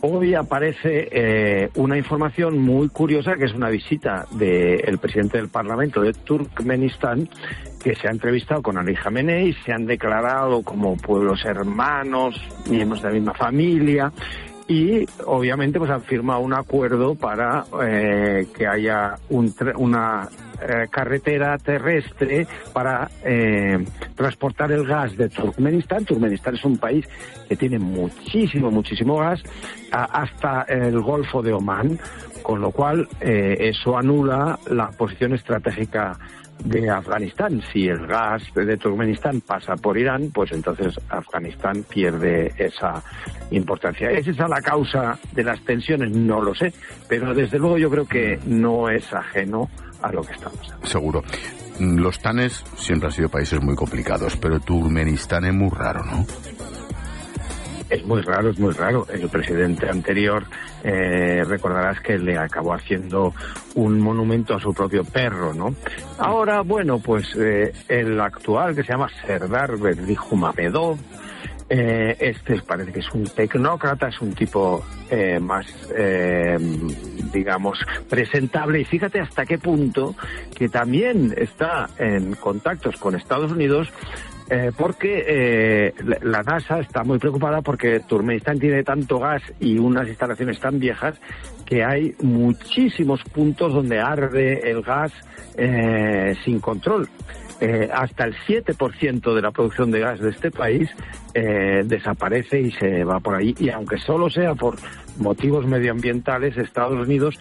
Hoy 0.00 0.34
aparece 0.34 1.08
eh, 1.10 1.70
una 1.74 1.98
información 1.98 2.58
muy 2.58 2.88
curiosa 2.88 3.34
que 3.34 3.46
es 3.46 3.52
una 3.52 3.68
visita 3.68 4.26
del 4.30 4.98
presidente 4.98 5.38
del 5.38 5.48
Parlamento 5.48 6.02
de 6.02 6.12
Turkmenistán 6.12 7.28
que 7.82 7.96
se 7.96 8.06
ha 8.06 8.12
entrevistado 8.12 8.62
con 8.62 8.78
Ali 8.78 8.94
Khamenei, 8.94 9.52
se 9.64 9.72
han 9.72 9.86
declarado 9.86 10.62
como 10.62 10.96
pueblos 10.96 11.44
hermanos, 11.44 12.40
miembros 12.70 13.02
de 13.02 13.08
la 13.08 13.14
misma 13.14 13.34
familia 13.34 14.12
y 14.68 15.06
obviamente 15.24 15.78
pues 15.78 15.90
han 15.90 16.02
firmado 16.02 16.40
un 16.40 16.52
acuerdo 16.52 17.14
para 17.14 17.64
eh, 17.82 18.46
que 18.54 18.66
haya 18.66 19.16
un 19.30 19.52
una 19.76 20.28
eh, 20.60 20.88
carretera 20.90 21.56
terrestre 21.56 22.46
para 22.72 23.08
eh, 23.24 23.78
transportar 24.14 24.70
el 24.72 24.86
gas 24.86 25.16
de 25.16 25.28
Turkmenistán. 25.28 26.04
Turkmenistán 26.04 26.56
es 26.56 26.64
un 26.64 26.76
país 26.76 27.06
que 27.48 27.56
tiene 27.56 27.78
muchísimo, 27.78 28.70
muchísimo 28.70 29.16
gas 29.16 29.42
hasta 29.90 30.62
el 30.62 31.00
Golfo 31.00 31.42
de 31.42 31.52
Omán, 31.52 31.98
con 32.42 32.60
lo 32.60 32.70
cual 32.72 33.08
eh, 33.20 33.56
eso 33.60 33.96
anula 33.96 34.58
la 34.68 34.90
posición 34.90 35.32
estratégica 35.32 36.18
de 36.64 36.90
Afganistán. 36.90 37.62
Si 37.72 37.86
el 37.86 38.06
gas 38.06 38.42
de 38.54 38.76
Turkmenistán 38.76 39.40
pasa 39.40 39.74
por 39.76 39.98
Irán, 39.98 40.30
pues 40.32 40.52
entonces 40.52 40.98
Afganistán 41.08 41.84
pierde 41.88 42.52
esa 42.56 43.02
importancia. 43.50 44.10
¿Es 44.10 44.26
esa 44.26 44.48
la 44.48 44.60
causa 44.60 45.18
de 45.32 45.44
las 45.44 45.60
tensiones? 45.64 46.10
No 46.10 46.40
lo 46.42 46.54
sé, 46.54 46.72
pero 47.08 47.34
desde 47.34 47.58
luego 47.58 47.78
yo 47.78 47.90
creo 47.90 48.06
que 48.06 48.38
no 48.46 48.88
es 48.88 49.12
ajeno 49.12 49.68
a 50.02 50.12
lo 50.12 50.22
que 50.22 50.32
estamos. 50.32 50.74
Seguro. 50.84 51.22
Los 51.80 52.18
tanes 52.18 52.64
siempre 52.76 53.06
han 53.06 53.12
sido 53.12 53.28
países 53.28 53.62
muy 53.62 53.76
complicados, 53.76 54.36
pero 54.36 54.58
Turkmenistán 54.58 55.44
es 55.44 55.54
muy 55.54 55.70
raro, 55.70 56.04
¿no? 56.04 56.26
Es 57.90 58.04
muy 58.04 58.20
raro, 58.20 58.50
es 58.50 58.58
muy 58.58 58.72
raro. 58.72 59.06
El 59.10 59.28
presidente 59.28 59.88
anterior, 59.88 60.44
eh, 60.84 61.42
recordarás 61.46 62.00
que 62.00 62.18
le 62.18 62.36
acabó 62.36 62.74
haciendo 62.74 63.34
un 63.74 63.98
monumento 64.00 64.54
a 64.54 64.60
su 64.60 64.74
propio 64.74 65.04
perro, 65.04 65.54
¿no? 65.54 65.74
Ahora, 66.18 66.60
bueno, 66.60 66.98
pues 66.98 67.34
eh, 67.36 67.72
el 67.88 68.20
actual, 68.20 68.74
que 68.74 68.82
se 68.82 68.92
llama 68.92 69.08
Serdar 69.26 69.78
Berdikhumamedov, 69.78 70.98
eh, 71.70 72.16
este 72.18 72.60
parece 72.62 72.92
que 72.92 73.00
es 73.00 73.12
un 73.12 73.24
tecnócrata, 73.24 74.08
es 74.08 74.20
un 74.22 74.32
tipo 74.34 74.82
eh, 75.10 75.38
más, 75.38 75.66
digamos, 77.32 77.78
presentable. 78.08 78.80
Y 78.80 78.84
fíjate 78.84 79.20
hasta 79.20 79.46
qué 79.46 79.58
punto 79.58 80.14
que 80.54 80.68
también 80.68 81.34
está 81.36 81.88
en 81.98 82.34
contactos 82.34 82.96
con 82.96 83.14
Estados 83.14 83.52
Unidos 83.52 83.92
eh, 84.50 84.72
porque 84.76 85.24
eh, 85.26 85.94
la 86.22 86.42
NASA 86.42 86.80
está 86.80 87.04
muy 87.04 87.18
preocupada 87.18 87.60
porque 87.60 88.00
Turkmenistán 88.00 88.58
tiene 88.58 88.82
tanto 88.82 89.18
gas 89.18 89.42
y 89.60 89.78
unas 89.78 90.08
instalaciones 90.08 90.58
tan 90.58 90.78
viejas 90.78 91.20
que 91.66 91.84
hay 91.84 92.14
muchísimos 92.22 93.22
puntos 93.24 93.74
donde 93.74 94.00
arde 94.00 94.70
el 94.70 94.80
gas 94.82 95.12
eh, 95.56 96.34
sin 96.44 96.60
control. 96.60 97.08
Eh, 97.60 97.88
hasta 97.92 98.24
el 98.24 98.36
7% 98.46 99.34
de 99.34 99.42
la 99.42 99.50
producción 99.50 99.90
de 99.90 99.98
gas 99.98 100.20
de 100.20 100.30
este 100.30 100.50
país 100.50 100.88
eh, 101.34 101.82
desaparece 101.84 102.60
y 102.60 102.70
se 102.70 103.02
va 103.02 103.18
por 103.18 103.34
ahí. 103.34 103.54
Y 103.58 103.70
aunque 103.70 103.98
solo 103.98 104.30
sea 104.30 104.54
por 104.54 104.76
motivos 105.18 105.66
medioambientales, 105.66 106.56
Estados 106.56 107.06
Unidos 107.06 107.36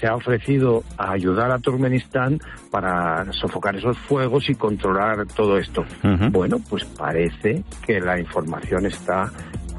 se 0.00 0.08
ha 0.08 0.16
ofrecido 0.16 0.82
a 0.98 1.12
ayudar 1.12 1.52
a 1.52 1.60
Turkmenistán 1.60 2.40
para 2.72 3.32
sofocar 3.32 3.76
esos 3.76 3.96
fuegos 3.98 4.50
y 4.50 4.56
controlar 4.56 5.26
todo 5.28 5.56
esto. 5.58 5.84
Bueno, 6.30 6.58
pues 6.68 6.84
parece 6.84 7.62
que 7.86 8.00
la 8.00 8.18
información 8.18 8.86
está 8.86 9.30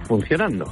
funcionando. 0.07 0.72